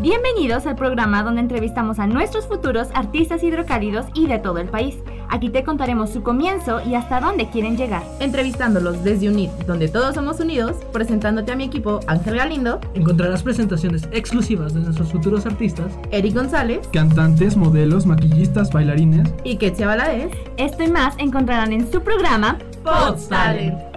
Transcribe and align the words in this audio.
Bienvenidos 0.00 0.66
al 0.66 0.76
programa 0.76 1.22
donde 1.22 1.40
entrevistamos 1.40 1.98
a 1.98 2.06
nuestros 2.06 2.46
futuros 2.46 2.88
artistas 2.94 3.42
hidrocálidos 3.42 4.04
y 4.14 4.26
de 4.26 4.38
todo 4.38 4.58
el 4.58 4.68
país. 4.68 4.96
Aquí 5.30 5.48
te 5.48 5.64
contaremos 5.64 6.10
su 6.10 6.22
comienzo 6.22 6.80
y 6.86 6.94
hasta 6.94 7.18
dónde 7.18 7.48
quieren 7.48 7.76
llegar. 7.78 8.02
Entrevistándolos 8.20 9.02
desde 9.02 9.28
UNIT, 9.30 9.50
donde 9.66 9.88
todos 9.88 10.14
somos 10.14 10.38
unidos, 10.38 10.76
presentándote 10.92 11.50
a 11.52 11.56
mi 11.56 11.64
equipo 11.64 12.00
Ángel 12.06 12.36
Galindo, 12.36 12.78
Encontrarás 12.94 13.42
presentaciones 13.42 14.06
exclusivas 14.12 14.74
de 14.74 14.80
nuestros 14.80 15.10
futuros 15.10 15.46
artistas, 15.46 15.92
Eric 16.10 16.34
González 16.34 16.86
Cantantes, 16.92 17.56
modelos, 17.56 18.04
maquillistas, 18.06 18.70
bailarines. 18.70 19.28
y 19.44 19.56
Ketsia 19.56 19.86
Valadez. 19.86 20.30
Esto 20.58 20.84
y 20.84 20.90
más 20.90 21.14
encontrarán 21.18 21.72
en 21.72 21.90
su 21.90 22.02
programa 22.02 22.58
Pods 22.84 23.28
Talent. 23.28 23.95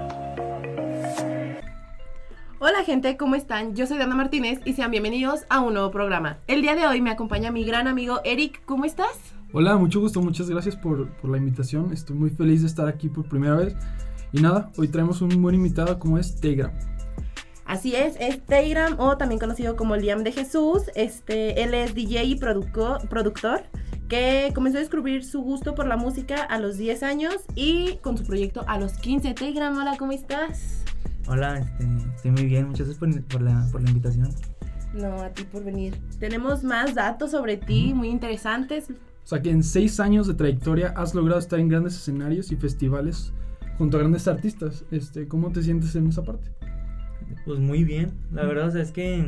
Hola 2.62 2.84
gente, 2.84 3.16
¿cómo 3.16 3.36
están? 3.36 3.74
Yo 3.74 3.88
soy 3.88 4.00
Dana 4.00 4.16
Martínez 4.16 4.60
y 4.66 4.74
sean 4.74 4.92
bienvenidos 4.92 5.46
a 5.48 5.62
un 5.62 5.76
nuevo 5.76 5.92
programa. 5.92 6.40
El 6.46 6.62
día 6.62 6.76
de 6.76 6.86
hoy 6.86 7.00
me 7.00 7.10
acompaña 7.10 7.52
mi 7.52 7.64
gran 7.64 7.88
amigo 7.88 8.20
Eric, 8.26 8.62
¿cómo 8.66 8.84
estás? 8.84 9.18
Hola, 9.54 9.78
mucho 9.78 10.02
gusto, 10.02 10.20
muchas 10.20 10.50
gracias 10.50 10.76
por, 10.76 11.10
por 11.10 11.32
la 11.32 11.38
invitación. 11.38 11.94
Estoy 11.94 12.18
muy 12.18 12.32
feliz 12.32 12.60
de 12.60 12.68
estar 12.68 12.90
aquí 12.90 13.08
por 13.08 13.30
primera 13.30 13.56
vez. 13.56 13.78
Y 14.34 14.42
nada, 14.42 14.74
hoy 14.76 14.90
traemos 14.90 15.22
un 15.22 15.42
buen 15.42 15.56
invitado 15.56 16.00
como 16.00 16.18
es 16.18 16.42
Tegra. 16.42 16.78
Así 17.64 17.96
es, 17.96 18.18
es 18.20 18.46
Teiram 18.46 19.00
o 19.00 19.16
también 19.16 19.40
conocido 19.40 19.78
como 19.78 19.96
Liam 19.96 20.24
de 20.26 20.34
Jesús. 20.34 20.92
Este, 20.96 21.64
él 21.64 21.74
es 21.74 21.96
DJ 21.96 22.26
y 22.26 22.36
productor 22.36 23.64
que 24.10 24.52
comenzó 24.54 24.80
a 24.80 24.82
descubrir 24.82 25.24
su 25.24 25.40
gusto 25.42 25.76
por 25.76 25.88
la 25.88 25.96
música 25.96 26.44
a 26.44 26.60
los 26.60 26.78
10 26.78 27.04
años 27.04 27.36
y 27.56 28.00
con 28.02 28.18
su 28.18 28.26
proyecto 28.26 28.66
a 28.68 28.78
los 28.78 28.98
15. 28.98 29.34
Teiram, 29.34 29.78
hola, 29.78 29.96
¿cómo 29.98 30.12
estás? 30.12 30.84
Hola, 31.30 31.60
este, 31.60 31.88
estoy 32.16 32.32
muy 32.32 32.46
bien, 32.48 32.68
muchas 32.70 32.88
gracias 32.88 32.98
por, 32.98 33.24
por 33.28 33.42
la, 33.42 33.68
por 33.72 33.82
la 33.82 33.90
invitación. 33.90 34.30
No, 34.94 35.22
a 35.22 35.30
ti 35.30 35.44
por 35.44 35.64
venir. 35.64 35.96
Tenemos 36.20 36.64
más 36.64 36.96
datos 36.96 37.32
sobre 37.32 37.58
ti, 37.58 37.94
muy 37.94 38.10
interesantes. 38.10 38.90
O 38.90 39.28
sea 39.30 39.40
que 39.42 39.52
en 39.52 39.64
seis 39.64 40.00
años 40.00 40.26
de 40.28 40.34
trayectoria 40.34 40.92
has 40.98 41.14
logrado 41.14 41.40
estar 41.40 41.60
en 41.60 41.68
grandes 41.70 41.96
escenarios 41.96 42.52
y 42.52 42.56
festivales 42.56 43.32
junto 43.78 43.98
a 43.98 44.00
grandes 44.00 44.28
artistas. 44.28 44.84
Este, 44.90 45.28
¿Cómo 45.28 45.52
te 45.52 45.62
sientes 45.62 45.96
en 45.96 46.08
esa 46.08 46.24
parte? 46.24 46.50
Pues 47.46 47.60
muy 47.60 47.84
bien, 47.84 48.12
la 48.32 48.44
verdad, 48.46 48.70
o 48.70 48.72
sea, 48.72 48.82
es 48.82 48.92
que, 48.92 49.24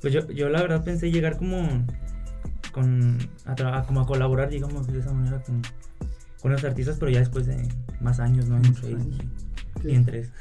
pues 0.00 0.14
yo, 0.14 0.26
yo 0.30 0.48
la 0.48 0.62
verdad 0.62 0.82
pensé 0.82 1.12
llegar 1.12 1.36
como, 1.36 1.68
con, 2.72 3.18
a, 3.44 3.54
tra- 3.54 3.78
a- 3.78 3.86
como 3.86 4.00
a 4.00 4.06
colaborar, 4.06 4.48
digamos, 4.48 4.86
de 4.86 5.00
esa 5.00 5.12
manera 5.12 5.42
con, 5.42 5.60
con 6.40 6.52
los 6.52 6.64
artistas, 6.64 6.96
pero 6.98 7.10
ya 7.10 7.18
después 7.18 7.44
de 7.44 7.68
más 8.00 8.20
años, 8.20 8.48
¿no? 8.48 8.56
En 8.56 8.62
Muchos 8.62 8.86
seis 8.86 8.94
años. 8.96 9.18
y, 9.84 9.88
y 9.88 9.94
en 9.94 10.04
tres. 10.04 10.32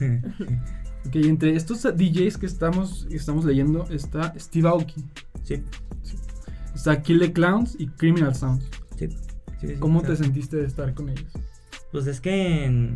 Ok, 1.07 1.15
entre 1.17 1.55
estos 1.55 1.83
DJs 1.83 2.37
que 2.37 2.45
estamos, 2.45 3.07
estamos 3.11 3.45
leyendo 3.45 3.85
está 3.89 4.33
Steve 4.39 4.67
Aoki, 4.67 5.05
sí, 5.43 5.63
está 6.73 7.01
Kille 7.01 7.31
Clowns 7.31 7.75
y 7.79 7.87
Criminal 7.87 8.33
Sounds. 8.33 8.67
sí, 8.97 9.09
sí, 9.59 9.67
sí, 9.67 9.75
¿Cómo 9.79 10.01
te 10.01 10.15
sentiste 10.15 10.57
de 10.57 10.65
estar 10.65 10.93
con 10.93 11.09
ellos? 11.09 11.31
Pues 11.91 12.07
es 12.07 12.19
que 12.19 12.95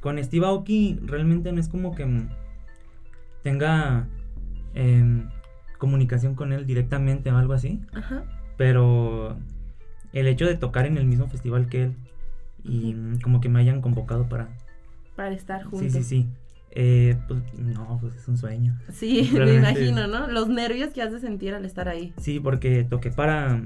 con 0.00 0.22
Steve 0.22 0.46
Aoki 0.46 0.98
realmente 1.02 1.52
no 1.52 1.60
es 1.60 1.68
como 1.68 1.94
que 1.94 2.06
tenga 3.42 4.08
em, 4.74 5.28
comunicación 5.78 6.34
con 6.34 6.52
él 6.52 6.66
directamente 6.66 7.30
o 7.32 7.36
algo 7.36 7.52
así. 7.52 7.80
Ajá. 7.92 8.24
Pero 8.56 9.38
el 10.12 10.26
hecho 10.26 10.46
de 10.46 10.56
tocar 10.56 10.86
en 10.86 10.98
el 10.98 11.06
mismo 11.06 11.28
festival 11.28 11.68
que 11.68 11.84
él 11.84 11.96
y 12.62 12.94
como 13.22 13.40
que 13.40 13.48
me 13.48 13.60
hayan 13.60 13.80
convocado 13.80 14.28
para... 14.28 14.56
Para 15.20 15.34
estar 15.34 15.64
juntos. 15.64 15.92
Sí, 15.92 16.02
sí, 16.02 16.02
sí. 16.02 16.28
Eh, 16.70 17.14
pues 17.28 17.42
no, 17.58 17.98
pues 18.00 18.14
es 18.14 18.26
un 18.26 18.38
sueño. 18.38 18.74
Sí, 18.90 19.28
me 19.34 19.56
imagino, 19.56 20.06
¿no? 20.06 20.28
Los 20.28 20.48
nervios 20.48 20.94
que 20.94 21.02
has 21.02 21.12
de 21.12 21.20
sentir 21.20 21.52
al 21.52 21.66
estar 21.66 21.90
ahí. 21.90 22.14
Sí, 22.16 22.40
porque 22.40 22.84
toqué 22.84 23.10
para... 23.10 23.62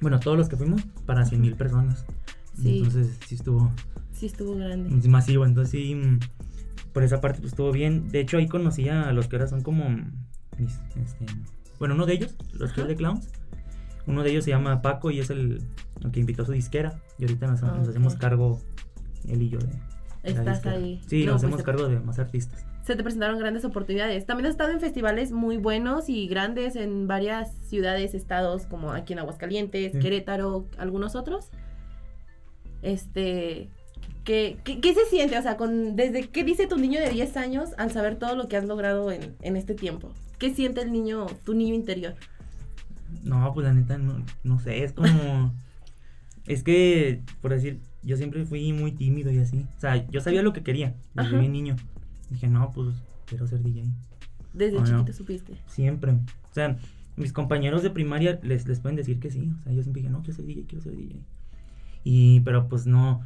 Bueno, 0.00 0.20
todos 0.20 0.38
los 0.38 0.48
que 0.48 0.56
fuimos, 0.56 0.80
para 1.04 1.26
100 1.26 1.38
mil 1.38 1.54
personas. 1.54 2.06
Sí. 2.58 2.78
Entonces 2.78 3.18
sí 3.26 3.34
estuvo 3.34 3.70
Sí, 4.12 4.24
estuvo 4.24 4.56
grande. 4.56 5.06
masivo. 5.06 5.44
Entonces 5.44 5.70
sí, 5.70 5.94
mm, 5.94 6.18
por 6.94 7.02
esa 7.02 7.20
parte 7.20 7.40
pues 7.40 7.52
estuvo 7.52 7.72
bien. 7.72 8.08
De 8.08 8.20
hecho 8.20 8.38
ahí 8.38 8.48
conocí 8.48 8.88
a 8.88 9.12
los 9.12 9.28
que 9.28 9.36
ahora 9.36 9.48
son 9.48 9.60
como 9.60 9.86
mis... 10.56 10.80
Este, 10.96 11.26
bueno, 11.78 11.94
uno 11.94 12.06
de 12.06 12.14
ellos, 12.14 12.36
los 12.54 12.72
que 12.72 12.84
de 12.84 12.96
Clowns. 12.96 13.28
Uno 14.06 14.22
de 14.22 14.30
ellos 14.30 14.44
se 14.44 14.50
llama 14.52 14.80
Paco 14.80 15.10
y 15.10 15.20
es 15.20 15.28
el, 15.28 15.62
el 16.02 16.10
que 16.10 16.20
invitó 16.20 16.44
a 16.44 16.46
su 16.46 16.52
disquera. 16.52 17.02
Y 17.18 17.24
ahorita 17.24 17.48
nos, 17.48 17.60
nos 17.60 17.86
hacemos 17.86 18.16
cargo, 18.16 18.62
él 19.28 19.42
y 19.42 19.50
yo, 19.50 19.58
de, 19.58 19.68
Estás 20.22 20.66
ahí. 20.66 21.00
Sí, 21.06 21.24
No, 21.24 21.32
nos 21.32 21.42
pues 21.42 21.52
hacemos 21.52 21.62
cargo 21.64 21.88
de 21.88 22.00
más 22.00 22.18
artistas. 22.18 22.64
Se 22.82 22.96
te 22.96 23.02
presentaron 23.02 23.38
grandes 23.38 23.64
oportunidades. 23.64 24.26
También 24.26 24.46
has 24.46 24.52
estado 24.52 24.70
en 24.70 24.80
festivales 24.80 25.32
muy 25.32 25.56
buenos 25.56 26.08
y 26.08 26.26
grandes 26.28 26.76
en 26.76 27.06
varias 27.06 27.54
ciudades, 27.62 28.14
estados, 28.14 28.66
como 28.66 28.92
aquí 28.92 29.12
en 29.12 29.20
Aguascalientes, 29.20 29.92
Sí. 29.92 29.98
Querétaro, 29.98 30.66
algunos 30.78 31.14
otros. 31.14 31.50
Este. 32.82 33.70
¿qué, 34.24 34.58
qué, 34.64 34.80
qué 34.80 34.94
se 34.94 35.06
siente? 35.06 35.38
O 35.38 35.42
sea, 35.42 35.56
con, 35.56 35.96
desde 35.96 36.28
qué 36.28 36.44
dice 36.44 36.66
tu 36.66 36.76
niño 36.76 37.00
de 37.00 37.10
10 37.10 37.36
años 37.36 37.70
al 37.78 37.90
saber 37.90 38.16
todo 38.16 38.36
lo 38.36 38.48
que 38.48 38.56
has 38.56 38.64
logrado 38.64 39.10
en, 39.10 39.36
en 39.42 39.56
este 39.56 39.74
tiempo? 39.74 40.12
¿Qué 40.38 40.54
siente 40.54 40.82
el 40.82 40.92
niño, 40.92 41.26
tu 41.44 41.54
niño 41.54 41.74
interior? 41.74 42.14
No, 43.22 43.52
pues 43.52 43.66
la 43.66 43.74
neta, 43.74 43.98
no, 43.98 44.24
no 44.42 44.58
sé, 44.60 44.84
es 44.84 44.92
como... 44.92 45.54
es 46.46 46.62
que, 46.62 47.22
por 47.40 47.52
decir, 47.52 47.80
yo 48.02 48.16
siempre 48.16 48.44
fui 48.44 48.72
muy 48.72 48.92
tímido 48.92 49.30
y 49.30 49.38
así. 49.38 49.66
O 49.76 49.80
sea, 49.80 50.08
yo 50.08 50.20
sabía 50.20 50.42
lo 50.42 50.52
que 50.52 50.62
quería 50.62 50.94
desde 51.14 51.28
Ajá. 51.30 51.38
bien 51.38 51.52
niño. 51.52 51.76
Dije, 52.30 52.48
no, 52.48 52.70
pues 52.72 52.94
quiero 53.26 53.46
ser 53.46 53.62
DJ. 53.62 53.84
Desde 54.54 54.78
Oh, 54.78 54.80
no. 54.80 54.86
chiquito 54.86 55.12
supiste. 55.12 55.54
Siempre. 55.66 56.12
O 56.12 56.52
sea, 56.52 56.76
mis 57.16 57.32
compañeros 57.32 57.82
de 57.82 57.90
primaria 57.90 58.38
les, 58.42 58.66
les 58.66 58.80
pueden 58.80 58.96
decir 58.96 59.20
que 59.20 59.30
sí. 59.30 59.52
O 59.60 59.62
sea, 59.62 59.72
yo 59.72 59.82
siempre 59.82 60.02
dije, 60.02 60.12
no, 60.12 60.20
quiero 60.22 60.34
ser 60.36 60.46
DJ, 60.46 60.64
quiero 60.66 60.82
ser 60.82 60.96
DJ. 60.96 61.20
Y, 62.04 62.40
pero 62.40 62.68
pues 62.68 62.86
no, 62.86 63.20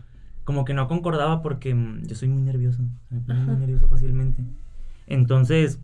como 0.45 0.65
que 0.65 0.75
no 0.75 0.89
concordaba 0.89 1.41
porque 1.43 1.75
mm, 1.75 2.07
yo 2.07 2.15
soy 2.17 2.29
muy 2.29 2.43
nervioso. 2.43 2.83
Me 3.11 3.21
pongo 3.21 3.43
muy 3.43 3.57
nervioso 3.57 3.89
fácilmente. 3.89 4.43
Entonces, 5.07 5.79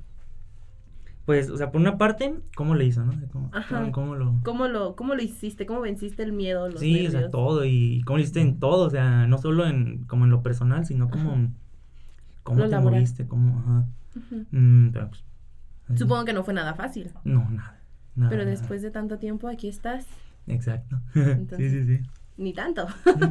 pues, 1.30 1.48
o 1.48 1.56
sea, 1.56 1.70
por 1.70 1.80
una 1.80 1.96
parte, 1.96 2.34
¿cómo 2.56 2.74
le 2.74 2.86
hizo, 2.86 3.04
no? 3.04 3.12
¿Cómo, 3.30 3.50
Ajá. 3.52 3.92
cómo- 3.92 4.16
lo...? 4.16 4.40
¿Cómo 4.42 4.66
lo, 4.66 4.96
¿Cómo 4.96 5.14
lo 5.14 5.22
hiciste? 5.22 5.64
¿Cómo 5.64 5.80
venciste 5.80 6.24
el 6.24 6.32
miedo? 6.32 6.68
Los 6.68 6.80
Sí, 6.80 7.06
o 7.06 7.10
sea, 7.12 7.28
todo. 7.30 7.64
Y 7.64 8.02
cómo 8.02 8.16
lo 8.16 8.22
hiciste 8.24 8.40
en 8.40 8.58
todo. 8.58 8.86
O 8.86 8.90
sea, 8.90 9.28
no 9.28 9.38
solo 9.38 9.64
en, 9.64 10.02
como 10.06 10.24
en 10.24 10.32
lo 10.32 10.42
personal, 10.42 10.84
sino 10.86 11.08
como... 11.08 11.30
Ajá. 11.30 11.48
Cómo 12.42 12.58
Lo 12.58 12.64
te 12.64 12.70
laboral. 12.72 12.98
moviste, 13.00 13.28
cómo... 13.28 13.58
Ajá. 13.60 13.86
Mm, 14.50 14.88
pero, 14.90 15.08
pues. 15.10 15.22
Supongo 15.96 16.24
que 16.24 16.32
no 16.32 16.42
fue 16.42 16.52
nada 16.52 16.74
fácil. 16.74 17.12
No, 17.22 17.48
nada. 17.48 17.78
nada, 18.16 18.30
Pero 18.30 18.42
nada. 18.42 18.50
después 18.50 18.82
de 18.82 18.90
tanto 18.90 19.18
tiempo 19.18 19.46
aquí 19.46 19.68
estás. 19.68 20.06
Exacto. 20.48 20.98
Entonces- 21.14 21.70
sí, 21.70 21.84
sí, 21.84 21.96
sí. 21.98 22.02
Ni 22.38 22.52
tanto. 22.54 22.86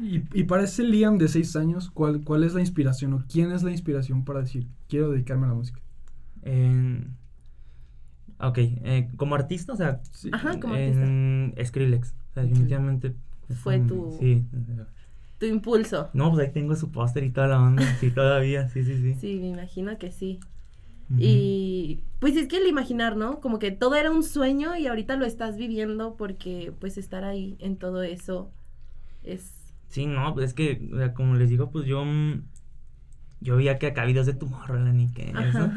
Y, 0.00 0.22
y 0.32 0.44
para 0.44 0.62
ese 0.62 0.84
Liam 0.84 1.18
de 1.18 1.26
seis 1.26 1.56
años, 1.56 1.90
¿cuál, 1.90 2.22
¿cuál 2.22 2.44
es 2.44 2.54
la 2.54 2.60
inspiración 2.60 3.14
o 3.14 3.24
quién 3.28 3.50
es 3.50 3.64
la 3.64 3.72
inspiración 3.72 4.24
para 4.24 4.40
decir, 4.42 4.68
quiero 4.88 5.10
dedicarme 5.10 5.46
a 5.46 5.48
la 5.48 5.54
música? 5.54 5.80
En- 6.42 7.16
ok, 8.40 8.58
eh, 8.58 9.08
como 9.16 9.34
artista, 9.34 9.72
o 9.72 9.76
sea, 9.76 10.00
Sí. 10.12 10.30
Ajá, 10.32 10.58
como 10.60 10.74
en 10.76 11.54
Skrillex. 11.64 12.14
O 12.30 12.34
sea, 12.34 12.42
definitivamente. 12.44 13.14
Fue 13.62 13.78
tu- 13.80 14.16
Sí. 14.20 14.44
Tu 15.38 15.46
impulso. 15.46 16.10
No, 16.12 16.30
pues 16.32 16.46
ahí 16.48 16.52
tengo 16.52 16.74
su 16.76 16.90
póster 16.90 17.24
y 17.24 17.30
toda 17.30 17.46
la 17.48 17.62
onda. 17.62 17.82
Sí, 18.00 18.10
todavía. 18.10 18.68
Sí, 18.68 18.82
sí, 18.84 18.96
sí. 19.00 19.14
Sí, 19.20 19.38
me 19.40 19.48
imagino 19.48 19.96
que 19.98 20.10
sí. 20.10 20.40
Y 21.16 22.00
pues 22.18 22.36
es 22.36 22.48
que 22.48 22.58
el 22.58 22.66
imaginar, 22.66 23.16
¿no? 23.16 23.40
Como 23.40 23.58
que 23.58 23.70
todo 23.70 23.94
era 23.96 24.10
un 24.10 24.22
sueño 24.22 24.76
y 24.76 24.86
ahorita 24.88 25.16
lo 25.16 25.24
estás 25.24 25.56
viviendo 25.56 26.16
porque 26.16 26.70
pues 26.78 26.98
estar 26.98 27.24
ahí 27.24 27.56
en 27.60 27.76
todo 27.78 28.02
eso 28.02 28.50
es... 29.24 29.54
Sí, 29.88 30.04
no, 30.04 30.34
pues 30.34 30.48
es 30.50 30.54
que, 30.54 30.86
o 30.92 30.98
sea, 30.98 31.14
como 31.14 31.34
les 31.36 31.48
digo, 31.48 31.70
pues 31.70 31.86
yo. 31.86 32.04
mm, 32.04 32.42
Yo 33.40 33.56
veía 33.56 33.78
que 33.78 33.86
acá 33.86 34.04
videos 34.04 34.26
de 34.26 34.34
Tomorrowland 34.34 35.00
y 35.00 35.08
que 35.14 35.30
eso. 35.30 35.70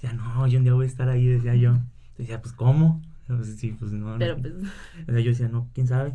Decía, 0.00 0.12
no, 0.12 0.46
yo 0.46 0.58
un 0.58 0.64
día 0.64 0.74
voy 0.74 0.84
a 0.84 0.88
estar 0.88 1.08
ahí, 1.08 1.26
decía 1.26 1.54
yo. 1.54 1.78
Decía, 2.16 2.40
pues, 2.40 2.54
¿cómo? 2.54 3.02
Pues, 3.26 3.56
sí, 3.58 3.76
pues 3.78 3.92
no. 3.92 4.12
no. 4.12 4.18
Pero 4.18 4.36
pues... 4.36 4.54
O 4.54 5.12
sea, 5.12 5.20
yo 5.20 5.30
decía, 5.30 5.48
no, 5.48 5.68
quién 5.74 5.86
sabe. 5.86 6.14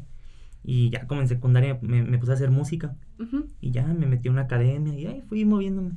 Y 0.63 0.90
ya 0.90 1.07
como 1.07 1.22
en 1.22 1.28
secundaria 1.28 1.78
me, 1.81 2.04
me 2.04 2.18
puse 2.18 2.31
a 2.31 2.36
hacer 2.36 2.50
música. 2.50 2.96
Y 3.62 3.72
ya 3.72 3.86
me 3.86 4.06
metí 4.06 4.30
a 4.30 4.31
una 4.31 4.44
academia 4.44 4.94
y 4.98 5.06
ahí 5.06 5.22
fui 5.22 5.46
moviéndome. 5.46 5.92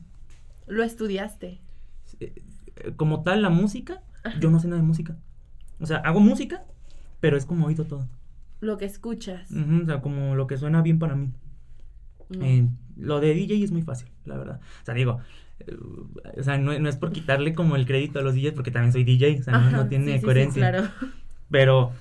Lo 0.66 0.82
estudiaste. 0.82 1.60
Eh, 2.20 2.42
eh, 2.76 2.92
Como 2.96 3.22
tal, 3.22 3.42
la 3.42 3.50
música, 3.50 4.02
yo 4.40 4.50
no 4.50 4.58
sé 4.58 4.68
nada 4.68 4.80
de 4.80 4.86
música. 4.86 5.16
O 5.80 5.86
sea, 5.86 5.98
hago 5.98 6.20
música, 6.20 6.64
pero 7.20 7.36
es 7.36 7.46
como 7.46 7.66
oído 7.66 7.84
todo. 7.84 8.08
Lo 8.60 8.76
que 8.78 8.86
escuchas. 8.86 9.50
O 9.52 9.86
sea, 9.86 10.00
como 10.00 10.34
lo 10.34 10.46
que 10.46 10.56
suena 10.56 10.82
bien 10.82 10.98
para 10.98 11.14
mí. 11.14 11.32
Eh, 12.40 12.68
lo 12.96 13.20
de 13.20 13.34
DJ 13.34 13.62
es 13.62 13.72
muy 13.72 13.82
fácil, 13.82 14.08
la 14.24 14.36
verdad. 14.36 14.60
O 14.82 14.84
sea, 14.84 14.94
digo, 14.94 15.20
o 16.38 16.42
sea, 16.42 16.58
no, 16.58 16.78
no 16.78 16.88
es 16.88 16.96
por 16.96 17.12
quitarle 17.12 17.54
como 17.54 17.76
el 17.76 17.86
crédito 17.86 18.18
a 18.18 18.22
los 18.22 18.34
DJs, 18.34 18.52
porque 18.52 18.70
también 18.70 18.92
soy 18.92 19.04
DJ, 19.04 19.40
o 19.40 19.42
sea, 19.42 19.52
no- 19.54 19.66
Ajá, 19.68 19.76
no, 19.78 19.88
tiene 19.88 20.04
sí, 20.06 20.12
sí, 20.12 20.18
sí, 20.18 20.24
coherencia. 20.24 20.70
claro. 20.70 20.88
Pero, 21.50 21.92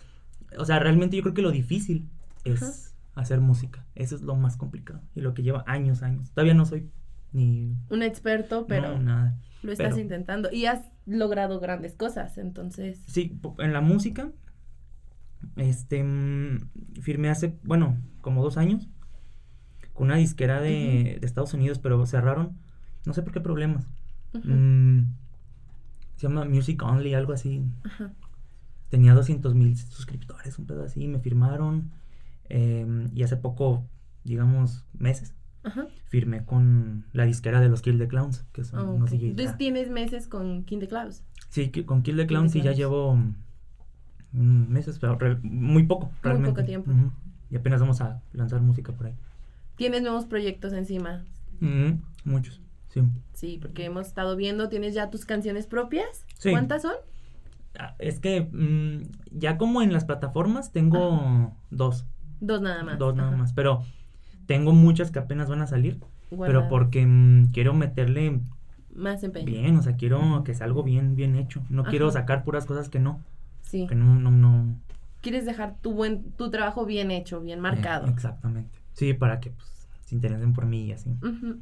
o 0.58 0.66
sea, 0.66 0.80
realmente 0.80 1.16
yo 1.18 1.24
creo 1.24 1.34
que 1.34 1.42
lo 1.42 1.52
difícil 1.52 2.08
es 2.44 2.62
Ajá. 2.62 3.22
hacer 3.22 3.40
música. 3.40 3.86
Eso 3.96 4.16
es 4.16 4.22
lo 4.22 4.36
más 4.36 4.58
complicado 4.58 5.02
y 5.16 5.22
lo 5.22 5.34
que 5.34 5.44
lleva 5.44 5.64
años, 5.68 6.04
años. 6.04 6.32
Todavía 6.32 6.54
no 6.54 6.66
soy 6.66 6.90
ni... 7.32 7.76
Un 7.90 8.04
experto, 8.04 8.66
pero 8.68 8.94
no, 8.98 9.00
nada. 9.04 9.38
lo 9.64 9.72
estás 9.72 9.90
pero- 9.90 10.02
intentando. 10.02 10.52
Y 10.52 10.66
has 10.66 10.82
logrado 11.06 11.60
grandes 11.60 11.94
cosas, 11.96 12.38
entonces. 12.38 13.02
Sí, 13.08 13.40
en 13.60 13.72
la 13.74 13.82
música, 13.82 14.32
este, 15.56 16.04
mm, 16.04 16.70
firmé 17.02 17.30
hace, 17.30 17.58
bueno, 17.64 17.98
como 18.22 18.44
dos 18.44 18.58
años, 18.58 18.90
con 19.94 20.08
una 20.08 20.18
disquera 20.18 20.60
de, 20.62 21.18
de 21.22 21.26
Estados 21.26 21.54
Unidos, 21.54 21.80
pero 21.80 22.06
cerraron, 22.06 22.58
no 23.06 23.14
sé 23.14 23.22
por 23.22 23.34
qué 23.34 23.40
problemas. 23.42 23.86
Mm, 24.34 25.04
se 26.18 26.28
llama 26.28 26.46
Music 26.46 26.82
Only, 26.84 27.14
algo 27.14 27.34
así. 27.34 27.64
ajá. 27.84 28.12
Tenía 28.90 29.14
200 29.14 29.56
mil 29.56 29.76
suscriptores, 29.78 30.58
un 30.60 30.66
pedo 30.66 30.84
así, 30.84 31.08
me 31.08 31.20
firmaron. 31.20 31.92
em, 32.48 33.10
y 33.16 33.24
hace 33.24 33.38
poco, 33.38 33.84
digamos, 34.24 34.86
meses, 34.98 35.34
Ajá. 35.64 35.88
firmé 36.06 36.46
con 36.46 37.06
la 37.12 37.26
disquera 37.26 37.60
de 37.60 37.70
los 37.70 37.82
Kill 37.82 37.98
the 37.98 38.08
Clowns, 38.08 38.46
que 38.54 38.64
son 38.64 38.80
Ah, 38.80 38.84
unos 38.84 39.10
ok. 39.12 39.18
DJs. 39.18 39.30
Entonces 39.32 39.58
tienes 39.58 39.90
meses 39.90 40.28
con 40.28 40.64
King 40.64 40.78
the 40.80 40.88
Clouds. 40.88 41.24
Sí, 41.50 41.72
con 41.86 42.04
Kill 42.04 42.16
the 42.18 42.22
the 42.24 42.28
Clowns 42.28 42.52
sí 42.52 42.60
ya 42.60 42.66
Clowns. 42.66 42.78
llevo 42.78 43.16
mm, 44.34 44.68
meses, 44.72 45.00
pero 45.00 45.18
re- 45.18 45.40
muy 45.42 45.84
poco, 45.84 46.12
realmente. 46.22 46.52
poco 46.52 46.66
tiempo. 46.66 46.92
Y 47.50 47.56
apenas 47.56 47.80
vamos 47.82 48.00
a 48.02 48.22
lanzar 48.34 48.62
música 48.62 48.92
por 48.92 49.08
ahí. 49.08 49.14
Tienes 49.76 50.02
nuevos 50.04 50.26
proyectos 50.26 50.74
encima. 50.74 51.24
Muchos, 52.24 52.62
sí. 52.96 53.04
Sí, 53.34 53.60
porque 53.62 53.86
hemos 53.86 54.08
estado 54.08 54.36
viendo, 54.36 54.70
tienes 54.70 54.94
ya 54.96 55.10
tus 55.12 55.26
canciones 55.26 55.68
propias. 55.68 56.26
Sí. 56.40 56.50
¿Cuántas 56.52 56.82
son? 56.82 56.96
Ah, 57.78 57.94
Es 58.00 58.20
que 58.20 58.42
mm, 58.42 59.04
ya 59.38 59.58
como 59.58 59.82
en 59.84 59.92
las 59.94 60.06
plataformas 60.06 60.72
tengo 60.72 61.54
dos, 61.70 62.06
Dos 62.40 62.62
nada 62.62 62.84
más. 62.84 62.98
dos 62.98 63.16
nada 63.16 63.30
Ajá. 63.30 63.38
más, 63.38 63.54
pero 63.54 63.84
tengo 64.48 64.72
muchas 64.74 65.12
que 65.12 65.20
apenas 65.20 65.50
van 65.50 65.62
a 65.62 65.68
salir, 65.68 66.00
pero 66.40 66.68
porque 66.70 67.06
mm, 67.06 67.52
quiero 67.52 67.74
meterle 67.74 68.40
Más 68.96 69.24
empeño. 69.24 69.46
bien, 69.46 69.76
o 69.78 69.82
sea, 69.82 69.96
quiero 69.98 70.44
que 70.46 70.54
sea 70.54 70.66
algo 70.66 70.84
bien, 70.84 71.16
bien 71.16 71.36
hecho. 71.36 71.62
No 71.70 71.84
quiero 71.84 72.10
sacar 72.12 72.44
puras 72.46 72.66
cosas 72.66 72.88
que 72.90 73.00
no, 73.00 73.20
Sí. 73.62 73.86
que 73.88 73.96
no, 73.96 74.16
no, 74.20 74.32
no. 74.32 74.76
Quieres 75.22 75.46
dejar 75.46 75.76
tu 75.82 75.94
buen, 75.94 76.32
tu 76.34 76.50
trabajo 76.52 76.86
bien 76.86 77.10
hecho, 77.12 77.42
bien 77.42 77.60
marcado. 77.60 78.08
Eh, 78.08 78.12
exactamente. 78.12 78.80
Sí, 78.94 79.14
para 79.14 79.40
que 79.40 79.50
pues, 79.50 79.68
se 80.06 80.16
interesen 80.16 80.54
por 80.54 80.66
mí 80.66 80.86
y 80.86 80.92
así. 80.94 81.10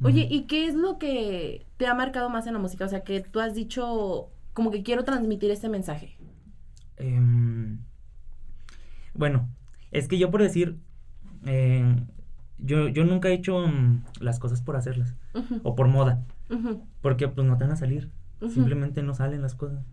Oye, 0.02 0.28
¿y 0.30 0.42
qué 0.42 0.66
es 0.68 0.74
lo 0.74 0.98
que 0.98 1.66
te 1.76 1.86
ha 1.88 1.94
marcado 1.94 2.30
más 2.30 2.46
en 2.46 2.52
la 2.54 2.58
música? 2.60 2.84
O 2.84 2.88
sea, 2.88 3.02
que 3.02 3.20
tú 3.20 3.40
has 3.40 3.54
dicho 3.54 4.30
como 4.52 4.70
que 4.70 4.82
quiero 4.84 5.02
transmitir 5.04 5.50
este 5.50 5.68
mensaje. 5.68 6.16
Em, 6.96 7.78
bueno, 9.14 9.48
es 9.90 10.08
que 10.08 10.18
yo 10.18 10.30
por 10.30 10.42
decir, 10.42 10.78
eh, 11.46 11.96
yo, 12.58 12.88
yo 12.88 13.04
nunca 13.04 13.28
he 13.28 13.32
hecho 13.34 13.66
mm, 13.66 14.04
las 14.20 14.38
cosas 14.38 14.62
por 14.62 14.76
hacerlas 14.76 15.14
o 15.62 15.74
por 15.74 15.88
moda, 15.88 16.22
porque 17.00 17.26
pues 17.28 17.46
no 17.46 17.56
te 17.58 17.64
van 17.64 17.72
a 17.72 17.76
salir, 17.76 18.10
simplemente 18.52 19.02
no 19.02 19.14
salen 19.14 19.42
las 19.42 19.54
cosas. 19.54 19.84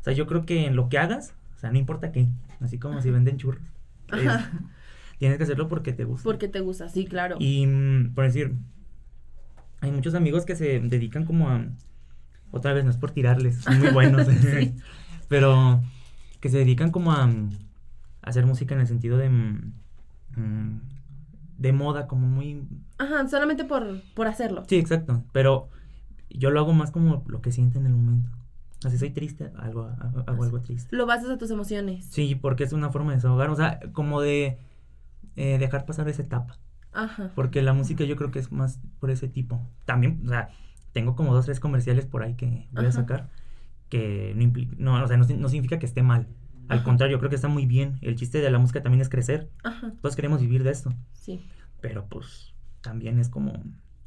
O 0.00 0.04
sea, 0.04 0.12
yo 0.12 0.26
creo 0.26 0.44
que 0.44 0.66
en 0.66 0.76
lo 0.76 0.88
que 0.88 0.98
hagas, 0.98 1.34
o 1.56 1.58
sea, 1.58 1.70
no 1.72 1.78
importa 1.78 2.12
qué, 2.12 2.28
así 2.60 2.78
como 2.78 3.00
si 3.00 3.10
venden 3.10 3.36
churros, 3.38 3.62
es- 4.12 4.26
Ajá. 4.28 4.52
Tienes 5.18 5.38
que 5.38 5.44
hacerlo 5.44 5.68
porque 5.68 5.92
te 5.92 6.04
gusta. 6.04 6.24
Porque 6.24 6.48
te 6.48 6.60
gusta, 6.60 6.88
sí, 6.88 7.06
claro. 7.06 7.36
Y 7.38 7.66
mm, 7.66 8.14
por 8.14 8.24
decir, 8.24 8.54
hay 9.80 9.90
muchos 9.90 10.14
amigos 10.14 10.44
que 10.44 10.56
se 10.56 10.80
dedican 10.80 11.24
como 11.24 11.48
a. 11.50 11.66
Otra 12.50 12.72
vez, 12.72 12.84
no 12.84 12.90
es 12.90 12.96
por 12.96 13.10
tirarles, 13.10 13.56
son 13.62 13.78
muy 13.80 13.90
buenos. 13.90 14.26
Sí. 14.40 14.74
Pero 15.28 15.82
que 16.40 16.48
se 16.48 16.58
dedican 16.58 16.90
como 16.90 17.12
a, 17.12 17.24
a 17.24 17.30
hacer 18.22 18.46
música 18.46 18.74
en 18.74 18.80
el 18.80 18.86
sentido 18.86 19.18
de. 19.18 19.28
mm, 19.28 19.72
mm, 20.36 20.80
de 21.58 21.72
moda, 21.72 22.06
como 22.06 22.26
muy. 22.26 22.62
Ajá, 22.98 23.26
solamente 23.28 23.64
por, 23.64 24.00
por 24.14 24.26
hacerlo. 24.26 24.64
Sí, 24.68 24.76
exacto. 24.76 25.22
Pero 25.32 25.68
yo 26.30 26.50
lo 26.50 26.60
hago 26.60 26.72
más 26.72 26.90
como 26.90 27.24
lo 27.26 27.40
que 27.40 27.52
siento 27.52 27.78
en 27.78 27.86
el 27.86 27.92
momento. 27.92 28.30
O 28.78 28.82
sea, 28.82 28.90
si 28.90 28.98
soy 28.98 29.10
triste, 29.10 29.50
algo, 29.56 29.84
hago, 30.00 30.24
hago 30.26 30.44
algo 30.44 30.60
triste. 30.60 30.94
Lo 30.94 31.06
basas 31.06 31.30
a 31.30 31.38
tus 31.38 31.50
emociones. 31.50 32.06
Sí, 32.10 32.34
porque 32.34 32.64
es 32.64 32.72
una 32.72 32.90
forma 32.90 33.12
de 33.12 33.16
desahogar. 33.16 33.50
O 33.50 33.56
sea, 33.56 33.80
como 33.92 34.20
de 34.20 34.58
eh, 35.36 35.58
dejar 35.58 35.84
pasar 35.86 36.08
esa 36.08 36.22
etapa. 36.22 36.58
Ajá. 36.92 37.32
Porque 37.34 37.60
la 37.62 37.72
música 37.72 38.04
yo 38.04 38.16
creo 38.16 38.30
que 38.30 38.38
es 38.38 38.52
más 38.52 38.78
por 39.00 39.10
ese 39.10 39.28
tipo. 39.28 39.60
También, 39.84 40.22
o 40.24 40.28
sea, 40.28 40.48
tengo 40.92 41.16
como 41.16 41.34
dos, 41.34 41.44
tres 41.46 41.58
comerciales 41.60 42.06
por 42.06 42.22
ahí 42.22 42.34
que 42.34 42.68
voy 42.72 42.84
a 42.86 42.88
Ajá. 42.88 42.92
sacar. 42.92 43.28
Que 43.88 44.32
no 44.36 44.42
implica, 44.42 44.74
no, 44.78 45.02
o 45.02 45.06
sea, 45.06 45.16
no, 45.16 45.26
no 45.26 45.48
significa 45.48 45.78
que 45.78 45.86
esté 45.86 46.02
mal. 46.02 46.26
Al 46.68 46.78
Ajá. 46.78 46.84
contrario, 46.84 47.16
yo 47.16 47.18
creo 47.18 47.30
que 47.30 47.36
está 47.36 47.48
muy 47.48 47.66
bien. 47.66 47.98
El 48.00 48.14
chiste 48.16 48.40
de 48.40 48.50
la 48.50 48.58
música 48.58 48.82
también 48.82 49.02
es 49.02 49.08
crecer. 49.08 49.50
Ajá, 49.62 49.92
Todos 50.00 50.16
queremos 50.16 50.40
vivir 50.40 50.62
de 50.64 50.70
esto. 50.70 50.92
sí. 51.12 51.44
Pero 51.80 52.06
pues 52.06 52.54
también 52.80 53.18
es 53.18 53.28
como... 53.28 53.52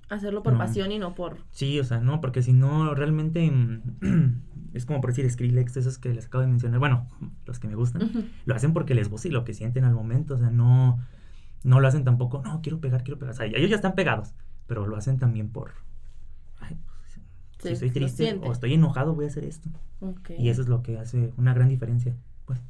Hacerlo 0.09 0.41
por 0.41 0.53
No. 0.53 0.59
pasión 0.59 0.91
y 0.91 0.97
no 0.97 1.13
por... 1.13 1.38
Sí, 1.51 1.79
o 1.79 1.83
sea, 1.83 2.00
no, 2.00 2.21
porque 2.21 2.41
si 2.41 2.51
no, 2.53 2.95
realmente 2.95 3.51
mm, 3.51 3.81
es 4.74 4.85
como 4.88 5.00
por 5.00 5.12
decir 5.12 5.29
Skrillex, 5.29 5.77
esos 5.77 6.00
que 6.00 6.12
les 6.13 6.25
acabo 6.25 6.41
de 6.41 6.47
mencionar. 6.47 6.79
Bueno, 6.79 7.07
los 7.45 7.59
que 7.59 7.68
me 7.68 7.75
gustan. 7.75 8.01
Ujú. 8.03 8.24
Lo 8.45 8.56
hacen 8.56 8.74
porque 8.74 8.95
les 8.95 9.09
gusta 9.09 9.27
y 9.27 9.31
lo 9.31 9.44
que 9.44 9.53
sienten 9.53 9.83
al 9.83 9.94
momento. 9.94 10.33
O 10.33 10.38
sea, 10.39 10.50
no, 10.50 10.97
no 11.68 11.81
lo 11.81 11.88
hacen 11.90 12.06
tampoco, 12.06 12.42
no, 12.46 12.62
quiero 12.62 12.80
pegar, 12.80 13.04
quiero 13.04 13.19
pegar. 13.19 13.34
O 13.34 13.38
sea, 13.38 13.46
ellos 13.46 13.69
ya 13.69 13.75
están 13.75 13.94
pegados, 13.94 14.34
pero 14.68 14.88
lo 14.88 14.96
hacen 14.96 15.19
también 15.19 15.50
por... 15.50 15.72
ay, 16.62 16.78
pues, 16.86 17.19
Sí, 17.60 17.68
si 17.68 17.74
estoy 17.74 17.92
triste 17.92 18.40
o 18.42 18.54
estoy 18.54 18.74
enojado, 18.74 19.16
voy 19.16 19.25
a 19.25 19.28
hacer 19.28 19.44
esto. 19.44 19.69
Y 20.38 20.48
eso 20.48 20.62
es 20.62 20.69
lo 20.69 20.81
que 20.81 20.98
hace 20.98 21.34
una 21.36 21.54
gran 21.54 21.68
diferencia. 21.68 22.16
Pues. 22.46 22.62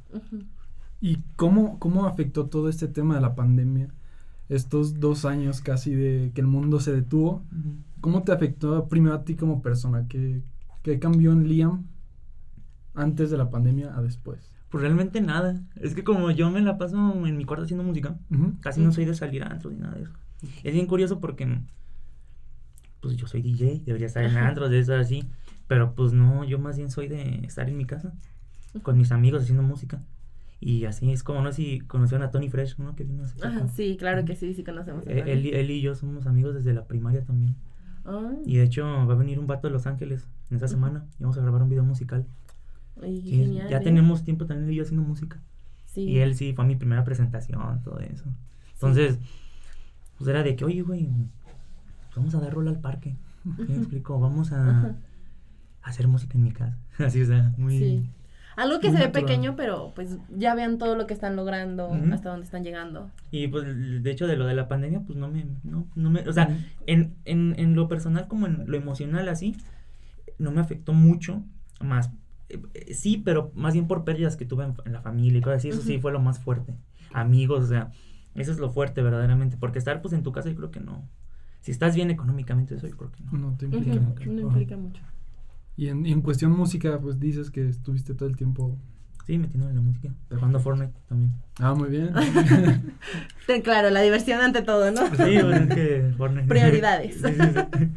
¿Y 1.00 1.18
cómo, 1.36 1.78
cómo 1.78 2.06
afectó 2.06 2.46
todo 2.46 2.68
este 2.68 2.88
tema 2.88 3.14
de 3.14 3.20
la 3.20 3.36
pandemia? 3.36 3.88
Estos 4.48 4.98
dos 4.98 5.24
años 5.24 5.60
casi 5.60 5.94
de 5.94 6.32
que 6.34 6.40
el 6.40 6.48
mundo 6.48 6.80
se 6.80 6.92
detuvo. 6.92 7.44
¿Cómo 8.00 8.24
te 8.24 8.32
afectó 8.32 8.88
primero 8.88 9.14
a 9.14 9.24
ti 9.24 9.36
como 9.36 9.62
persona? 9.62 10.08
¿Qué, 10.08 10.42
qué 10.82 10.98
cambió 10.98 11.30
en 11.32 11.46
Liam 11.46 11.86
antes 12.94 13.30
de 13.30 13.38
la 13.38 13.48
pandemia 13.48 13.96
a 13.96 14.02
después? 14.02 14.57
Pues 14.70 14.82
realmente 14.82 15.20
nada. 15.20 15.60
Es 15.76 15.94
que 15.94 16.04
como 16.04 16.30
yo 16.30 16.50
me 16.50 16.60
la 16.60 16.76
paso 16.78 17.26
en 17.26 17.36
mi 17.36 17.44
cuarto 17.44 17.64
haciendo 17.64 17.84
música, 17.84 18.16
Ujú. 18.30 18.54
casi 18.60 18.80
no 18.80 18.92
soy 18.92 19.04
de 19.04 19.14
salir 19.14 19.42
a 19.42 19.46
antros 19.46 19.72
ni 19.72 19.80
nada 19.80 19.94
de 19.94 20.02
eso. 20.02 20.12
Es 20.62 20.72
bien 20.74 20.86
curioso 20.86 21.20
porque, 21.20 21.46
pues 23.00 23.16
yo 23.16 23.26
soy 23.26 23.42
DJ, 23.42 23.82
debería 23.84 24.06
estar 24.06 24.24
en 24.24 24.36
antros, 24.36 24.70
de 24.70 24.78
eso 24.80 24.94
así. 24.94 25.24
Pero 25.66 25.94
pues 25.94 26.12
no, 26.12 26.44
yo 26.44 26.58
más 26.58 26.76
bien 26.78 26.90
soy 26.90 27.08
de 27.08 27.40
estar 27.44 27.68
en 27.68 27.76
mi 27.76 27.84
casa 27.84 28.12
con 28.82 28.96
mis 28.96 29.12
amigos 29.12 29.42
haciendo 29.42 29.62
música. 29.62 30.02
Y 30.60 30.86
así 30.86 31.12
es 31.12 31.22
como, 31.22 31.40
no 31.42 31.52
sé 31.52 31.56
si 31.62 31.80
conocieron 31.80 32.26
a 32.26 32.30
Tony 32.30 32.48
Fresh, 32.48 32.78
¿no? 32.78 32.96
Que 32.96 33.04
vino 33.04 33.24
Ajá, 33.42 33.68
sí, 33.68 33.96
claro 33.98 34.24
que 34.24 34.34
sí, 34.34 34.54
sí 34.54 34.64
conocemos. 34.64 35.06
a 35.06 35.10
Eh, 35.10 35.18
Tony. 35.20 35.30
Él, 35.30 35.46
y- 35.46 35.50
él 35.50 35.70
y 35.70 35.80
yo 35.80 35.94
somos 35.94 36.26
amigos 36.26 36.54
desde 36.54 36.72
la 36.72 36.84
primaria 36.86 37.22
también. 37.24 37.54
Ah, 38.04 38.32
Y 38.44 38.56
de 38.56 38.64
hecho 38.64 38.84
va 39.06 39.12
a 39.12 39.16
venir 39.16 39.38
un 39.38 39.46
vato 39.46 39.68
de 39.68 39.72
Los 39.72 39.86
Ángeles 39.86 40.26
en 40.50 40.56
esta 40.56 40.66
semana 40.68 41.04
y 41.20 41.22
vamos 41.22 41.36
a 41.38 41.42
grabar 41.42 41.62
un 41.62 41.68
video 41.68 41.84
musical. 41.84 42.26
Sí, 43.00 43.22
genial, 43.22 43.68
ya 43.68 43.78
¿eh? 43.78 43.80
tenemos 43.80 44.24
tiempo 44.24 44.46
también 44.46 44.70
yo 44.70 44.82
haciendo 44.82 45.06
música. 45.06 45.40
Sí. 45.86 46.02
Y 46.02 46.18
él 46.18 46.34
sí 46.34 46.52
fue 46.52 46.64
mi 46.64 46.76
primera 46.76 47.04
presentación, 47.04 47.82
todo 47.82 47.98
eso. 48.00 48.24
Entonces, 48.74 49.18
pues 50.16 50.28
era 50.28 50.42
de 50.42 50.56
que, 50.56 50.64
oye, 50.64 50.82
güey, 50.82 51.08
vamos 52.14 52.34
a 52.34 52.40
dar 52.40 52.52
rola 52.52 52.70
al 52.70 52.80
parque. 52.80 53.16
¿Sí 53.56 53.64
me 53.68 53.76
explico? 53.76 54.18
Vamos 54.18 54.52
a, 54.52 54.94
hacer 55.82 56.08
música 56.08 56.36
en 56.36 56.44
mi 56.44 56.52
casa. 56.52 56.76
Así, 56.98 57.22
o 57.22 57.26
sea, 57.26 57.52
muy... 57.56 57.78
Sí. 57.78 58.10
Algo 58.56 58.80
que 58.80 58.88
Muy 58.88 58.96
se 58.96 59.04
ve 59.04 59.10
pequeño, 59.10 59.54
pero 59.54 59.92
pues 59.94 60.18
ya 60.36 60.52
vean 60.56 60.78
todo 60.78 60.96
lo 60.96 61.06
que 61.06 61.14
están 61.14 61.36
logrando, 61.36 61.92
hasta 62.12 62.30
dónde 62.30 62.44
están 62.44 62.64
llegando. 62.64 63.08
Y 63.30 63.46
pues, 63.46 63.64
de 64.02 64.10
hecho, 64.10 64.26
de 64.26 64.36
lo 64.36 64.46
de 64.46 64.54
la 64.54 64.66
pandemia, 64.66 65.00
pues 65.06 65.16
no 65.16 65.28
me... 65.28 65.46
No, 65.62 65.86
no 65.94 66.10
me 66.10 66.28
o 66.28 66.32
sea, 66.32 66.58
en, 66.86 67.14
en, 67.24 67.54
en 67.56 67.76
lo 67.76 67.86
personal 67.86 68.26
como 68.26 68.48
en 68.48 68.68
lo 68.68 68.76
emocional, 68.76 69.28
así, 69.28 69.56
no 70.38 70.50
me 70.50 70.60
afectó 70.60 70.92
mucho. 70.92 71.44
Más, 71.80 72.10
eh, 72.48 72.94
sí, 72.94 73.20
pero 73.24 73.52
más 73.54 73.74
bien 73.74 73.86
por 73.86 74.04
pérdidas 74.04 74.36
que 74.36 74.44
tuve 74.44 74.64
en, 74.64 74.74
en 74.84 74.92
la 74.92 75.00
familia 75.00 75.38
y 75.38 75.42
cosas 75.42 75.58
así. 75.58 75.68
Eso 75.68 75.82
sí 75.82 75.98
fue 75.98 76.12
lo 76.12 76.20
más 76.20 76.38
fuerte. 76.38 76.74
Amigos, 77.12 77.64
o 77.64 77.68
sea, 77.68 77.90
eso 78.34 78.52
es 78.52 78.58
lo 78.58 78.70
fuerte 78.70 79.02
verdaderamente. 79.02 79.56
Porque 79.58 79.78
estar 79.78 80.00
pues 80.02 80.14
en 80.14 80.22
tu 80.22 80.32
casa 80.32 80.48
yo 80.50 80.56
creo 80.56 80.70
que 80.70 80.80
no. 80.80 81.08
Si 81.60 81.70
estás 81.72 81.94
bien 81.94 82.10
económicamente, 82.10 82.74
eso 82.76 82.86
yo 82.86 82.96
creo 82.96 83.12
que 83.12 83.22
no. 83.24 83.32
No 83.32 83.56
te 83.56 83.66
implica 83.66 84.00
mucho. 84.00 84.30
No 84.30 84.40
implica 84.42 84.76
mucho. 84.76 85.02
Y 85.76 85.88
en, 85.88 86.04
y 86.06 86.12
en 86.12 86.22
cuestión 86.22 86.52
música, 86.52 86.98
pues 87.00 87.20
dices 87.20 87.50
que 87.50 87.68
estuviste 87.68 88.14
todo 88.14 88.28
el 88.28 88.36
tiempo. 88.36 88.76
Sí, 89.26 89.36
metiendo 89.36 89.68
en 89.68 89.76
la 89.76 89.82
música. 89.82 90.08
Jugando 90.30 90.58
Fortnite 90.58 90.92
también. 91.06 91.32
Ah, 91.60 91.74
muy 91.74 91.90
bien. 91.90 92.12
Ten- 93.46 93.60
Claro, 93.62 93.90
la 93.90 94.00
diversión 94.00 94.40
ante 94.40 94.62
todo, 94.62 94.90
¿no? 94.90 95.06
Sí, 95.08 95.14
pues 95.16 95.60
es 95.60 95.68
que 95.74 96.14
Fortnite. 96.16 96.48
Prioridades. 96.48 97.16
Sí, 97.22 97.32
sí, 97.34 97.42
sí. 97.42 97.88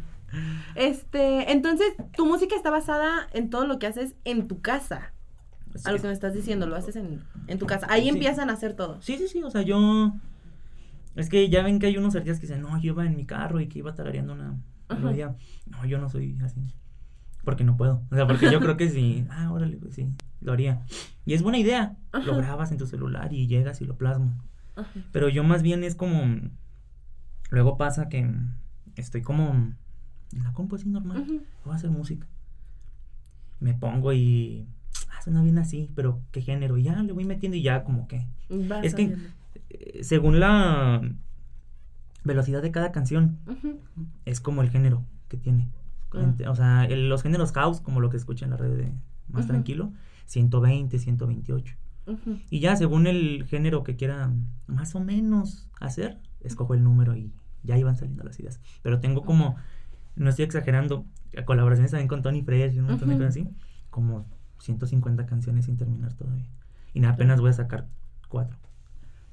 Este, 0.74 1.52
entonces, 1.52 1.88
tu 2.16 2.26
música 2.26 2.54
está 2.56 2.70
basada 2.70 3.26
en 3.32 3.50
todo 3.50 3.66
lo 3.66 3.78
que 3.78 3.86
haces 3.86 4.14
en 4.24 4.48
tu 4.48 4.60
casa. 4.60 5.12
A 5.84 5.92
lo 5.92 5.98
que 5.98 6.06
me 6.06 6.12
estás 6.12 6.34
diciendo, 6.34 6.66
lo 6.66 6.76
haces 6.76 6.96
en, 6.96 7.22
en 7.46 7.58
tu 7.58 7.66
casa. 7.66 7.86
Ahí 7.90 8.02
Sí. 8.02 8.08
empiezan 8.10 8.50
a 8.50 8.54
hacer 8.54 8.74
todo. 8.74 9.00
Sí, 9.00 9.16
sí, 9.16 9.28
sí, 9.28 9.42
o 9.42 9.50
sea, 9.50 9.62
yo... 9.62 10.12
Es 11.14 11.28
que 11.28 11.48
ya 11.50 11.62
ven 11.62 11.78
que 11.78 11.86
hay 11.86 11.96
unos 11.98 12.14
artistas 12.14 12.40
que 12.40 12.46
dicen, 12.46 12.62
no, 12.62 12.78
yo 12.80 12.92
iba 12.92 13.04
en 13.06 13.16
mi 13.16 13.26
carro 13.26 13.60
y 13.60 13.68
que 13.68 13.78
iba 13.80 13.94
tarareando 13.94 14.32
una 14.32 14.58
melodía. 14.88 15.34
No, 15.66 15.84
yo 15.84 15.98
no 15.98 16.08
soy 16.08 16.38
así. 16.42 16.60
Porque 17.44 17.64
no 17.64 17.76
puedo. 17.76 18.02
O 18.10 18.14
sea, 18.14 18.26
porque 18.26 18.50
yo 18.50 18.60
creo 18.60 18.76
que 18.76 18.88
sí, 18.88 19.26
ah, 19.30 19.50
órale, 19.52 19.76
pues 19.76 19.94
sí, 19.94 20.08
lo 20.40 20.52
haría. 20.52 20.82
Y 21.26 21.34
es 21.34 21.42
buena 21.42 21.58
idea. 21.58 21.96
Lo 22.24 22.36
grabas 22.36 22.70
en 22.72 22.78
tu 22.78 22.86
celular 22.86 23.32
y 23.32 23.46
llegas 23.46 23.80
y 23.82 23.84
lo 23.84 23.96
plasmas. 23.96 24.34
Pero 25.10 25.28
yo 25.28 25.44
más 25.44 25.62
bien 25.62 25.84
es 25.84 25.94
como... 25.94 26.22
Luego 27.50 27.76
pasa 27.76 28.08
que 28.08 28.30
estoy 28.96 29.20
como 29.22 29.74
en 30.32 30.42
la 30.44 30.52
compu 30.52 30.76
así 30.76 30.88
normal, 30.88 31.22
Ujú. 31.22 31.42
voy 31.64 31.72
a 31.72 31.76
hacer 31.76 31.90
música. 31.90 32.26
Me 33.60 33.74
pongo 33.74 34.12
y 34.12 34.66
ah, 35.10 35.22
suena 35.22 35.42
bien 35.42 35.58
así, 35.58 35.90
pero 35.94 36.20
qué 36.32 36.40
género, 36.40 36.76
y 36.78 36.82
ya 36.84 37.00
le 37.02 37.12
voy 37.12 37.24
metiendo 37.24 37.56
y 37.56 37.62
ya 37.62 37.84
como 37.84 38.08
que 38.08 38.26
Vas 38.48 38.84
Es 38.84 38.94
que- 38.94 39.16
eh, 39.70 40.04
según 40.04 40.40
la 40.40 41.00
velocidad 42.24 42.62
de 42.62 42.70
cada 42.70 42.92
canción 42.92 43.38
es 44.24 44.40
como 44.40 44.62
el 44.62 44.70
género 44.70 45.04
que 45.28 45.36
tiene. 45.36 45.68
Ah. 46.14 46.50
O 46.50 46.54
sea, 46.54 46.84
el- 46.84 47.08
los 47.08 47.22
géneros 47.22 47.52
house, 47.52 47.80
como 47.80 48.00
lo 48.00 48.10
que 48.10 48.16
escucha 48.18 48.44
en 48.44 48.50
la 48.50 48.56
red 48.58 48.76
de 48.76 48.92
más 49.28 49.46
tranquilo, 49.46 49.92
120, 50.26 50.98
128. 50.98 51.74
Ujú. 52.06 52.38
Y 52.50 52.60
ya 52.60 52.76
según 52.76 53.06
el 53.06 53.44
género 53.46 53.82
que 53.84 53.96
quiera 53.96 54.30
más 54.66 54.94
o 54.94 55.00
menos 55.00 55.68
hacer, 55.80 56.18
escojo 56.40 56.74
el 56.74 56.82
número 56.82 57.16
y 57.16 57.32
ya 57.62 57.78
iban 57.78 57.96
saliendo 57.96 58.24
las 58.24 58.38
ideas. 58.40 58.60
Pero 58.82 59.00
tengo 59.00 59.22
como, 59.24 59.56
no 60.16 60.30
estoy 60.30 60.44
exagerando, 60.44 61.06
colaboraciones 61.44 61.90
también 61.90 62.08
con 62.08 62.22
Tony 62.22 62.42
Fresh 62.42 62.74
y 62.74 62.78
un 62.80 62.86
montón 62.86 63.08
de 63.08 63.16
cosas 63.16 63.30
así, 63.30 63.48
como 63.90 64.26
150 64.58 65.26
canciones 65.26 65.66
sin 65.66 65.76
terminar 65.76 66.12
todavía. 66.14 66.48
Y 66.94 67.00
nada, 67.00 67.14
apenas 67.14 67.40
voy 67.40 67.50
a 67.50 67.54
sacar 67.54 67.86
cuatro. 68.28 68.58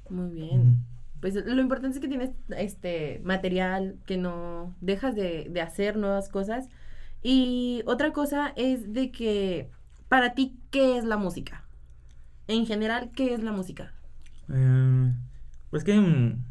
Muy 0.08 0.30
bien. 0.30 0.84
Pues 1.20 1.34
lo 1.34 1.60
importante 1.60 1.96
es 1.96 2.00
que 2.00 2.08
tienes 2.08 2.30
este 2.48 3.20
material, 3.24 3.96
que 4.06 4.16
no 4.16 4.74
dejas 4.80 5.14
de, 5.14 5.48
de 5.50 5.60
hacer 5.60 5.96
nuevas 5.96 6.28
cosas. 6.28 6.68
Y 7.22 7.82
otra 7.86 8.12
cosa 8.12 8.52
es 8.56 8.92
de 8.92 9.10
que 9.10 9.70
para 10.08 10.34
ti, 10.34 10.58
¿qué 10.70 10.96
es 10.98 11.04
la 11.04 11.18
música? 11.18 11.64
En 12.48 12.66
general, 12.66 13.10
¿qué 13.14 13.34
es 13.34 13.42
la 13.42 13.52
música? 13.52 13.92
Eh, 14.48 15.12
pues 15.70 15.84
que 15.84 15.94
mm, 15.94 16.42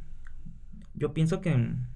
yo 0.93 1.13
pienso 1.13 1.41
que 1.41 1.55
mm, 1.55 1.87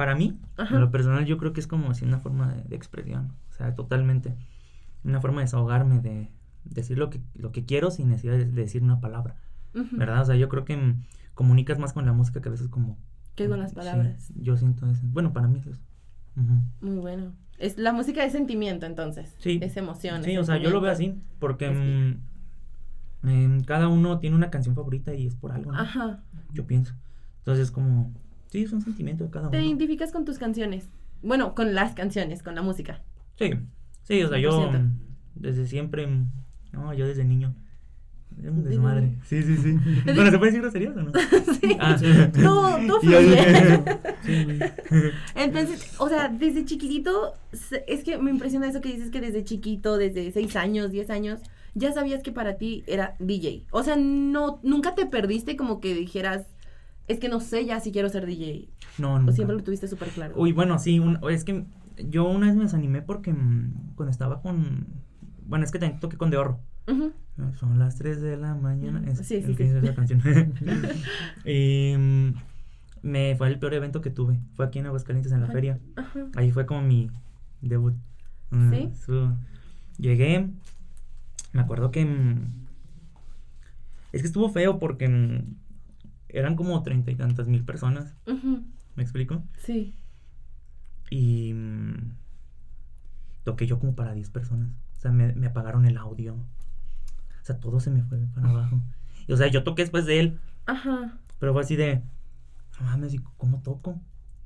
para 0.00 0.14
mí, 0.14 0.38
Ajá. 0.56 0.74
en 0.76 0.80
lo 0.80 0.90
personal, 0.90 1.26
yo 1.26 1.36
creo 1.36 1.52
que 1.52 1.60
es 1.60 1.66
como 1.66 1.90
así 1.90 2.06
una 2.06 2.20
forma 2.20 2.54
de, 2.54 2.62
de 2.64 2.74
expresión. 2.74 3.34
O 3.50 3.52
sea, 3.52 3.74
totalmente. 3.74 4.34
Una 5.04 5.20
forma 5.20 5.40
de 5.40 5.44
desahogarme, 5.44 6.00
de 6.00 6.30
decir 6.64 6.96
lo 6.96 7.10
que, 7.10 7.20
lo 7.34 7.52
que 7.52 7.66
quiero 7.66 7.90
sin 7.90 8.08
necesidad 8.08 8.38
de, 8.38 8.46
de 8.46 8.62
decir 8.62 8.82
una 8.82 8.98
palabra. 8.98 9.36
Ujú. 9.74 9.94
¿Verdad? 9.98 10.22
O 10.22 10.24
sea, 10.24 10.36
yo 10.36 10.48
creo 10.48 10.64
que 10.64 10.74
mm, 10.74 11.02
comunicas 11.34 11.78
más 11.78 11.92
con 11.92 12.06
la 12.06 12.14
música 12.14 12.40
que 12.40 12.48
a 12.48 12.52
veces 12.52 12.68
como... 12.68 12.96
¿Qué 13.34 13.46
con 13.46 13.60
las 13.60 13.72
Sí, 13.72 13.76
palabras? 13.76 14.32
yo 14.36 14.56
siento 14.56 14.86
eso. 14.86 15.02
Bueno, 15.04 15.34
para 15.34 15.48
mí 15.48 15.58
es 15.58 15.66
eso. 15.66 15.82
Muy 16.80 16.96
bueno. 16.96 17.34
Es, 17.58 17.76
la 17.76 17.92
música 17.92 18.24
es 18.24 18.32
sentimiento, 18.32 18.86
entonces. 18.86 19.36
Sí. 19.38 19.58
Es 19.62 19.76
emoción. 19.76 20.24
Sí, 20.24 20.32
es 20.32 20.38
o 20.38 20.44
sea, 20.44 20.56
yo 20.56 20.70
lo 20.70 20.80
veo 20.80 20.92
así, 20.92 21.14
porque 21.38 21.66
Es 21.66 21.76
mm, 21.76 23.28
em, 23.28 23.60
cada 23.64 23.88
uno 23.88 24.18
tiene 24.18 24.34
una 24.36 24.50
canción 24.50 24.74
favorita 24.74 25.12
y 25.14 25.26
es 25.26 25.34
por 25.34 25.52
algo, 25.52 25.72
¿no? 25.72 25.78
Ajá. 25.78 26.22
yo 26.54 26.66
pienso. 26.66 26.94
Entonces, 27.40 27.70
como, 27.70 28.14
sí, 28.50 28.62
es 28.62 28.72
un 28.72 28.82
sentimiento 28.82 29.24
de 29.24 29.30
cada 29.30 29.50
Te 29.50 29.58
uno. 29.58 29.66
identificas 29.66 30.12
con 30.12 30.24
tus 30.24 30.38
canciones. 30.38 30.88
Bueno, 31.22 31.54
con 31.54 31.74
las 31.74 31.94
canciones, 31.94 32.42
con 32.42 32.54
la 32.54 32.62
música. 32.62 33.00
Sí, 33.38 33.50
sí, 34.04 34.22
o 34.22 34.28
sea, 34.28 34.38
yo 34.38 34.70
100%. 34.70 34.90
desde 35.34 35.66
siempre, 35.66 36.08
no, 36.72 36.92
yo 36.94 37.06
desde 37.06 37.24
niño, 37.24 37.54
era 38.40 38.50
un 38.52 38.58
Desde 38.58 38.70
desmadre. 38.70 39.18
Sí, 39.24 39.42
sí, 39.42 39.56
sí. 39.56 39.76
bueno, 40.04 40.30
¿se 40.30 40.38
puede 40.38 40.52
decir 40.52 40.62
groserías 40.62 40.96
o 40.96 41.02
no? 41.02 41.12
sí. 41.60 41.76
Ah, 41.78 41.96
Tú, 42.32 42.86
tú 42.86 42.98
Y 43.02 43.10
yo 43.10 43.18
fluye. 43.20 44.72
Entonces, 45.34 45.94
o 45.98 46.08
sea, 46.08 46.28
desde 46.28 46.64
chiquitito, 46.64 47.34
es 47.86 48.04
que 48.04 48.18
me 48.18 48.30
impresiona 48.30 48.68
eso 48.68 48.80
que 48.80 48.92
dices 48.92 49.10
que 49.10 49.20
desde 49.20 49.44
chiquito, 49.44 49.96
desde 49.96 50.30
6 50.32 50.56
años, 50.56 50.90
10 50.90 51.10
años, 51.10 51.40
ya 51.74 51.92
sabías 51.92 52.22
que 52.22 52.32
para 52.32 52.56
ti 52.56 52.82
era 52.86 53.14
DJ. 53.18 53.66
O 53.70 53.82
sea, 53.82 53.96
no, 53.96 54.60
nunca 54.62 54.94
te 54.94 55.06
perdiste 55.06 55.56
como 55.56 55.80
que 55.80 55.94
dijeras, 55.94 56.46
es 57.10 57.18
que 57.18 57.28
no 57.28 57.40
sé 57.40 57.64
ya 57.66 57.80
si 57.80 57.92
quiero 57.92 58.08
ser 58.08 58.26
DJ. 58.26 58.68
no, 58.98 59.14
O 59.14 59.18
nunca. 59.18 59.32
siempre 59.32 59.56
lo 59.56 59.62
tuviste 59.62 59.88
súper 59.88 60.08
claro. 60.10 60.34
Uy, 60.36 60.52
bueno, 60.52 60.78
sí, 60.78 60.98
un- 61.00 61.18
es 61.30 61.44
que 61.44 61.64
yo 62.08 62.28
una 62.28 62.46
vez 62.46 62.56
me 62.56 62.62
desanimé 62.64 63.02
porque 63.02 63.32
mm, 63.32 63.94
cuando 63.96 64.10
estaba 64.10 64.40
con, 64.42 64.86
bueno, 65.46 65.64
es 65.64 65.70
que 65.72 65.78
también 65.78 66.00
toqué 66.00 66.16
con 66.16 66.30
De. 66.30 66.38
Ujú. 66.38 67.12
Son 67.58 67.78
las 67.78 67.96
3 67.96 68.20
de 68.20 68.36
la 68.36 68.54
mañana. 68.54 69.02
Es 69.10 69.18
Sí, 69.26 69.36
el 69.36 69.44
sí, 69.46 69.54
que 69.54 69.64
sí. 69.68 69.72
dice 69.74 69.78
esa 69.84 69.94
canción. 69.94 70.20
y 71.44 71.94
mm, 71.98 72.34
me 73.02 73.34
fue 73.36 73.48
el 73.48 73.58
peor 73.58 73.74
evento 73.74 74.00
que 74.00 74.10
tuve. 74.10 74.38
Fue 74.54 74.66
aquí 74.66 74.78
en 74.78 74.86
Aguascalientes 74.86 75.32
en 75.32 75.40
la 75.40 75.46
feria. 75.48 75.78
Ajá. 75.96 76.26
Ahí 76.36 76.50
fue 76.50 76.66
como 76.66 76.82
mi 76.82 77.10
debut. 77.62 77.94
Mm, 78.50 78.70
¿Sí? 78.72 78.90
su- 79.04 79.32
llegué. 79.98 80.48
Me 81.52 81.60
acuerdo 81.62 81.90
que. 81.90 82.04
mm, 82.04 82.66
es 84.12 84.20
que 84.22 84.26
estuvo 84.26 84.48
feo 84.50 84.78
porque 84.78 85.08
mm, 85.08 85.54
eran 86.34 86.56
como 86.56 86.82
treinta 86.82 87.10
y 87.10 87.16
tantas 87.16 87.48
mil 87.48 87.64
personas. 87.64 88.14
¿Me 88.96 89.02
explico? 89.02 89.42
Sí. 89.58 89.94
Y. 91.10 91.52
mm, 91.54 92.14
toqué 93.44 93.66
yo 93.66 93.78
como 93.78 93.94
para 93.94 94.12
10 94.12 94.30
personas. 94.30 94.70
O 94.96 95.00
sea, 95.00 95.12
me, 95.12 95.32
me 95.34 95.46
apagaron 95.46 95.86
el 95.86 95.96
audio. 95.96 96.34
O 96.34 97.44
sea, 97.44 97.58
todo 97.58 97.80
se 97.80 97.90
me 97.90 98.02
fue 98.02 98.18
para 98.34 98.50
abajo. 98.50 98.80
Y, 99.26 99.32
o 99.32 99.36
sea, 99.36 99.48
yo 99.48 99.64
toqué 99.64 99.82
después 99.82 100.06
de 100.06 100.20
él. 100.20 100.40
Ajá. 100.66 101.18
Pero 101.38 101.52
fue 101.52 101.62
así 101.62 101.76
de. 101.76 102.02
No 102.78 102.86
mames, 102.86 103.14
¿y 103.14 103.18
¿cómo 103.18 103.60
toco? 103.62 104.00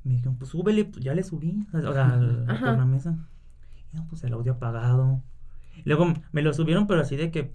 Y 0.04 0.08
me 0.08 0.14
dijeron, 0.14 0.36
pues 0.36 0.50
súbele, 0.50 0.84
pues 0.84 1.04
ya 1.04 1.14
le 1.14 1.22
subí. 1.22 1.66
O 1.72 1.92
sea, 1.92 2.18
por 2.18 2.76
la 2.78 2.84
mesa. 2.84 3.16
Y 3.92 3.96
no, 3.96 4.06
pues 4.08 4.22
el 4.24 4.32
audio 4.32 4.52
apagado. 4.52 5.22
Luego 5.84 6.12
me 6.32 6.42
lo 6.42 6.52
subieron, 6.52 6.86
pero 6.86 7.00
así 7.00 7.16
de 7.16 7.30
que 7.30 7.54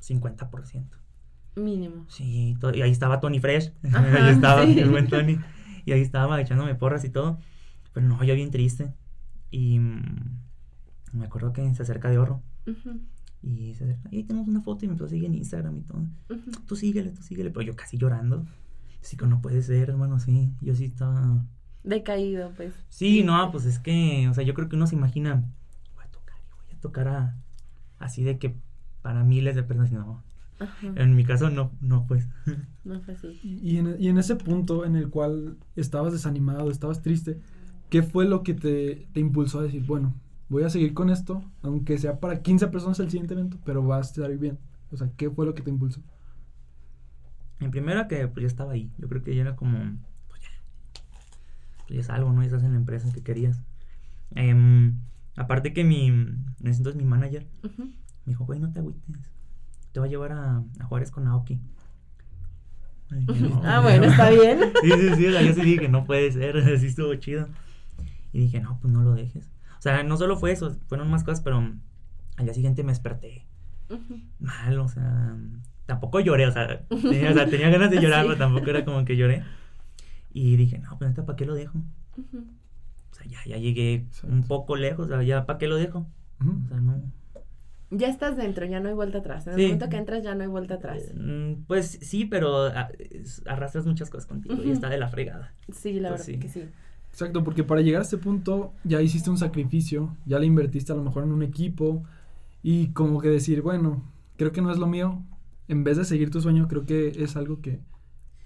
50%. 0.00 0.86
Mínimo. 1.56 2.06
Sí, 2.08 2.56
y 2.74 2.82
ahí 2.82 2.90
estaba 2.90 3.20
Tony 3.20 3.40
Fresh. 3.40 3.72
Ajá, 3.92 4.26
ahí 4.26 4.32
estaba 4.34 4.64
sí. 4.64 4.78
el 4.78 4.90
buen 4.90 5.08
Tony. 5.08 5.38
Y 5.84 5.92
ahí 5.92 6.00
estaba 6.00 6.40
echándome 6.40 6.74
porras 6.74 7.04
y 7.04 7.10
todo. 7.10 7.38
Pero 7.92 8.06
no, 8.06 8.22
yo 8.24 8.34
bien 8.34 8.50
triste. 8.50 8.92
Y 9.50 9.78
mm, 9.78 10.40
me 11.12 11.24
acuerdo 11.24 11.52
que 11.52 11.74
se 11.74 11.82
acerca 11.82 12.10
de 12.10 12.18
Horro. 12.18 12.42
Ujú. 12.66 13.00
Y 13.42 13.74
se 13.74 13.84
acerca. 13.84 14.08
Y 14.10 14.24
tenemos 14.24 14.48
una 14.48 14.60
foto 14.60 14.84
y 14.84 14.88
me 14.88 14.92
empezó 14.92 15.06
a 15.06 15.10
seguir 15.10 15.26
en 15.26 15.34
Instagram 15.34 15.78
y 15.78 15.82
todo. 15.82 15.98
Ujú. 16.28 16.50
Tú 16.66 16.76
síguele, 16.76 17.10
tú 17.10 17.22
síguele. 17.22 17.50
Pero 17.50 17.62
yo 17.62 17.76
casi 17.76 17.96
llorando. 17.96 18.44
Así 19.02 19.16
que 19.16 19.26
no 19.26 19.40
puede 19.40 19.62
ser, 19.62 19.90
hermano, 19.90 20.18
sí. 20.18 20.52
Yo 20.60 20.74
sí 20.74 20.86
estaba. 20.86 21.44
Decaído, 21.84 22.52
pues. 22.56 22.74
Sí, 22.88 23.22
no, 23.22 23.50
pues 23.50 23.64
es 23.64 23.78
que, 23.78 24.28
o 24.28 24.34
sea, 24.34 24.44
yo 24.44 24.52
creo 24.54 24.68
que 24.68 24.76
uno 24.76 24.86
se 24.86 24.96
imagina, 24.96 25.44
voy 25.94 26.04
a 26.04 26.10
tocar 26.10 26.36
y 26.46 26.66
voy 26.66 26.76
a 26.76 26.80
tocar 26.80 27.08
a, 27.08 27.36
así 27.98 28.24
de 28.24 28.38
que 28.38 28.56
para 29.00 29.22
miles 29.24 29.54
de 29.54 29.62
personas. 29.62 29.92
No, 29.92 30.22
Ajá. 30.60 30.92
en 30.96 31.14
mi 31.14 31.24
caso 31.24 31.50
no, 31.50 31.72
no, 31.80 32.06
pues. 32.06 32.26
No 32.84 33.00
fue 33.00 33.14
así. 33.14 33.38
Y, 33.42 33.70
y 33.70 33.78
en, 33.78 33.96
y 33.98 34.08
en 34.08 34.18
ese 34.18 34.36
punto 34.36 34.84
en 34.84 34.96
el 34.96 35.10
cual 35.10 35.58
estabas 35.76 36.12
desanimado, 36.12 36.70
estabas 36.70 37.02
triste, 37.02 37.40
¿qué 37.90 38.02
fue 38.02 38.24
lo 38.26 38.42
que 38.42 38.54
te, 38.54 39.08
te 39.12 39.20
impulsó 39.20 39.60
a 39.60 39.62
decir, 39.62 39.84
bueno, 39.84 40.14
voy 40.48 40.62
a 40.62 40.70
seguir 40.70 40.94
con 40.94 41.10
esto, 41.10 41.42
aunque 41.62 41.98
sea 41.98 42.18
para 42.20 42.42
15 42.42 42.68
personas 42.68 42.98
el 43.00 43.10
siguiente 43.10 43.34
evento, 43.34 43.58
pero 43.64 43.86
va 43.86 43.98
a 43.98 44.00
estar 44.00 44.34
bien? 44.38 44.58
O 44.90 44.96
sea, 44.96 45.10
¿qué 45.16 45.30
fue 45.30 45.44
lo 45.46 45.54
que 45.54 45.62
te 45.62 45.70
impulsó? 45.70 46.00
En 47.60 47.70
primera 47.70 48.08
que 48.08 48.26
pues 48.28 48.42
ya 48.42 48.46
estaba 48.46 48.72
ahí. 48.72 48.90
Yo 48.98 49.08
creo 49.08 49.22
que 49.22 49.34
ya 49.34 49.42
era 49.42 49.56
como, 49.56 49.78
pues 50.28 50.42
ya, 50.42 50.48
pues 51.86 51.96
ya 51.96 52.00
es 52.00 52.10
algo, 52.10 52.32
¿no? 52.32 52.40
Ya 52.40 52.46
estás 52.46 52.62
en 52.62 52.72
la 52.72 52.78
empresa 52.78 53.12
que 53.12 53.22
querías. 53.22 53.60
Em, 54.34 54.98
aparte 55.36 55.72
que 55.72 55.84
mi, 55.84 56.06
en 56.06 56.54
ese 56.60 56.78
entonces 56.78 56.96
mi 56.96 57.04
manager 57.04 57.46
Ujú. 57.64 57.84
me 57.84 57.92
dijo, 58.26 58.44
güey, 58.44 58.60
no 58.60 58.72
te 58.72 58.78
agüites. 58.78 59.02
Te 59.92 60.00
va 60.00 60.06
a 60.06 60.08
llevar 60.08 60.32
a, 60.32 60.62
a 60.80 60.84
Juárez 60.84 61.10
con 61.10 61.26
Aoki. 61.26 61.60
Y 63.10 63.14
dije, 63.32 63.48
"No". 63.48 63.62
Ah, 63.64 63.80
bueno, 63.80 64.04
está 64.04 64.30
bien. 64.30 64.60
Sí, 64.82 64.90
sí, 64.90 65.14
sí, 65.16 65.26
o 65.26 65.32
sea, 65.32 65.42
yo 65.42 65.54
sí 65.54 65.62
dije, 65.62 65.88
no 65.88 66.04
puede 66.04 66.30
ser, 66.32 66.56
así 66.74 66.86
estuvo 66.86 67.14
chido. 67.16 67.48
Y 68.32 68.40
dije, 68.40 68.60
no, 68.60 68.78
pues 68.80 68.92
no 68.92 69.02
lo 69.02 69.14
dejes. 69.14 69.50
O 69.78 69.82
sea, 69.82 70.02
no 70.02 70.16
solo 70.16 70.36
fue 70.36 70.52
eso, 70.52 70.76
fueron 70.88 71.08
más 71.10 71.24
cosas, 71.24 71.40
pero 71.40 71.56
al 72.36 72.44
día 72.44 72.54
siguiente 72.54 72.82
me 72.84 72.92
desperté 72.92 73.44
mal, 74.38 74.78
o 74.80 74.88
sea, 74.88 75.34
tampoco 75.86 76.20
lloré, 76.20 76.46
o 76.46 76.52
sea, 76.52 76.84
tenía, 76.88 77.30
o 77.30 77.34
sea, 77.34 77.46
tenía 77.48 77.70
ganas 77.70 77.90
de 77.90 78.00
llorar, 78.02 78.22
Sí. 78.22 78.28
pero 78.28 78.38
tampoco 78.38 78.68
era 78.68 78.84
como 78.84 79.02
que 79.06 79.16
lloré. 79.16 79.44
Y 80.32 80.56
dije, 80.56 80.78
no, 80.78 80.98
pues 80.98 81.08
neta, 81.10 81.24
¿para 81.24 81.36
qué 81.36 81.46
lo 81.46 81.54
dejo? 81.54 81.78
O 82.18 83.14
sea, 83.14 83.24
ya, 83.26 83.38
ya 83.46 83.56
llegué 83.56 84.04
un 84.24 84.42
poco 84.42 84.76
lejos, 84.76 85.06
o 85.06 85.08
sea, 85.08 85.22
ya, 85.22 85.46
¿para 85.46 85.58
qué 85.58 85.68
lo 85.68 85.76
dejo? 85.76 86.06
O 86.40 86.68
sea, 86.68 86.80
no. 86.80 87.00
Ya 87.90 88.08
estás 88.08 88.36
dentro, 88.36 88.66
ya 88.66 88.80
no 88.80 88.88
hay 88.88 88.94
vuelta 88.94 89.18
atrás. 89.18 89.46
En 89.46 89.54
el 89.54 89.58
Sí. 89.58 89.64
momento 89.66 89.88
que 89.88 89.96
entras 89.96 90.22
ya 90.22 90.34
no 90.34 90.42
hay 90.42 90.48
vuelta 90.48 90.74
atrás. 90.74 91.02
Mm, 91.14 91.64
Pues 91.66 91.98
sí, 92.02 92.26
pero 92.26 92.66
ah, 92.66 92.88
arrastras 93.46 93.86
muchas 93.86 94.10
cosas 94.10 94.26
contigo 94.26 94.56
y 94.56 94.60
Ujú. 94.60 94.72
está 94.72 94.88
de 94.90 94.98
la 94.98 95.08
fregada. 95.08 95.54
Sí, 95.72 95.94
la 96.00 96.10
Pues 96.10 96.26
verdad 96.26 96.32
sí. 96.34 96.38
que 96.38 96.48
sí. 96.48 96.64
Exacto, 97.10 97.42
porque 97.42 97.64
para 97.64 97.80
llegar 97.80 98.00
a 98.00 98.04
este 98.04 98.18
punto 98.18 98.74
ya 98.84 99.00
hiciste 99.00 99.30
un 99.30 99.38
sacrificio, 99.38 100.16
ya 100.26 100.38
le 100.38 100.46
invertiste 100.46 100.92
a 100.92 100.96
lo 100.96 101.02
mejor 101.02 101.24
en 101.24 101.32
un 101.32 101.42
equipo 101.42 102.04
y 102.62 102.88
como 102.88 103.20
que 103.20 103.28
decir, 103.28 103.62
bueno, 103.62 104.02
creo 104.36 104.52
que 104.52 104.60
no 104.60 104.70
es 104.70 104.78
lo 104.78 104.86
mío, 104.86 105.22
en 105.68 105.82
vez 105.84 105.96
de 105.96 106.04
seguir 106.04 106.30
tu 106.30 106.40
sueño, 106.42 106.68
creo 106.68 106.84
que 106.84 107.08
es 107.08 107.36
algo 107.36 107.60
que, 107.62 107.80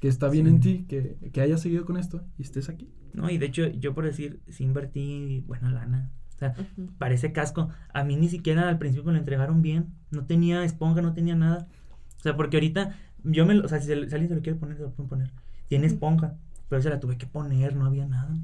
que 0.01 0.07
está 0.09 0.29
bien 0.29 0.47
Sí. 0.47 0.53
en 0.53 0.61
ti, 0.61 0.85
que, 0.89 1.17
que 1.33 1.41
hayas 1.41 1.61
seguido 1.61 1.85
con 1.85 1.97
esto 1.97 2.23
y 2.39 2.43
estés 2.43 2.69
aquí. 2.69 2.89
No, 3.13 3.29
y 3.29 3.39
de 3.39 3.47
hecho, 3.47 3.67
yo 3.67 3.93
por 3.93 4.05
decir, 4.05 4.41
sí 4.49 4.63
invertí 4.65 5.41
buena 5.47 5.71
lana. 5.71 6.11
O 6.51 6.55
sea, 6.55 6.67
parece 6.99 7.33
casco. 7.33 7.69
A 7.93 8.05
mí 8.05 8.17
ni 8.17 8.29
siquiera 8.29 8.69
al 8.69 8.79
principio 8.79 9.07
me 9.07 9.13
lo 9.13 9.19
entregaron 9.19 9.63
bien. 9.63 9.87
No 10.11 10.25
tenía 10.25 10.65
esponja, 10.65 11.03
no 11.03 11.13
tenía 11.15 11.35
nada. 11.37 11.67
O 12.19 12.21
sea, 12.21 12.37
porque 12.37 12.57
ahorita, 12.57 12.97
yo 13.25 13.47
me 13.47 13.55
lo, 13.55 13.65
o 13.65 13.69
sea, 13.69 13.81
si, 13.81 13.87
se- 13.87 14.09
si 14.09 14.15
alguien 14.15 14.29
se 14.29 14.35
lo 14.37 14.43
quiere 14.43 14.59
poner, 14.59 14.77
se 14.77 14.83
lo 14.83 14.91
pueden 14.91 15.09
poner. 15.09 15.31
Tiene 15.69 15.87
esponja, 15.87 16.35
pero 16.69 16.83
se 16.83 16.91
la 16.91 17.01
tuve 17.01 17.17
que 17.19 17.27
poner, 17.27 17.77
no 17.77 17.87
había 17.87 18.07
nada. 18.07 18.35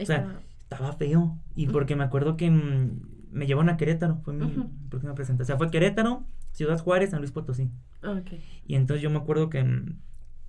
O 0.00 0.04
sea, 0.06 0.40
estaba 0.62 0.92
feo. 0.94 1.38
Y 1.54 1.66
porque 1.68 1.94
me 1.96 2.04
acuerdo 2.04 2.36
que 2.36 2.50
mm, 2.50 3.00
me 3.32 3.46
llevaron 3.46 3.68
a 3.68 3.76
Querétaro, 3.76 4.16
fue 4.24 4.34
mi 4.34 4.44
Ujú. 4.44 4.70
próxima 4.88 5.14
presentación. 5.14 5.44
O 5.44 5.46
sea, 5.46 5.56
fue 5.58 5.70
Querétaro, 5.70 6.24
Ciudad 6.52 6.78
Juárez, 6.80 7.10
San 7.10 7.20
Luis 7.20 7.32
Potosí. 7.32 7.70
Ok. 8.02 8.32
Y 8.66 8.74
entonces 8.76 9.02
yo 9.02 9.10
me 9.10 9.18
acuerdo 9.18 9.50
que 9.50 9.62
mm, 9.62 9.98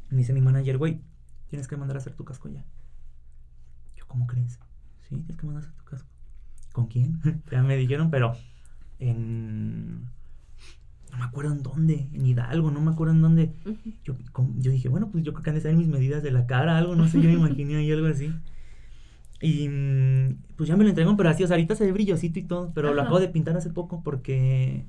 me 0.09 0.17
dice 0.17 0.33
mi 0.33 0.41
manager, 0.41 0.77
güey, 0.77 1.01
tienes 1.47 1.67
que 1.67 1.77
mandar 1.77 1.97
a 1.97 1.99
hacer 1.99 2.13
tu 2.13 2.25
casco 2.25 2.49
ya. 2.49 2.63
Yo, 3.95 4.05
¿cómo 4.07 4.25
crees? 4.27 4.59
Sí, 5.01 5.15
tienes 5.17 5.37
que 5.37 5.45
mandar 5.45 5.63
a 5.63 5.67
hacer 5.67 5.77
tu 5.77 5.85
casco. 5.85 6.09
¿Con 6.75 6.87
quién? 6.87 7.21
ya 7.51 7.63
me 7.63 7.77
dijeron, 7.77 8.11
pero 8.11 8.33
en... 8.99 10.01
No 11.09 11.17
me 11.19 11.23
acuerdo 11.23 11.53
en 11.53 11.63
dónde, 11.63 12.09
en 12.11 12.25
Hidalgo, 12.25 12.69
no 12.69 12.81
me 12.81 12.91
acuerdo 12.91 13.13
en 13.13 13.21
dónde. 13.21 13.53
Yo, 14.03 14.15
dije, 14.71 14.89
bueno, 14.89 15.07
pues 15.09 15.23
yo 15.23 15.31
creo 15.31 15.41
que 15.41 15.49
han 15.51 15.55
de 15.55 15.61
ser 15.61 15.73
mis 15.77 15.87
medidas 15.87 16.21
de 16.21 16.31
la 16.31 16.45
cara, 16.45 16.77
algo, 16.77 16.93
no 16.97 17.07
sé, 17.07 17.21
yo 17.21 17.29
me 17.29 17.35
imaginé 17.35 17.77
ahí 17.77 17.89
algo 17.89 18.07
así. 18.07 18.33
Y 19.39 19.69
mm, 19.69 20.35
pues 20.57 20.67
ya 20.67 20.75
me 20.75 20.83
lo 20.83 20.89
entregaron, 20.89 21.15
pero 21.15 21.29
así, 21.29 21.45
o 21.45 21.47
sea, 21.47 21.55
ahorita 21.55 21.75
se 21.75 21.85
ve 21.85 21.93
brillosito 21.93 22.39
y 22.39 22.43
todo, 22.43 22.73
pero 22.75 22.89
lo 22.93 22.99
Ajá. 22.99 23.03
acabo 23.03 23.21
de 23.21 23.29
pintar 23.29 23.55
hace 23.55 23.69
poco 23.69 24.01
porque 24.03 24.83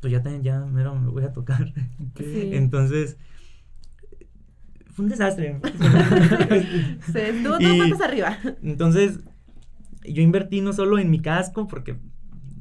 pues 0.00 0.12
ya, 0.12 0.22
también 0.22 0.44
ya 0.44 0.60
mero 0.60 0.94
me 0.94 1.08
voy 1.08 1.24
a 1.24 1.32
tocar. 1.32 1.72
Sí. 2.16 2.50
Entonces, 2.52 3.16
fue 4.92 5.06
un 5.06 5.08
desastre. 5.10 5.58
Se 7.12 7.30
estuvo 7.30 7.58
Y- 7.58 7.78
dos 7.78 7.88
patas 7.90 8.00
arriba. 8.08 8.38
Entonces, 8.62 9.18
yo 10.04 10.22
invertí 10.22 10.60
no 10.60 10.72
solo 10.72 10.98
en 10.98 11.10
mi 11.10 11.20
casco, 11.20 11.66
porque 11.66 11.96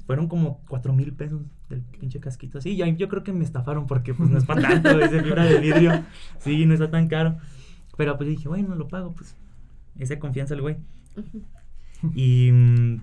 fueron 0.05 0.27
como 0.27 0.61
cuatro 0.67 0.93
mil 0.93 1.13
pesos 1.13 1.41
del 1.69 1.81
pinche 1.81 2.19
casquito. 2.19 2.61
Sí, 2.61 2.75
yo, 2.75 2.85
yo 2.85 3.07
creo 3.09 3.23
que 3.23 3.33
me 3.33 3.43
estafaron 3.43 3.87
porque 3.87 4.13
pues 4.13 4.29
no 4.29 4.37
es 4.37 4.45
para 4.45 4.61
tanto, 4.61 4.89
es 4.99 5.11
de 5.11 5.23
fibra 5.23 5.45
de 5.45 5.59
vidrio. 5.59 6.03
Sí, 6.39 6.65
no 6.65 6.73
está 6.73 6.89
tan 6.89 7.07
caro. 7.07 7.37
Pero 7.97 8.17
pues 8.17 8.29
dije, 8.29 8.47
bueno, 8.47 8.75
lo 8.75 8.87
pago, 8.87 9.13
pues. 9.13 9.35
Esa 9.97 10.17
confianza 10.17 10.55
el 10.55 10.61
güey. 10.61 10.77
Y, 12.15 12.51
mm, 12.51 13.01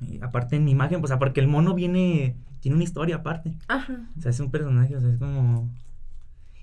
y 0.00 0.20
aparte 0.20 0.56
en 0.56 0.64
mi 0.64 0.72
imagen, 0.72 1.00
pues 1.00 1.12
aparte 1.12 1.40
el 1.40 1.48
mono 1.48 1.74
viene, 1.74 2.36
tiene 2.60 2.74
una 2.74 2.84
historia 2.84 3.16
aparte. 3.16 3.56
Ajá. 3.68 4.08
O 4.18 4.20
sea, 4.20 4.30
es 4.30 4.40
un 4.40 4.50
personaje, 4.50 4.96
o 4.96 5.00
sea, 5.00 5.10
es 5.10 5.18
como... 5.18 5.70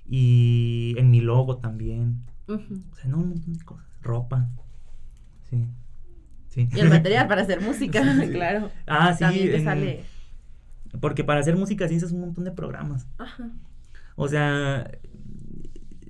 Y 0.06 0.94
en 0.98 1.10
mi 1.10 1.20
logo 1.20 1.58
también. 1.58 2.22
Ujú. 2.48 2.82
O 2.92 2.96
sea, 2.96 3.08
no, 3.08 3.18
un 3.18 3.30
montón 3.30 3.54
de 3.54 3.64
cosas. 3.64 3.86
Ropa. 4.02 4.48
Sí. 5.48 5.66
Sí. 6.50 6.68
Y 6.74 6.80
el 6.80 6.88
material 6.90 7.26
para 7.28 7.42
hacer 7.42 7.60
música, 7.62 8.02
claro. 8.32 8.70
Ah, 8.86 9.12
sí. 9.14 9.20
También 9.20 9.46
te 9.50 9.56
en- 9.56 9.64
sale. 9.64 10.04
Porque 11.00 11.22
para 11.24 11.40
hacer 11.40 11.56
música 11.56 11.86
sí 11.88 11.94
es 11.94 12.10
un 12.12 12.20
montón 12.20 12.44
de 12.44 12.50
programas. 12.52 13.06
Ajá. 13.18 13.48
O 14.16 14.26
sea, 14.28 14.90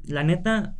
la 0.04 0.24
neta, 0.24 0.74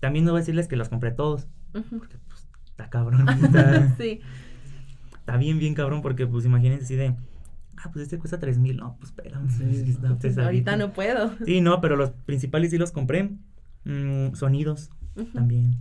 también 0.00 0.24
no 0.24 0.32
voy 0.32 0.38
a 0.38 0.42
decirles 0.42 0.66
que 0.68 0.76
los 0.76 0.88
compré 0.88 1.12
todos. 1.12 1.46
Porque 1.72 2.18
pues 2.28 2.46
está 2.66 2.90
cabrón. 2.90 3.28
Está, 3.28 3.94
Sí. 3.98 4.20
está 5.14 5.36
bien, 5.36 5.58
bien 5.58 5.74
cabrón. 5.74 6.02
Porque 6.02 6.26
pues 6.26 6.44
imagínense 6.44 6.84
así 6.84 6.96
de, 6.96 7.14
ah, 7.78 7.90
pues 7.92 8.02
este 8.02 8.18
cuesta 8.18 8.40
tres 8.40 8.58
mil. 8.58 8.76
No, 8.76 8.96
pues 8.98 9.10
espérame. 9.10 9.48
Sí, 9.48 9.62
es 9.70 9.82
que 9.84 9.90
está 9.90 10.08
Pues 10.08 10.18
pesadito. 10.18 10.42
ahorita 10.42 10.76
no 10.76 10.92
puedo. 10.92 11.32
Sí, 11.46 11.60
no, 11.60 11.80
pero 11.80 11.94
los 11.96 12.10
principales 12.10 12.70
sí 12.72 12.78
los 12.78 12.90
compré. 12.90 13.30
Mm, 13.84 14.34
sonidos 14.34 14.90
también. 15.32 15.76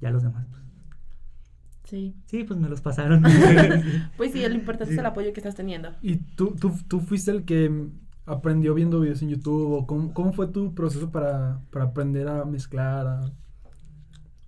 Ya 0.00 0.10
los 0.10 0.22
demás, 0.22 0.46
pues. 0.50 0.62
Sí. 1.94 2.12
Sí, 2.26 2.42
pues 2.42 2.58
me 2.58 2.68
los 2.68 2.80
pasaron. 2.80 3.22
Pues 4.16 4.32
sí, 4.32 4.40
lo 4.40 4.54
importante 4.54 4.86
Sí. 4.86 4.94
es 4.94 4.98
el 4.98 5.06
apoyo 5.06 5.32
que 5.32 5.38
estás 5.38 5.54
teniendo. 5.54 5.90
¿Y 6.02 6.16
tú, 6.16 6.56
tú, 6.60 6.72
tú 6.88 6.98
fuiste 7.00 7.30
el 7.30 7.44
que 7.44 7.88
aprendió 8.26 8.74
viendo 8.74 8.98
videos 8.98 9.22
en 9.22 9.28
YouTube? 9.30 9.72
¿O 9.72 9.86
cómo, 9.86 10.12
cómo 10.12 10.32
fue 10.32 10.48
tu 10.48 10.74
proceso 10.74 11.10
para, 11.12 11.60
para 11.70 11.84
aprender 11.86 12.26
a 12.26 12.44
mezclar, 12.44 13.06
a, 13.06 13.20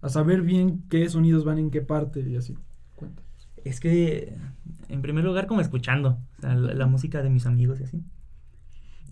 a 0.00 0.08
saber 0.08 0.42
bien 0.42 0.82
qué 0.90 1.08
sonidos 1.08 1.44
van 1.44 1.58
en 1.58 1.70
qué 1.70 1.82
parte 1.82 2.20
y 2.28 2.34
así? 2.36 2.56
Cuenta. 2.96 3.22
es 3.64 3.78
que, 3.78 4.34
en 4.88 5.00
primer 5.02 5.24
lugar, 5.24 5.46
como 5.46 5.60
escuchando. 5.60 6.18
O 6.38 6.40
sea, 6.40 6.54
la, 6.56 6.74
la 6.74 6.86
música 6.86 7.22
de 7.22 7.30
mis 7.30 7.46
amigos 7.46 7.80
y 7.80 7.84
así. 7.84 8.02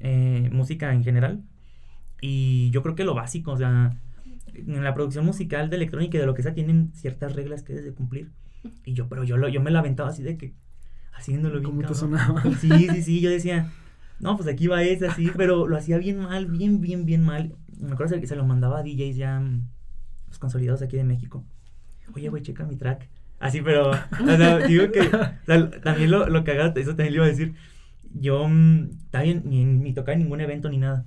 Eh, 0.01 0.51
música 0.53 0.93
en 0.93 1.05
general. 1.05 1.45
Y 2.21 2.71
yo 2.71 2.83
creo 2.83 2.97
que 2.97 3.05
lo 3.05 3.15
básico, 3.15 3.53
o 3.53 3.57
sea, 3.57 3.97
en 4.55 4.85
la 4.85 4.95
producción 4.95 5.25
musical 5.25 5.71
de 5.71 5.77
electrónica 5.77 6.17
y 6.17 6.21
de 6.21 6.27
lo 6.27 6.35
que 6.35 6.43
sea, 6.43 6.55
tienen 6.55 6.93
ciertas 6.95 7.35
reglas 7.35 7.63
que 7.63 7.73
debes 7.73 7.87
de 7.87 7.95
cumplir. 7.95 8.33
Y 8.85 8.95
yo, 8.95 9.09
pero 9.09 9.25
yo, 9.25 9.37
lo, 9.37 9.49
yo 9.49 9.61
me 9.61 9.71
la 9.71 9.81
aventaba 9.81 10.09
así 10.09 10.23
de 10.23 10.37
que, 10.37 10.55
haciéndolo 11.13 11.61
bien. 11.61 11.73
¿Cómo 11.73 11.87
te 11.87 11.95
sonaba? 11.95 12.43
Sí, 12.61 12.71
sí, 12.89 13.03
sí, 13.03 13.21
yo 13.21 13.31
decía, 13.31 13.71
no, 14.21 14.37
pues 14.37 14.49
aquí 14.49 14.67
va 14.67 14.83
ese, 14.83 15.07
así, 15.07 15.31
pero 15.37 15.67
lo 15.67 15.77
hacía 15.77 15.99
bien 15.99 16.19
mal, 16.19 16.47
bien, 16.47 16.81
bien, 16.81 17.05
bien 17.05 17.23
mal. 17.23 17.55
Me 17.79 17.93
acuerdo 17.93 18.21
que 18.21 18.27
se 18.27 18.37
lo 18.37 18.45
mandaba 18.45 18.79
a 18.79 18.83
DJs 18.83 19.17
ya 19.17 19.43
pues, 20.27 20.39
consolidados 20.39 20.83
aquí 20.83 20.97
de 20.97 21.05
México. 21.05 21.45
Oye, 22.15 22.29
güey, 22.29 22.43
checa 22.43 22.65
mi 22.65 22.77
track. 22.77 23.09
Así, 23.41 23.61
pero, 23.61 23.91
o 23.91 24.37
sea, 24.37 24.59
digo 24.67 24.91
que, 24.91 25.01
o 25.01 25.45
sea, 25.47 25.71
también 25.83 26.11
lo, 26.11 26.29
lo 26.29 26.45
cagado, 26.45 26.73
eso 26.81 26.91
también 26.91 27.13
le 27.13 27.17
iba 27.17 27.25
a 27.25 27.29
decir. 27.29 27.55
Yo, 28.13 28.47
mm, 28.49 28.91
estaba 29.05 29.25
bien, 29.25 29.43
ni, 29.45 29.65
ni 29.65 29.93
tocaba 29.93 30.15
en 30.15 30.21
ningún 30.21 30.41
evento 30.41 30.69
ni 30.69 30.79
nada. 30.79 31.05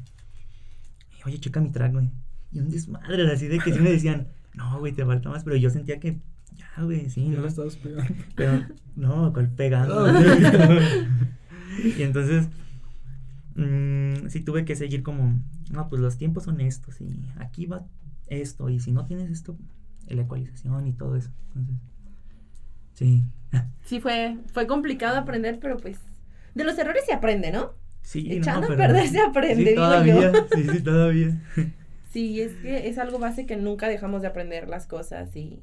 Oye, 1.25 1.39
checa 1.39 1.60
mi 1.60 1.71
track, 1.71 1.93
güey. 1.93 2.10
Y 2.58 2.60
un 2.60 2.70
desmadre, 2.70 3.32
así 3.32 3.48
de 3.48 3.60
que 3.60 3.72
sí 3.72 3.80
me 3.80 3.91
decían, 3.91 4.28
no, 4.56 4.80
güey, 4.80 4.91
te 4.91 5.06
falta 5.06 5.30
más, 5.30 5.43
pero 5.43 5.56
yo 5.58 5.70
sentía 5.70 6.00
que, 6.00 6.17
ya, 6.56 6.84
güey, 6.84 7.08
sí, 7.10 7.24
Ya 7.30 7.36
¿no? 7.36 7.41
lo 7.41 7.48
estabas 7.48 7.76
pegando. 7.76 8.13
Pero, 8.36 8.65
no, 8.96 9.32
¿cuál 9.32 9.50
pegando? 9.50 10.08
y 11.98 12.02
entonces, 12.02 12.48
mm, 13.56 14.28
sí 14.30 14.41
tuve 14.41 14.65
que 14.65 14.76
seguir 14.76 15.04
como, 15.04 15.39
no, 15.72 15.88
pues 15.89 16.02
los 16.02 16.17
tiempos 16.17 16.46
son 16.46 16.62
estos, 16.62 17.00
y 17.02 17.32
aquí 17.38 17.65
va 17.67 17.86
esto, 18.28 18.70
y 18.70 18.80
si 18.80 18.91
no 18.91 19.06
tienes 19.06 19.30
esto, 19.30 19.56
la 20.08 20.24
ecualización 20.24 20.88
y 20.88 20.93
todo 20.93 21.15
eso. 21.15 21.30
Entonces, 21.50 21.76
sí. 22.93 23.24
Sí, 23.86 24.00
fue, 24.02 24.38
fue 24.52 24.67
complicado 24.67 25.17
aprender, 25.17 25.60
pero 25.62 25.78
pues 25.78 26.00
de 26.56 26.63
los 26.63 26.78
errores 26.78 27.04
se 27.06 27.13
aprende, 27.13 27.52
¿no? 27.52 27.72
Sí, 28.02 28.28
Echando 28.32 28.65
a 28.65 28.70
pero- 28.70 28.78
perder 28.80 29.08
se 29.10 29.20
aprende, 29.22 29.56
sí, 29.63 29.70
digo 29.70 29.82
todavía, 29.84 30.32
yo. 30.32 30.48
Sí, 30.56 30.63
sí, 30.72 30.82
todavía. 30.82 31.41
Sí, 32.17 32.41
es 32.41 32.53
que 32.56 32.88
es 32.89 32.97
algo 32.97 33.19
base 33.19 33.45
que 33.45 33.58
nunca 33.58 33.88
dejamos 33.88 34.23
de 34.23 34.27
aprender 34.27 34.67
las 34.67 34.88
cosas 34.88 35.36
y, 35.36 35.62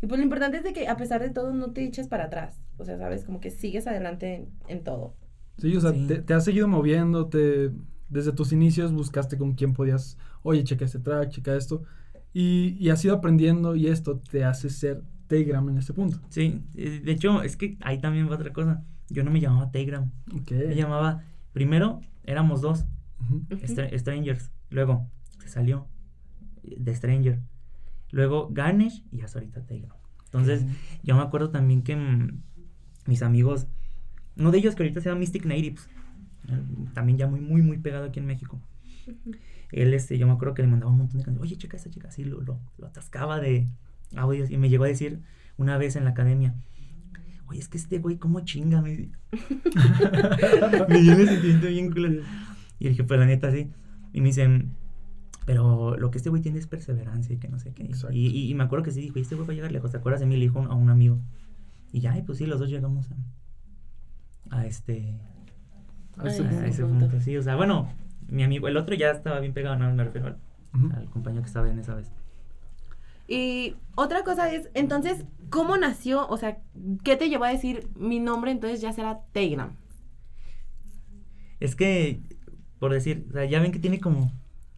y 0.00 0.06
pues 0.06 0.18
lo 0.18 0.24
importante 0.24 0.56
es 0.56 0.64
de 0.64 0.72
que 0.72 0.88
a 0.88 0.96
pesar 0.96 1.20
de 1.20 1.28
todo 1.28 1.52
no 1.52 1.72
te 1.72 1.84
eches 1.84 2.08
para 2.08 2.24
atrás. 2.24 2.58
O 2.78 2.86
sea, 2.86 2.96
sabes, 2.96 3.24
como 3.24 3.38
que 3.38 3.50
sigues 3.50 3.86
adelante 3.86 4.34
en, 4.34 4.48
en 4.68 4.82
todo. 4.82 5.14
Sí, 5.58 5.76
o 5.76 5.80
sea, 5.82 5.92
Sí. 5.92 6.06
Te, 6.06 6.22
te 6.22 6.32
has 6.32 6.42
seguido 6.44 6.68
moviendo, 6.68 7.26
te, 7.28 7.70
desde 8.08 8.32
tus 8.32 8.52
inicios 8.52 8.92
buscaste 8.92 9.36
con 9.36 9.52
quién 9.52 9.74
podías, 9.74 10.16
oye, 10.42 10.64
checa 10.64 10.86
este 10.86 11.00
track, 11.00 11.28
checa 11.28 11.54
esto, 11.54 11.82
y, 12.32 12.76
y 12.80 12.88
has 12.88 13.04
ido 13.04 13.14
aprendiendo 13.14 13.76
y 13.76 13.88
esto 13.88 14.18
te 14.30 14.42
hace 14.44 14.70
ser 14.70 15.02
Telegram 15.26 15.68
en 15.68 15.76
este 15.76 15.92
punto. 15.92 16.18
Sí, 16.30 16.62
eh, 16.76 17.02
de 17.04 17.12
hecho, 17.12 17.42
es 17.42 17.58
que 17.58 17.76
ahí 17.82 17.98
también 18.00 18.30
va 18.30 18.36
otra 18.36 18.54
cosa. 18.54 18.82
Yo 19.10 19.22
no 19.22 19.30
me 19.30 19.38
llamaba 19.38 19.70
Telegram, 19.70 20.10
Ok. 20.34 20.50
me 20.52 20.74
llamaba, 20.76 21.24
primero 21.52 22.00
éramos 22.24 22.62
dos, 22.62 22.86
Ujú. 23.20 23.44
Ujú. 23.50 23.66
Stra- 23.66 23.90
Strangers. 23.98 24.50
Luego 24.70 25.10
se 25.44 25.48
salió 25.48 25.86
de 26.62 26.94
Stranger. 26.94 27.40
Luego 28.10 28.48
Ganesh 28.50 29.04
y 29.10 29.22
hasta 29.22 29.38
ahorita 29.38 29.66
Telegram. 29.66 29.96
Entonces, 30.26 30.64
yo 31.02 31.14
me 31.16 31.22
acuerdo 31.22 31.50
también 31.50 31.82
que 31.82 31.96
mm, 31.96 32.42
mis 33.06 33.22
amigos, 33.22 33.66
uno 34.36 34.50
de 34.50 34.58
ellos 34.58 34.74
que 34.74 34.82
ahorita 34.82 35.00
se 35.00 35.08
llama 35.08 35.20
Mystic 35.20 35.44
Natives, 35.46 35.88
eh, 36.48 36.58
también 36.92 37.18
ya 37.18 37.26
muy, 37.26 37.40
muy, 37.40 37.62
muy 37.62 37.78
pegado 37.78 38.06
aquí 38.06 38.20
en 38.20 38.26
México. 38.26 38.60
Él, 39.70 39.94
este, 39.94 40.18
yo 40.18 40.26
me 40.26 40.32
acuerdo 40.32 40.54
que 40.54 40.62
le 40.62 40.68
mandaba 40.68 40.90
un 40.92 40.98
montón 40.98 41.18
de 41.18 41.24
canciones. 41.24 41.50
Oye, 41.50 41.56
checa 41.56 41.76
esta 41.76 41.90
chica, 41.90 42.08
así 42.08 42.24
lo, 42.24 42.40
lo, 42.40 42.60
lo 42.78 42.86
atascaba 42.86 43.40
de 43.40 43.68
audios. 44.16 44.50
Y 44.50 44.56
me 44.56 44.68
llegó 44.68 44.84
a 44.84 44.88
decir 44.88 45.20
una 45.56 45.78
vez 45.78 45.96
en 45.96 46.04
la 46.04 46.10
academia, 46.10 46.54
oye, 47.46 47.60
es 47.60 47.68
que 47.68 47.78
este 47.78 47.98
güey, 47.98 48.16
¿cómo 48.16 48.40
chinga? 48.40 48.82
Me, 48.82 48.90
me 50.88 51.00
dio 51.00 51.16
sentimiento 51.16 51.66
bien 51.68 51.90
culero. 51.90 52.22
Y 52.78 52.88
dije, 52.88 53.04
pues 53.04 53.20
la 53.20 53.26
neta, 53.26 53.50
sí. 53.50 53.70
Y 54.12 54.20
me 54.20 54.28
dicen, 54.28 54.76
pero 55.44 55.96
lo 55.96 56.10
que 56.10 56.18
este 56.18 56.30
güey 56.30 56.42
tiene 56.42 56.58
es 56.58 56.66
perseverancia 56.66 57.34
y 57.34 57.38
que 57.38 57.48
no 57.48 57.58
sé 57.58 57.72
qué. 57.72 57.90
Y, 58.10 58.26
y, 58.28 58.50
y 58.50 58.54
me 58.54 58.64
acuerdo 58.64 58.84
que 58.84 58.90
sí 58.92 59.00
dijo, 59.00 59.18
"Y 59.18 59.22
este 59.22 59.34
güey 59.34 59.46
va 59.46 59.52
a 59.52 59.56
llegar 59.56 59.72
lejos. 59.72 59.90
¿Te 59.90 59.96
acuerdas 59.98 60.20
de 60.20 60.26
mí? 60.26 60.36
Le 60.36 60.42
dijo 60.42 60.60
a 60.60 60.74
un 60.74 60.90
amigo. 60.90 61.18
Y 61.92 62.00
ya, 62.00 62.16
y 62.16 62.22
pues 62.22 62.38
sí, 62.38 62.46
los 62.46 62.58
dos 62.58 62.68
llegamos 62.70 63.08
a, 64.50 64.58
a 64.58 64.66
este. 64.66 65.14
A 66.16 66.28
ese 66.28 66.42
a 66.44 66.48
punto. 66.48 66.64
ese 66.64 66.82
punto. 66.84 67.06
punto, 67.06 67.20
sí. 67.20 67.36
O 67.36 67.42
sea, 67.42 67.56
bueno, 67.56 67.92
mi 68.28 68.42
amigo, 68.42 68.68
el 68.68 68.76
otro 68.76 68.94
ya 68.94 69.10
estaba 69.10 69.40
bien 69.40 69.52
pegado, 69.52 69.76
no 69.76 69.92
me 69.92 70.04
refiero 70.04 70.28
al, 70.28 70.38
al 70.96 71.10
compañero 71.10 71.42
que 71.42 71.48
estaba 71.48 71.68
en 71.70 71.78
esa 71.78 71.94
vez. 71.94 72.10
Y 73.26 73.76
otra 73.94 74.22
cosa 74.22 74.52
es, 74.52 74.68
entonces, 74.74 75.24
¿cómo 75.50 75.76
nació? 75.76 76.28
O 76.28 76.36
sea, 76.36 76.58
¿qué 77.04 77.16
te 77.16 77.28
llevó 77.28 77.44
a 77.44 77.48
decir 77.50 77.88
mi 77.96 78.20
nombre 78.20 78.50
entonces 78.50 78.80
ya 78.80 78.92
será 78.92 79.20
Telegram? 79.32 79.76
Es 81.60 81.74
que, 81.74 82.20
por 82.78 82.92
decir, 82.92 83.26
o 83.30 83.32
sea, 83.32 83.44
ya 83.44 83.60
ven 83.60 83.72
que 83.72 83.78
tiene 83.78 84.00
como 84.00 84.30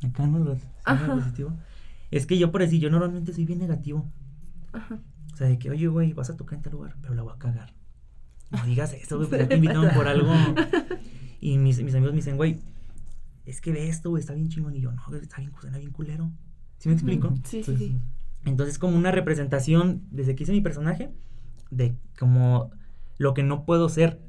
acá, 0.04 0.26
¿no? 0.26 0.38
Los 0.38 0.58
positivos. 0.84 1.54
Es 2.10 2.26
que 2.26 2.38
yo, 2.38 2.52
por 2.52 2.60
decir, 2.60 2.80
yo 2.80 2.90
normalmente 2.90 3.32
soy 3.32 3.44
bien 3.44 3.58
negativo. 3.58 4.10
Ajá. 4.72 5.00
O 5.32 5.36
sea, 5.36 5.48
de 5.48 5.58
que, 5.58 5.70
oye, 5.70 5.86
güey, 5.88 6.12
vas 6.12 6.30
a 6.30 6.36
tocar 6.36 6.56
en 6.56 6.62
tal 6.62 6.72
lugar, 6.72 6.96
pero 7.00 7.14
la 7.14 7.22
voy 7.22 7.32
a 7.34 7.38
cagar. 7.38 7.74
No 8.50 8.64
digas 8.64 8.92
eso, 8.92 9.16
güey, 9.16 9.28
pues 9.28 9.40
ya 9.42 9.48
te 9.48 9.56
invitaron 9.56 9.90
por 9.94 10.08
algo. 10.08 10.32
Y 11.38 11.58
mis, 11.58 11.80
mis 11.82 11.94
amigos 11.94 12.12
me 12.12 12.16
dicen, 12.16 12.36
güey, 12.36 12.58
es 13.44 13.60
que 13.60 13.70
ve 13.70 13.88
esto, 13.88 14.10
güey, 14.10 14.20
está 14.20 14.34
bien 14.34 14.48
chingón. 14.48 14.74
Y 14.74 14.80
yo, 14.80 14.90
no, 14.90 15.02
está 15.16 15.36
bien, 15.36 15.52
suena 15.60 15.78
bien 15.78 15.92
culero. 15.92 16.32
¿Sí 16.78 16.88
me 16.88 16.94
explico? 16.94 17.34
Sí, 17.44 17.62
sí, 17.62 17.76
sí. 17.76 18.00
Entonces 18.44 18.78
como 18.78 18.96
una 18.96 19.10
representación, 19.10 20.02
desde 20.10 20.34
que 20.34 20.44
hice 20.44 20.52
mi 20.52 20.60
personaje, 20.60 21.12
de 21.70 21.94
como 22.18 22.70
lo 23.18 23.34
que 23.34 23.42
no 23.42 23.64
puedo 23.64 23.88
ser, 23.88 24.20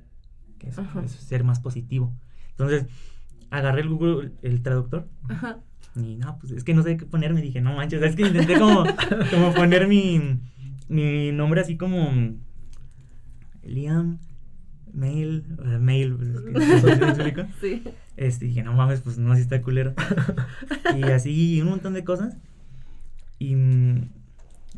que 0.59 0.69
es 0.69 0.75
ser 1.11 1.43
más 1.43 1.59
positivo. 1.59 2.13
Entonces 2.49 2.87
agarré 3.49 3.81
el 3.81 3.89
Google, 3.89 4.31
el 4.41 4.61
traductor, 4.61 5.07
Ajá. 5.29 5.59
y 5.95 6.15
no, 6.17 6.37
pues 6.39 6.51
es 6.51 6.63
que 6.63 6.73
no 6.73 6.83
sé 6.83 6.97
qué 6.97 7.05
ponerme. 7.05 7.41
Dije, 7.41 7.61
no 7.61 7.75
manches, 7.75 8.01
es 8.01 8.15
que 8.15 8.23
intenté 8.27 8.57
como, 8.59 8.83
como 9.31 9.53
poner 9.53 9.87
mi, 9.87 10.39
mi 10.89 11.31
nombre 11.31 11.61
así 11.61 11.77
como 11.77 12.09
Liam, 13.63 14.19
Mail, 14.93 15.43
sea, 15.63 15.79
Mail, 15.79 16.15
pues, 16.15 16.29
es 16.29 16.81
que- 16.83 16.91
¿sí 16.93 16.99
me 16.99 17.07
explico? 17.09 17.41
Sí. 17.61 17.83
Este, 18.15 18.45
dije, 18.45 18.63
no 18.63 18.73
mames, 18.73 19.01
pues 19.01 19.17
no, 19.19 19.31
así 19.31 19.41
está 19.41 19.61
culero. 19.61 19.93
y 20.97 21.03
así 21.03 21.61
un 21.61 21.69
montón 21.69 21.93
de 21.93 22.03
cosas. 22.03 22.35
Y 23.37 23.55
mm, 23.55 24.09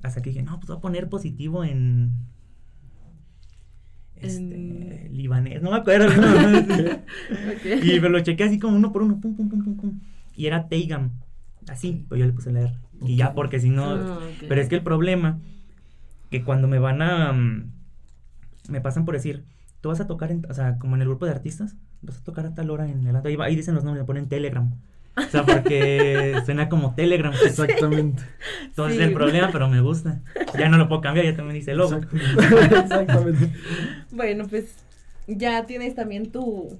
hasta 0.04 0.22
que 0.22 0.32
dije, 0.32 0.44
no, 0.44 0.58
pues 0.60 0.68
voy 0.68 0.78
a 0.78 0.82
poner 0.82 1.08
positivo 1.10 1.64
en. 1.64 2.12
Este, 4.20 5.06
En- 5.06 5.18
libanés, 5.18 5.62
no 5.62 5.72
me 5.72 5.78
acuerdo. 5.78 6.10
no, 6.10 6.60
y 7.84 8.00
me 8.00 8.10
lo 8.10 8.20
chequé 8.22 8.44
así 8.46 8.60
como 8.60 8.76
uno 8.76 8.92
por 8.92 9.02
uno, 9.04 9.20
pum, 9.20 9.36
pum, 9.36 9.50
pum, 9.50 9.64
pum, 9.64 9.76
pum. 9.78 10.00
Y 10.36 10.46
era 10.48 10.68
Teigam. 10.68 11.12
Así, 11.68 12.06
pues 12.10 12.20
yo 12.20 12.26
le 12.26 12.34
puse 12.34 12.52
la 12.52 12.62
R. 12.62 12.74
Y 13.06 13.16
ya, 13.16 13.34
porque 13.34 13.60
si 13.60 13.70
no. 13.70 13.92
Ah. 13.94 14.20
Pero 14.48 14.62
es 14.62 14.68
que 14.70 14.76
el 14.76 14.84
problema, 14.84 15.40
que 16.32 16.44
cuando 16.44 16.68
me 16.68 16.80
van 16.80 17.02
a. 17.02 17.32
mm, 17.34 17.72
me 18.70 18.82
pasan 18.82 19.06
por 19.06 19.14
decir, 19.16 19.44
tú 19.82 19.90
vas 19.90 20.00
a 20.00 20.08
tocar, 20.08 20.32
en, 20.32 20.46
o 20.50 20.54
sea, 20.54 20.78
como 20.80 20.96
en 20.96 21.02
el 21.02 21.08
grupo 21.08 21.26
de 21.26 21.32
artistas, 21.32 21.76
vas 22.02 22.18
a 22.18 22.24
tocar 22.24 22.46
a 22.46 22.54
tal 22.54 22.70
hora 22.70 22.90
en 22.90 23.06
el 23.08 23.16
Ahí, 23.16 23.36
va- 23.36 23.46
ahí 23.46 23.56
dicen 23.56 23.76
los 23.76 23.84
nombres, 23.84 24.04
me 24.04 24.08
ponen 24.08 24.28
Telegram. 24.28 24.70
O 25.28 25.30
sea, 25.30 25.46
porque 25.46 26.40
suena 26.46 26.70
como 26.70 26.96
Telegram. 26.96 27.34
Exactamente. 27.46 28.24
Entonces 28.66 28.98
Sí. 28.98 29.04
el 29.04 29.14
problema, 29.14 29.50
pero 29.52 29.68
me 29.70 29.82
gusta. 29.82 30.22
Ya 30.58 30.70
no 30.70 30.78
lo 30.78 30.88
puedo 30.88 31.02
cambiar, 31.02 31.26
ya 31.26 31.36
también 31.36 31.56
dice 31.56 31.74
logo. 31.76 31.96
Exactamente. 31.96 32.76
Exactamente. 32.80 33.50
Bueno, 34.12 34.46
pues 34.48 34.76
ya 35.28 35.66
tienes 35.66 35.96
también 35.96 36.32
tu, 36.32 36.80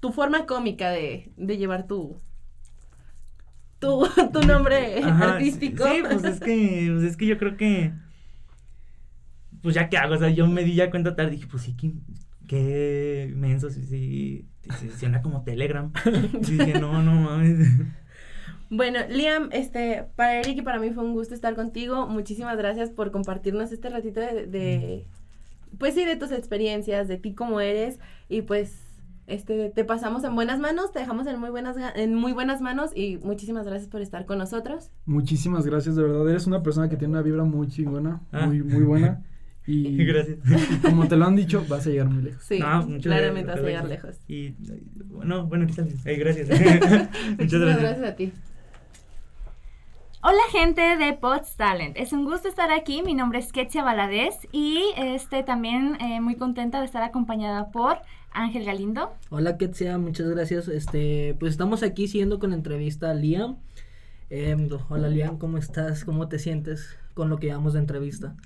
tu 0.00 0.12
forma 0.12 0.46
cómica 0.46 0.90
de, 0.90 1.30
de 1.36 1.56
llevar 1.58 1.86
tu, 1.86 2.16
tu, 3.78 4.06
tu 4.32 4.40
nombre 4.42 5.02
Ajá, 5.02 5.34
artístico. 5.34 5.84
Sí, 5.84 6.02
pues 6.02 6.24
es 6.24 6.40
que, 6.40 6.90
pues 6.92 7.04
es 7.04 7.16
que 7.16 7.26
yo 7.26 7.38
creo 7.38 7.56
que. 7.56 7.92
Pues 9.62 9.74
ya 9.76 9.88
que 9.88 9.96
hago, 9.96 10.14
o 10.14 10.18
sea, 10.18 10.30
yo 10.30 10.46
me 10.48 10.64
di 10.64 10.74
ya 10.74 10.90
cuenta 10.90 11.14
tarde, 11.14 11.30
dije, 11.32 11.46
pues 11.48 11.62
sí, 11.62 11.76
qué, 11.76 11.92
qué 12.48 13.32
menso, 13.36 13.70
sí, 13.70 13.84
sí, 13.84 14.48
suena 14.98 15.22
como 15.22 15.42
Telegram. 15.42 15.92
Y 16.34 16.38
dije, 16.38 16.80
no, 16.80 17.02
no 17.02 17.12
mames. 17.14 17.68
Bueno, 18.70 19.00
Liam, 19.10 19.50
este, 19.52 20.04
para 20.16 20.40
Eric 20.40 20.58
y 20.58 20.62
para 20.62 20.78
mí 20.78 20.90
fue 20.90 21.04
un 21.04 21.12
gusto 21.12 21.34
estar 21.34 21.54
contigo. 21.54 22.06
Muchísimas 22.06 22.56
gracias 22.56 22.90
por 22.90 23.10
compartirnos 23.10 23.70
este 23.72 23.90
ratito 23.90 24.20
de, 24.20 24.46
de- 24.46 25.06
pues 25.78 25.94
sí, 25.94 26.04
de 26.04 26.16
tus 26.16 26.32
experiencias, 26.32 27.06
de 27.08 27.16
ti 27.18 27.34
como 27.34 27.60
eres 27.60 27.98
y 28.28 28.42
pues 28.42 28.78
este 29.26 29.70
te 29.70 29.84
pasamos 29.84 30.24
en 30.24 30.34
buenas 30.34 30.58
manos, 30.58 30.90
te 30.92 30.98
dejamos 30.98 31.26
en 31.26 31.38
muy 31.38 31.48
buenas 31.50 31.76
en 31.94 32.14
muy 32.14 32.32
buenas 32.32 32.60
manos 32.60 32.90
y 32.94 33.18
muchísimas 33.18 33.66
gracias 33.66 33.88
por 33.88 34.00
estar 34.02 34.24
con 34.26 34.38
nosotros. 34.38 34.90
Muchísimas 35.06 35.64
gracias, 35.66 35.94
de 35.96 36.02
verdad. 36.02 36.28
Eres 36.28 36.46
una 36.46 36.62
persona 36.62 36.88
que 36.88 36.96
tiene 36.96 37.12
una 37.12 37.22
vibra 37.22 37.44
muy 37.44 37.68
chingona, 37.68 38.20
Ah. 38.32 38.46
muy, 38.46 38.62
muy 38.62 38.84
buena. 38.84 39.22
Y, 39.66 39.96
Gracias. 40.04 40.38
y 40.70 40.76
como 40.78 41.06
te 41.08 41.16
lo 41.16 41.26
han 41.26 41.36
dicho, 41.36 41.64
vas 41.68 41.86
a 41.86 41.90
llegar 41.90 42.08
muy 42.08 42.22
lejos. 42.22 42.42
Sí, 42.44 42.58
No, 42.58 42.86
muchas 42.86 43.02
claramente 43.02 43.50
vas 43.50 43.60
a 43.60 43.62
llegar 43.62 43.88
lejos. 43.88 44.16
Y, 44.28 44.54
bueno, 45.06 45.46
bueno, 45.46 45.64
aquí 45.64 45.74
sales. 45.74 46.04
Ay, 46.04 46.16
gracias. 46.16 46.48
Muchas 47.38 47.60
gracias. 47.60 47.80
gracias 47.80 48.02
a 48.02 48.16
ti. 48.16 48.32
Hola 50.24 50.42
gente 50.52 50.80
de 50.82 51.14
Pots 51.14 51.56
Talent, 51.56 51.96
es 51.96 52.12
un 52.12 52.24
gusto 52.24 52.46
estar 52.46 52.70
aquí, 52.70 53.02
mi 53.02 53.12
nombre 53.12 53.40
es 53.40 53.50
Ketsia 53.50 53.82
Valadez 53.82 54.36
y 54.52 54.80
este 54.96 55.42
también 55.42 56.00
eh, 56.00 56.20
muy 56.20 56.36
contenta 56.36 56.78
de 56.78 56.86
estar 56.86 57.02
acompañada 57.02 57.72
por 57.72 57.98
Ángel 58.30 58.64
Galindo. 58.64 59.12
Hola 59.30 59.58
Ketsia, 59.58 59.98
muchas 59.98 60.28
gracias. 60.28 60.68
Este, 60.68 61.34
pues 61.40 61.50
estamos 61.50 61.82
aquí 61.82 62.06
siguiendo 62.06 62.38
con 62.38 62.50
la 62.50 62.56
entrevista 62.56 63.10
a 63.10 63.14
Liam. 63.14 63.56
Em, 64.30 64.68
hola 64.88 65.08
Liam, 65.08 65.38
¿cómo 65.38 65.58
estás? 65.58 66.04
¿Cómo 66.04 66.28
te 66.28 66.38
sientes 66.38 66.96
con 67.14 67.28
lo 67.28 67.38
que 67.38 67.48
llevamos 67.48 67.72
de 67.72 67.80
entrevista? 67.80 68.36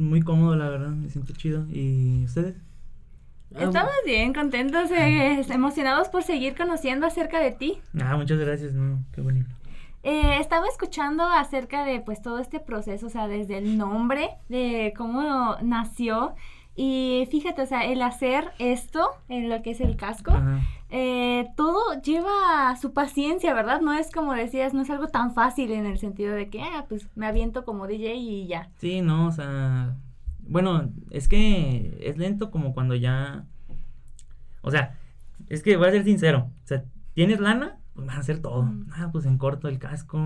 Muy 0.00 0.22
cómodo, 0.22 0.56
la 0.56 0.70
verdad, 0.70 0.88
me 0.88 1.10
siento 1.10 1.34
chido. 1.34 1.66
¿Y 1.70 2.24
ustedes? 2.24 2.56
Ah, 3.54 3.64
Estamos 3.64 3.92
bien 4.06 4.32
contentos, 4.32 4.90
eh, 4.92 5.44
emocionados 5.50 6.08
por 6.08 6.22
seguir 6.22 6.56
conociendo 6.56 7.06
acerca 7.06 7.38
de 7.38 7.50
ti. 7.50 7.78
Ah, 8.00 8.16
muchas 8.16 8.38
gracias, 8.38 8.72
no, 8.72 9.04
qué 9.12 9.20
bonito. 9.20 9.50
Eh, 10.02 10.38
estaba 10.40 10.66
escuchando 10.68 11.24
acerca 11.24 11.84
de 11.84 12.00
pues 12.00 12.22
todo 12.22 12.38
este 12.38 12.60
proceso, 12.60 13.08
o 13.08 13.10
sea, 13.10 13.28
desde 13.28 13.58
el 13.58 13.76
nombre, 13.76 14.30
de 14.48 14.94
cómo 14.96 15.56
nació 15.60 16.34
y 16.82 17.26
fíjate, 17.30 17.60
o 17.60 17.66
sea, 17.66 17.84
el 17.84 18.00
hacer 18.00 18.52
esto, 18.58 19.10
en 19.28 19.50
lo 19.50 19.60
que 19.60 19.72
es 19.72 19.82
el 19.82 19.96
casco, 19.96 20.32
eh, 20.88 21.46
todo 21.54 22.00
lleva 22.00 22.74
su 22.80 22.94
paciencia, 22.94 23.52
¿verdad? 23.52 23.82
No 23.82 23.92
es 23.92 24.10
como 24.10 24.32
decías, 24.32 24.72
no 24.72 24.80
es 24.80 24.88
algo 24.88 25.08
tan 25.08 25.34
fácil 25.34 25.72
en 25.72 25.84
el 25.84 25.98
sentido 25.98 26.34
de 26.34 26.48
que, 26.48 26.62
ah, 26.62 26.86
pues 26.88 27.06
me 27.16 27.26
aviento 27.26 27.66
como 27.66 27.86
DJ 27.86 28.14
y 28.14 28.46
ya. 28.46 28.70
Sí, 28.78 29.02
no, 29.02 29.26
o 29.26 29.30
sea, 29.30 29.94
bueno, 30.48 30.88
es 31.10 31.28
que 31.28 31.98
es 32.00 32.16
lento 32.16 32.50
como 32.50 32.72
cuando 32.72 32.94
ya, 32.94 33.44
o 34.62 34.70
sea, 34.70 34.96
es 35.50 35.62
que 35.62 35.76
voy 35.76 35.88
a 35.88 35.92
ser 35.92 36.04
sincero, 36.04 36.48
o 36.64 36.66
sea, 36.66 36.82
tienes 37.12 37.40
lana, 37.40 37.76
pues 37.94 38.06
vas 38.06 38.16
a 38.16 38.20
hacer 38.20 38.40
todo, 38.40 38.68
ah, 38.92 39.08
pues 39.12 39.26
en 39.26 39.36
corto 39.36 39.68
el 39.68 39.78
casco, 39.78 40.18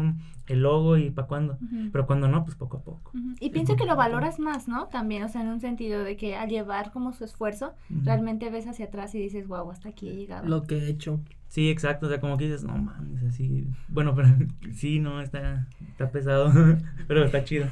el 0.47 0.63
logo 0.63 0.97
y 0.97 1.11
para 1.11 1.27
cuándo, 1.27 1.59
pero 1.93 2.07
cuando 2.07 2.29
no, 2.29 2.45
pues 2.45 2.57
poco 2.57 2.79
a 2.79 2.83
poco. 2.83 3.13
Y 3.41 3.51
pienso 3.51 3.77
que 3.77 3.87
lo 3.87 3.97
valoras 3.97 4.39
más, 4.39 4.69
¿no? 4.69 4.89
También, 4.89 5.23
o 5.23 5.29
sea, 5.29 5.41
en 5.41 5.49
un 5.49 5.61
sentido 5.61 6.05
de 6.05 6.17
que 6.17 6.37
al 6.37 6.49
llevar 6.49 6.93
como 6.93 7.13
su 7.13 7.25
esfuerzo, 7.25 7.75
realmente 7.89 8.51
ves 8.51 8.67
hacia 8.67 8.87
atrás 8.87 9.15
y 9.15 9.19
dices, 9.19 9.49
wow, 9.49 9.71
hasta 9.71 9.89
aquí 9.89 10.09
he 10.09 10.15
llegado. 10.15 10.47
Lo 10.47 10.63
que 10.63 10.77
he 10.77 10.89
hecho. 10.89 11.21
Sí, 11.49 11.71
exacto, 11.71 12.07
o 12.07 12.09
sea, 12.09 12.21
como 12.21 12.37
que 12.37 12.45
dices, 12.45 12.65
no 12.65 12.77
mames, 12.77 13.23
así, 13.23 13.67
bueno, 13.89 14.15
pero 14.15 14.29
sí, 14.75 14.99
no, 14.99 15.21
está, 15.21 15.67
está 15.89 16.11
pesado, 16.11 16.53
pero 17.09 17.25
está 17.25 17.45
chido. 17.45 17.67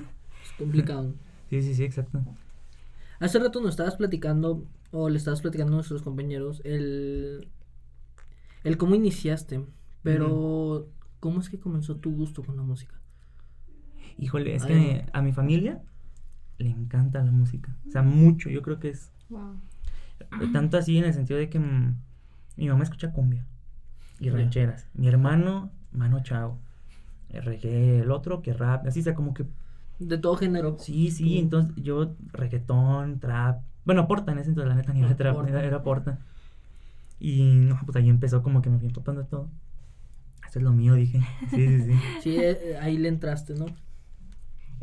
Es 0.44 0.52
complicado. 0.58 1.12
Sí, 1.52 1.60
sí, 1.60 1.74
sí, 1.74 1.84
exacto. 1.84 2.18
Hace 3.20 3.38
rato 3.38 3.60
nos 3.60 3.72
estabas 3.72 3.96
platicando, 3.96 4.64
o 4.90 5.10
le 5.10 5.18
estabas 5.18 5.42
platicando 5.42 5.74
a 5.74 5.76
nuestros 5.76 6.00
compañeros, 6.00 6.62
el, 6.64 7.46
el 8.64 8.78
cómo 8.78 8.94
iniciaste, 8.94 9.62
pero 10.02 10.88
¿cómo 11.20 11.40
es 11.40 11.48
que 11.48 11.58
comenzó 11.58 11.96
tu 11.96 12.12
gusto 12.14 12.42
con 12.42 12.56
la 12.56 12.62
música? 12.62 13.00
Híjole, 14.18 14.54
es 14.54 14.64
Ay. 14.64 14.68
que 14.68 15.06
a 15.12 15.22
mi 15.22 15.32
familia 15.32 15.80
le 16.58 16.70
encanta 16.70 17.22
la 17.24 17.32
música, 17.32 17.76
o 17.88 17.90
sea, 17.90 18.02
mucho, 18.02 18.50
yo 18.50 18.62
creo 18.62 18.78
que 18.78 18.90
es 18.90 19.10
Wow. 19.28 19.56
Tanto 20.52 20.76
así 20.76 20.98
en 20.98 21.04
el 21.04 21.14
sentido 21.14 21.38
de 21.38 21.48
que 21.48 21.58
mm, 21.58 21.96
mi 22.56 22.68
mamá 22.68 22.84
escucha 22.84 23.12
cumbia 23.12 23.44
y 24.20 24.30
rancheras. 24.30 24.86
Mi 24.94 25.08
hermano, 25.08 25.70
mano 25.90 26.22
chao. 26.22 26.58
El 27.30 27.42
reggae, 27.44 28.00
el 28.00 28.10
otro 28.10 28.42
que 28.42 28.52
rap. 28.52 28.86
Así, 28.86 29.00
o 29.00 29.02
sea, 29.02 29.14
como 29.14 29.34
que. 29.34 29.46
De 29.98 30.18
todo 30.18 30.36
género. 30.36 30.76
Sí, 30.78 31.10
sí, 31.10 31.34
Tú- 31.34 31.40
entonces 31.40 31.74
yo 31.82 32.14
reggaetón, 32.32 33.20
trap. 33.20 33.62
Bueno, 33.84 34.06
porta 34.06 34.32
en 34.32 34.38
ese 34.38 34.50
entonces, 34.50 34.68
la 34.68 34.74
neta, 34.76 34.92
ni 34.92 35.00
era 35.00 35.16
trap, 35.16 35.48
era, 35.48 35.82
porta. 35.82 36.18
Y 37.18 37.42
no, 37.42 37.80
pues 37.84 37.96
ahí 37.96 38.08
empezó 38.08 38.42
como 38.42 38.62
que 38.62 38.70
me 38.70 38.78
fui 38.78 38.88
empapando 38.88 39.22
de 39.22 39.28
todo. 39.28 39.48
Esto 40.52 40.58
es 40.58 40.64
lo 40.64 40.72
mío, 40.74 40.92
dije. 40.92 41.18
Sí, 41.48 41.66
sí, 41.66 41.80
sí. 41.80 41.92
Sí, 42.22 42.36
eh, 42.36 42.76
ahí 42.78 42.98
le 42.98 43.08
entraste, 43.08 43.54
¿no? 43.54 43.64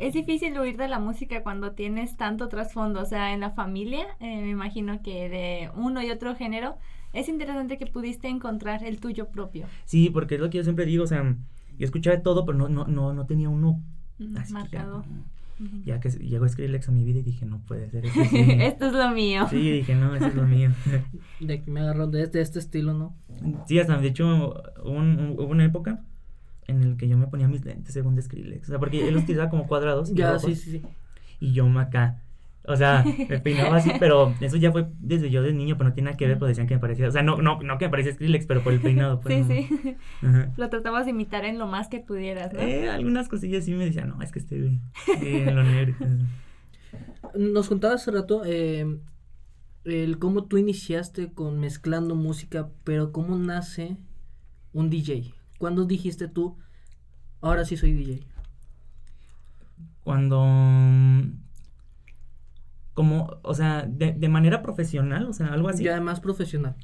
Es 0.00 0.14
difícil 0.14 0.58
huir 0.58 0.76
de 0.76 0.88
la 0.88 0.98
música 0.98 1.44
cuando 1.44 1.74
tienes 1.74 2.16
tanto 2.16 2.48
trasfondo, 2.48 3.00
o 3.00 3.04
sea, 3.04 3.32
en 3.32 3.38
la 3.38 3.50
familia, 3.50 4.04
eh, 4.18 4.42
me 4.42 4.50
imagino 4.50 5.00
que 5.00 5.28
de 5.28 5.70
uno 5.76 6.02
y 6.02 6.10
otro 6.10 6.34
género, 6.34 6.76
es 7.12 7.28
interesante 7.28 7.78
que 7.78 7.86
pudiste 7.86 8.26
encontrar 8.26 8.82
el 8.82 8.98
tuyo 8.98 9.28
propio, 9.28 9.66
Sí, 9.84 10.10
porque 10.10 10.34
es 10.34 10.40
lo 10.40 10.50
que 10.50 10.58
yo 10.58 10.64
siempre 10.64 10.86
digo, 10.86 11.04
o 11.04 11.06
sea, 11.06 11.22
yo 11.78 11.84
escuchaba 11.84 12.20
todo, 12.20 12.44
pero 12.44 12.58
no, 12.58 12.68
no, 12.68 12.86
no, 12.88 13.12
no 13.12 13.26
tenía 13.26 13.48
uno 13.48 13.80
mm, 14.18 14.34
que 14.70 14.78
ya, 15.84 16.00
que 16.00 16.08
llegó 16.10 16.48
Skrillex 16.48 16.88
a 16.88 16.92
mi 16.92 17.04
vida 17.04 17.18
y 17.18 17.22
dije, 17.22 17.44
no 17.46 17.60
puede 17.66 17.90
ser 17.90 18.06
eso. 18.06 18.20
sí. 18.30 18.46
Esto 18.60 18.86
es 18.86 18.92
lo 18.92 19.10
mío. 19.10 19.46
Sí, 19.50 19.70
dije, 19.70 19.94
no, 19.94 20.14
eso 20.14 20.26
es 20.26 20.34
lo 20.34 20.46
mío. 20.46 20.70
De 21.40 21.54
aquí 21.54 21.70
me 21.70 21.80
agarró 21.80 22.06
de 22.06 22.22
este, 22.22 22.40
este 22.40 22.58
estilo, 22.58 22.94
¿no? 22.94 23.14
Sí, 23.66 23.78
hasta 23.78 23.98
de 23.98 24.08
hecho 24.08 24.26
hubo, 24.84 24.92
un- 24.92 25.18
un- 25.18 25.30
hubo 25.38 25.46
una 25.48 25.64
época 25.64 26.00
en 26.66 26.82
el 26.82 26.96
que 26.96 27.08
yo 27.08 27.18
me 27.18 27.26
ponía 27.26 27.48
mis 27.48 27.64
lentes 27.64 27.92
según 27.92 28.14
de 28.14 28.22
Skrillex. 28.22 28.68
O 28.68 28.70
sea, 28.70 28.78
porque 28.78 29.06
él 29.08 29.14
los 29.14 29.26
tiraba 29.26 29.50
como 29.50 29.66
cuadrados. 29.66 30.10
y 30.10 30.14
Ya, 30.14 30.32
rojos, 30.32 30.42
sí, 30.50 30.54
sí, 30.54 30.70
sí. 30.78 30.82
Y 31.40 31.52
yo 31.52 31.68
me 31.68 31.80
acá. 31.80 32.22
O 32.64 32.76
sea, 32.76 33.04
me 33.28 33.38
peinaba 33.40 33.76
así, 33.76 33.90
pero 33.98 34.34
eso 34.40 34.56
ya 34.56 34.70
fue 34.70 34.86
desde 35.00 35.30
yo 35.30 35.42
de 35.42 35.52
niño, 35.52 35.76
pero 35.78 35.88
no 35.88 35.94
tiene 35.94 36.10
nada 36.10 36.16
que 36.16 36.26
ver, 36.26 36.38
pues 36.38 36.50
decían 36.50 36.66
que 36.66 36.74
me 36.74 36.80
parecía. 36.80 37.08
O 37.08 37.10
sea, 37.10 37.22
no, 37.22 37.38
no, 37.40 37.60
no 37.62 37.78
que 37.78 37.86
me 37.86 37.90
parecía 37.90 38.12
Skrillex, 38.12 38.46
pero 38.46 38.62
por 38.62 38.72
el 38.72 38.80
peinado. 38.80 39.20
Pues, 39.20 39.34
Sí, 39.34 39.40
no. 39.42 39.78
sí. 39.82 39.96
Ajá. 40.22 40.52
Lo 40.56 40.68
tratabas 40.68 41.06
de 41.06 41.10
imitar 41.12 41.44
en 41.44 41.58
lo 41.58 41.66
más 41.66 41.88
que 41.88 42.00
pudieras, 42.00 42.52
¿no? 42.52 42.60
Eh, 42.60 42.88
algunas 42.90 43.28
cosillas 43.28 43.64
sí 43.64 43.72
me 43.72 43.86
decían, 43.86 44.08
no, 44.08 44.22
es 44.22 44.30
que 44.32 44.40
güey. 44.40 44.80
eh, 45.22 45.44
en 45.48 45.56
lo 45.56 45.62
negro. 45.62 45.94
Nos 47.34 47.68
contabas 47.68 48.02
hace 48.02 48.10
rato 48.10 48.42
eh, 48.44 48.98
el 49.84 50.18
cómo 50.18 50.44
tú 50.44 50.58
iniciaste 50.58 51.32
con 51.32 51.60
mezclando 51.60 52.14
música, 52.14 52.68
pero 52.84 53.12
cómo 53.12 53.36
nace 53.38 53.96
un 54.72 54.90
DJ. 54.90 55.32
¿Cuándo 55.58 55.84
dijiste 55.84 56.28
tú, 56.28 56.56
ahora 57.40 57.64
sí 57.64 57.76
soy 57.76 57.92
DJ? 57.92 58.26
cuando 60.02 60.42
como, 63.00 63.38
o 63.42 63.54
sea, 63.54 63.82
de, 63.88 64.12
de 64.12 64.28
manera 64.28 64.60
profesional, 64.60 65.24
o 65.26 65.32
sea, 65.32 65.46
algo 65.54 65.68
así, 65.70 65.84
Ya 65.84 65.98
más 66.00 66.20
profesional. 66.20 66.74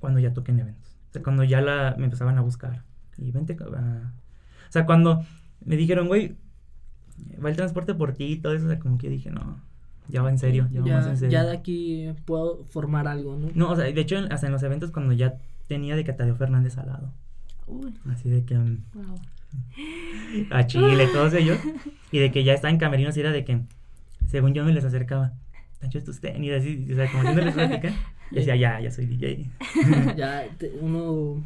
cuando 0.00 0.20
ya 0.20 0.32
toqué 0.32 0.52
en 0.52 0.60
eventos. 0.60 0.92
O 1.10 1.12
sea, 1.12 1.22
cuando 1.22 1.44
ya 1.44 1.60
la, 1.60 1.94
me 1.98 2.04
empezaban 2.04 2.38
a 2.38 2.40
buscar. 2.40 2.82
Y 3.18 3.30
vente, 3.30 3.56
a- 3.60 4.12
o 4.68 4.72
sea, 4.72 4.86
cuando 4.86 5.22
me 5.64 5.76
dijeron, 5.76 6.06
güey, 6.08 6.34
va 7.44 7.50
el 7.50 7.56
transporte 7.56 7.94
por 7.94 8.12
ti 8.14 8.24
y 8.24 8.36
todo 8.38 8.54
eso, 8.54 8.64
o 8.66 8.68
sea, 8.68 8.78
como 8.78 8.96
que 8.96 9.08
dije, 9.10 9.30
no, 9.30 9.60
ya 10.08 10.22
va 10.22 10.30
en 10.30 10.38
serio, 10.38 10.66
ya, 10.72 10.80
va 10.80 10.86
más 10.86 11.04
Ya, 11.04 11.10
en 11.10 11.16
serio. 11.18 11.32
ya 11.32 11.44
de 11.44 11.56
aquí 11.56 12.12
puedo 12.24 12.64
formar 12.64 13.06
algo, 13.08 13.36
¿no? 13.36 13.48
No, 13.54 13.70
o 13.72 13.76
sea, 13.76 13.84
de 13.84 14.00
hecho, 14.00 14.16
en- 14.16 14.32
hasta 14.32 14.46
en 14.46 14.52
los 14.52 14.62
eventos 14.62 14.90
cuando 14.92 15.12
ya 15.12 15.34
tenía 15.68 15.94
de 15.96 16.04
que 16.04 16.12
a 16.12 16.16
Tadeo 16.16 16.36
Fernández 16.36 16.78
al 16.78 16.86
lado. 16.86 17.12
Uy, 17.66 17.92
Así 18.10 18.28
de 18.30 18.44
que 18.44 18.56
wow. 18.56 19.18
a 20.50 20.66
Chile, 20.66 21.08
todos 21.12 21.34
ellos. 21.34 21.58
Y 22.12 22.18
de 22.18 22.30
que 22.30 22.44
ya 22.44 22.52
estaba 22.54 22.70
en 22.70 22.78
camerinos 22.78 23.16
y 23.16 23.20
era 23.20 23.32
de 23.32 23.44
que, 23.44 23.60
según 24.28 24.54
yo 24.54 24.64
me 24.64 24.72
les 24.72 24.84
acercaba, 24.84 25.32
Pancho, 25.80 26.02
tus 26.02 26.20
tenis, 26.20 26.52
así, 26.52 26.86
o 26.90 26.94
sea, 26.94 27.06
como 27.10 27.20
haciéndoles 27.22 27.54
plática. 27.54 27.92
Y 28.30 28.34
decía, 28.36 28.56
ya, 28.56 28.80
ya 28.80 28.90
soy 28.90 29.06
DJ. 29.06 29.50
ya 30.16 30.44
te- 30.58 30.72
uno 30.80 31.44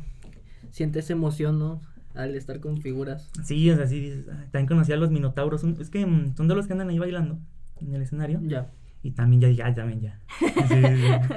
siente 0.71 1.01
esa 1.01 1.12
emoción, 1.12 1.59
¿no? 1.59 1.81
Al 2.14 2.35
estar 2.37 2.61
con 2.61 2.81
figuras. 2.81 3.31
Sí, 3.45 3.71
o 3.71 3.77
sea, 3.77 3.87
sí 3.87 4.01
dices, 4.01 4.27
"Ah, 4.31 4.45
también 4.51 4.66
conocía 4.66 4.95
a 4.97 4.99
los 4.99 5.11
minotauros. 5.11 5.61
son- 5.61 5.77
es 5.81 5.90
que 5.90 6.05
mm, 6.07 6.37
son 6.37 6.49
de 6.49 6.55
los 6.55 6.66
que 6.66 6.73
andan 6.73 6.88
ahí 6.90 6.99
bailando 6.99 7.38
en 7.81 7.95
el 7.95 8.03
escenario. 8.03 8.40
Ya. 8.43 8.71
Y 9.03 9.12
también 9.12 9.40
ya 9.40 9.49
dije, 9.49 9.62
ah, 9.62 9.75
también 9.75 10.01
ya. 10.01 10.21
Sí, 10.69 10.75
sí, 10.75 10.97
sí. 10.97 11.35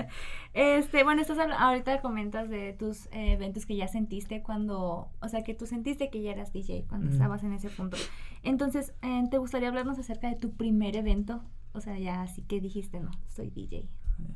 Este, 0.54 1.04
bueno, 1.04 1.22
estás 1.22 1.38
ahorita 1.40 2.02
comentas 2.02 2.48
de 2.50 2.74
tus 2.74 3.08
eh, 3.08 3.34
eventos 3.34 3.66
que 3.66 3.76
ya 3.76 3.88
sentiste 3.88 4.44
cuando, 4.44 5.08
o 5.20 5.28
sea, 5.30 5.44
que 5.44 5.56
tú 5.56 5.66
sentiste 5.66 6.10
que 6.12 6.22
ya 6.22 6.32
eras 6.32 6.54
DJ 6.54 6.86
cuando 6.88 7.08
Mm. 7.10 7.14
estabas 7.14 7.44
en 7.44 7.54
ese 7.54 7.70
punto. 7.70 7.98
Entonces, 8.44 8.94
eh, 9.02 9.24
¿te 9.32 9.38
gustaría 9.40 9.70
hablarnos 9.70 9.98
acerca 9.98 10.28
de 10.30 10.36
tu 10.36 10.52
primer 10.52 10.96
evento? 10.96 11.42
O 11.74 11.82
sea, 11.82 11.98
ya 12.00 12.22
así 12.22 12.42
que 12.44 12.62
dijiste, 12.62 13.00
no, 13.00 13.12
soy 13.28 13.50
DJ. 13.50 13.86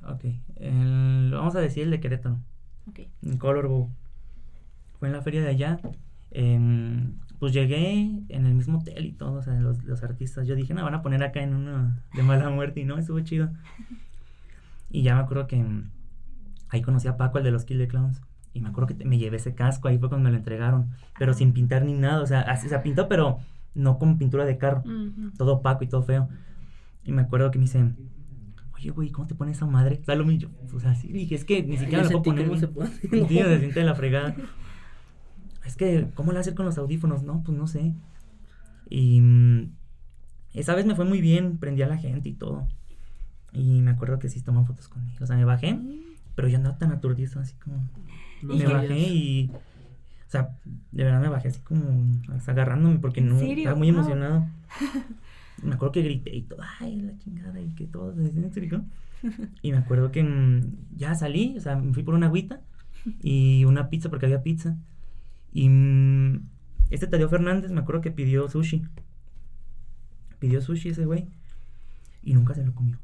Ok, 0.08 0.26
el- 0.56 1.30
vamos 1.32 1.56
a 1.56 1.60
decir 1.62 1.84
el 1.84 1.91
de 1.91 2.00
Querétaro. 2.00 2.38
Ok. 2.89 3.02
en 3.21 3.38
Color 3.38 3.67
Bow. 3.67 3.89
Fue 5.00 5.08
en 5.10 5.13
la 5.13 5.21
feria 5.21 5.41
de 5.41 5.50
allá. 5.50 5.80
em, 6.32 7.13
pues 7.39 7.54
llegué 7.54 7.91
en 8.30 8.45
el 8.47 8.54
mismo 8.56 8.80
hotel 8.80 9.06
y 9.06 9.12
todo, 9.12 9.34
o 9.34 9.41
sea, 9.43 9.54
los, 9.54 9.84
los 9.84 10.02
artistas. 10.04 10.47
Yo 10.47 10.56
dije, 10.56 10.73
no, 10.73 10.84
van 10.84 10.95
a 10.95 11.02
poner 11.04 11.21
acá 11.23 11.41
en 11.43 11.54
una 11.54 12.04
de 12.15 12.23
mala 12.23 12.50
muerte 12.50 12.80
y 12.82 12.86
no, 12.86 12.97
estuvo 12.97 13.19
chido. 13.21 13.50
Y 14.89 15.04
ya 15.04 15.15
me 15.15 15.21
acuerdo 15.21 15.47
que 15.47 15.58
em, 15.58 15.89
ahí 16.69 16.82
conocí 16.82 17.08
a 17.08 17.17
Paco, 17.17 17.38
el 17.38 17.43
de 17.43 17.52
los 17.52 17.63
Kill 17.65 17.78
the 17.78 17.88
Clowns. 17.88 18.21
Y 18.54 18.62
me 18.62 18.69
acuerdo 18.69 18.88
que 18.88 18.93
te- 18.95 19.06
me 19.06 19.17
llevé 19.19 19.38
ese 19.38 19.54
casco, 19.54 19.88
ahí 19.88 20.00
fue 20.00 20.10
cuando 20.10 20.26
me 20.26 20.32
lo 20.32 20.38
entregaron. 20.38 20.89
Pero 21.19 21.34
sin 21.34 21.54
pintar 21.54 21.86
ni 21.86 21.93
nada, 21.93 22.21
o 22.21 22.26
sea, 22.26 22.41
así 22.41 22.67
se 22.69 22.80
pintó, 22.80 23.08
pero 23.08 23.39
no 23.76 24.00
con 24.00 24.17
pintura 24.17 24.45
de 24.45 24.58
carro. 24.58 24.84
Todo 25.38 25.56
opaco 25.58 25.84
y 25.84 25.88
todo 25.88 26.02
feo. 26.04 26.28
Y 27.08 27.13
me 27.13 27.22
acuerdo 27.22 27.50
que 27.52 27.58
me 27.58 27.63
dice, 27.63 27.89
oye, 28.76 28.89
güey, 28.91 29.10
¿cómo 29.12 29.28
te 29.28 29.34
pones 29.34 29.56
esa 29.56 29.65
madre? 29.65 30.02
Mismo. 30.26 30.52
O 30.74 30.80
sea, 30.80 30.93
sí, 30.93 31.08
dije, 31.08 31.36
es 31.36 31.46
que 31.46 31.63
ni 31.63 31.78
siquiera 31.78 32.04
me 32.04 32.10
puedo 32.10 32.24
poner. 32.24 32.46
cómo 32.46 32.60
bien". 32.60 32.60
se 32.60 32.67
pone. 32.67 32.89
Sí, 33.30 33.38
se 33.38 33.60
siente 33.60 33.80
de 33.80 33.86
la 33.86 33.96
fregada. 33.96 34.36
Es 35.65 35.78
que, 35.78 36.10
¿cómo 36.15 36.34
le 36.34 36.39
hacer 36.39 36.54
con 36.54 36.65
los 36.65 36.78
audífonos? 36.78 37.24
No, 37.24 37.43
pues 37.43 37.58
no 37.58 37.65
sé. 37.65 37.93
Y 38.89 39.22
mm, 39.22 39.72
esa 40.54 40.76
vez 40.76 40.86
me 40.86 40.96
fue 40.96 41.06
muy 41.06 41.22
bien, 41.22 41.58
prendí 41.60 41.82
a 41.82 41.88
la 41.88 41.98
gente 41.98 42.28
y 42.28 42.34
todo. 42.34 42.67
Y 43.54 43.82
me 43.82 43.91
acuerdo 43.91 44.20
que 44.20 44.28
sí 44.28 44.41
toman 44.41 44.65
fotos 44.65 44.89
conmigo. 44.89 45.24
O 45.24 45.26
sea, 45.26 45.38
me 45.38 45.46
bajé, 45.46 45.80
pero 46.36 46.50
yo 46.50 46.58
andaba 46.58 46.78
tan 46.78 46.91
aturdido, 46.91 47.39
así 47.39 47.56
como. 47.56 47.88
No 48.41 48.54
me 48.54 48.67
bajé 48.67 49.00
y. 49.00 49.50
O 49.50 50.30
sea, 50.30 50.58
de 50.91 51.04
verdad 51.06 51.22
me 51.22 51.30
bajé 51.30 51.48
así 51.48 51.62
como 51.62 52.06
agarrándome 52.46 53.00
porque 53.00 53.22
¿En 53.22 53.30
no. 53.30 53.39
Estaba 53.39 53.78
muy 53.78 53.88
emocionado. 53.88 54.46
Me 55.63 55.76
acuerdo 55.76 55.93
que 55.93 56.04
grité 56.04 56.36
y 56.36 56.43
todo, 56.43 56.62
ay, 56.80 57.02
la 57.02 57.17
chingada, 57.17 57.60
y 57.60 57.70
que 57.74 57.86
todo. 57.88 58.13
Y 59.62 59.72
me 59.72 59.78
acuerdo 59.78 60.12
que 60.12 60.24
mm, 60.24 60.96
ya 60.96 61.15
salí, 61.15 61.56
o 61.58 61.62
sea, 61.62 61.76
me 61.76 61.93
fui 61.93 62.04
por 62.04 62.13
una 62.13 62.28
agüita 62.28 62.62
y 63.22 63.65
una 63.65 63.89
pizza 63.89 64.10
porque 64.10 64.26
había 64.26 64.43
pizza. 64.43 64.78
Y 65.52 65.70
mm, 65.70 66.48
este 66.89 67.08
Tadeo 67.08 67.30
Fernández, 67.30 67.72
me 67.72 67.80
acuerdo 67.80 68.02
que 68.02 68.12
pidió 68.12 68.48
sushi. 68.48 68.86
Pidió 70.39 70.62
sushi 70.62 70.89
ese 70.89 71.06
güey 71.06 71.26
y 72.22 72.34
nunca 72.34 72.54
se 72.54 72.63
lo 72.63 72.74
comió. 72.76 73.00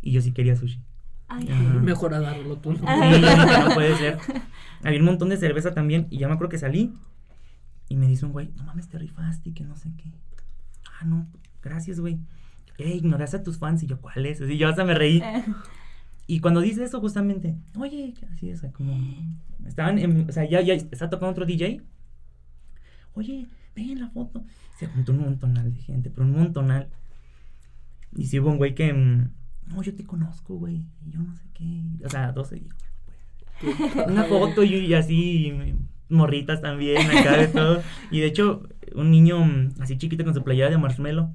Y 0.00 0.12
yo 0.12 0.20
sí 0.22 0.32
quería 0.32 0.56
sushi. 0.56 0.80
Ay. 1.28 1.48
Mejor 1.82 2.14
tú. 2.62 2.72
¿no? 2.72 2.78
Ah. 2.86 3.10
Sí, 3.12 3.68
no 3.68 3.74
puede 3.74 3.96
ser. 3.96 4.18
Había 4.82 5.00
un 5.00 5.04
montón 5.04 5.28
de 5.28 5.36
cerveza 5.36 5.74
también. 5.74 6.06
Y 6.10 6.18
ya 6.18 6.28
me 6.28 6.34
acuerdo 6.34 6.50
que 6.50 6.58
salí. 6.58 6.94
Y 7.88 7.96
me 7.96 8.06
dice 8.06 8.24
un 8.26 8.32
güey, 8.32 8.50
no 8.56 8.64
mames, 8.64 8.88
te 8.88 8.98
rifaste 8.98 9.50
y 9.50 9.52
que 9.52 9.64
no 9.64 9.76
sé 9.76 9.90
qué. 9.96 10.10
Ah, 11.00 11.04
no, 11.04 11.26
gracias, 11.78 12.00
güey. 12.00 12.18
Eh, 12.78 12.96
ignoraste 12.96 13.36
a 13.38 13.42
tus 13.42 13.58
fans. 13.58 13.82
Y 13.82 13.86
yo, 13.86 14.00
¿cuáles? 14.00 14.40
Y 14.40 14.56
yo 14.58 14.68
hasta 14.68 14.84
me 14.84 14.94
reí. 14.94 15.22
Y 16.30 16.40
cuando 16.40 16.60
dice 16.60 16.84
eso, 16.84 17.00
justamente, 17.00 17.56
oye, 17.78 18.12
así, 18.34 18.52
o 18.52 18.56
sea, 18.58 18.70
como. 18.70 18.94
Estaban, 19.66 19.98
en- 19.98 20.28
o 20.28 20.32
sea, 20.32 20.44
ya, 20.46 20.60
ya 20.60 20.74
está 20.74 21.08
tocando 21.08 21.30
otro 21.30 21.46
DJ. 21.46 21.80
Oye, 23.14 23.46
ven 23.74 23.98
la 23.98 24.10
foto. 24.10 24.44
Se 24.78 24.86
juntó 24.88 25.12
un 25.12 25.20
montonal 25.20 25.72
de 25.72 25.80
gente, 25.80 26.10
pero 26.10 26.26
un 26.26 26.32
montonal. 26.32 26.88
Y 28.14 28.26
sí 28.26 28.38
hubo 28.40 28.50
un 28.50 28.58
güey 28.58 28.74
que. 28.74 28.92
mm, 28.92 29.30
No, 29.68 29.82
yo 29.82 29.94
te 29.94 30.04
conozco, 30.04 30.56
güey. 30.56 30.84
Y 31.06 31.12
yo 31.12 31.20
no 31.20 31.34
sé 31.34 31.44
qué. 31.54 31.82
O 32.04 32.10
sea, 32.10 32.32
12. 32.32 32.58
y 32.58 32.68
pues, 33.62 34.06
Una 34.08 34.24
foto 34.24 34.62
y, 34.62 34.74
y 34.74 34.92
así. 34.92 35.46
y 35.48 35.74
morritas 36.14 36.60
también, 36.60 37.10
acá 37.10 37.38
de 37.38 37.48
todo. 37.48 37.82
Y 38.10 38.20
de 38.20 38.26
hecho, 38.26 38.68
un 38.94 39.10
niño 39.10 39.42
mm, 39.46 39.80
así 39.80 39.96
chiquito 39.96 40.24
con 40.24 40.34
su 40.34 40.44
playera 40.44 40.68
de 40.68 40.76
marshmallow. 40.76 41.32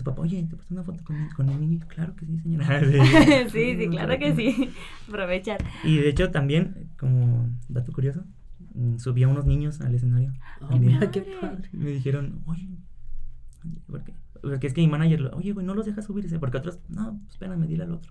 Su 0.00 0.04
papá, 0.04 0.22
oye, 0.22 0.42
¿te 0.48 0.56
pasó 0.56 0.72
una 0.72 0.82
foto 0.82 1.04
con, 1.04 1.28
con 1.36 1.46
el 1.50 1.60
niño? 1.60 1.84
Claro 1.86 2.16
que 2.16 2.24
sí, 2.24 2.38
señora. 2.38 2.80
sí, 3.52 3.76
sí, 3.76 3.88
claro 3.90 4.18
que 4.18 4.34
sí. 4.34 4.70
Aprovechar. 5.08 5.62
Y 5.84 5.98
de 5.98 6.08
hecho 6.08 6.30
también, 6.30 6.88
como 6.98 7.50
dato 7.68 7.92
curioso, 7.92 8.24
mm, 8.72 8.96
subí 8.96 9.24
a 9.24 9.28
unos 9.28 9.44
niños 9.44 9.82
al 9.82 9.94
escenario. 9.94 10.32
También. 10.58 10.94
mira 10.94 11.10
qué 11.10 11.20
padre. 11.38 11.68
Me 11.72 11.90
dijeron, 11.90 12.40
oye, 12.46 12.66
¿por 13.90 14.02
qué? 14.02 14.14
Porque 14.40 14.68
es 14.68 14.72
que 14.72 14.80
mi 14.80 14.88
manager, 14.88 15.32
oye, 15.34 15.52
güey, 15.52 15.66
no 15.66 15.74
los 15.74 15.84
dejas 15.84 16.06
subirse, 16.06 16.38
porque 16.38 16.56
otros, 16.56 16.78
no, 16.88 17.18
pues, 17.18 17.32
espérame, 17.32 17.66
dile 17.66 17.82
al 17.82 17.92
otro. 17.92 18.10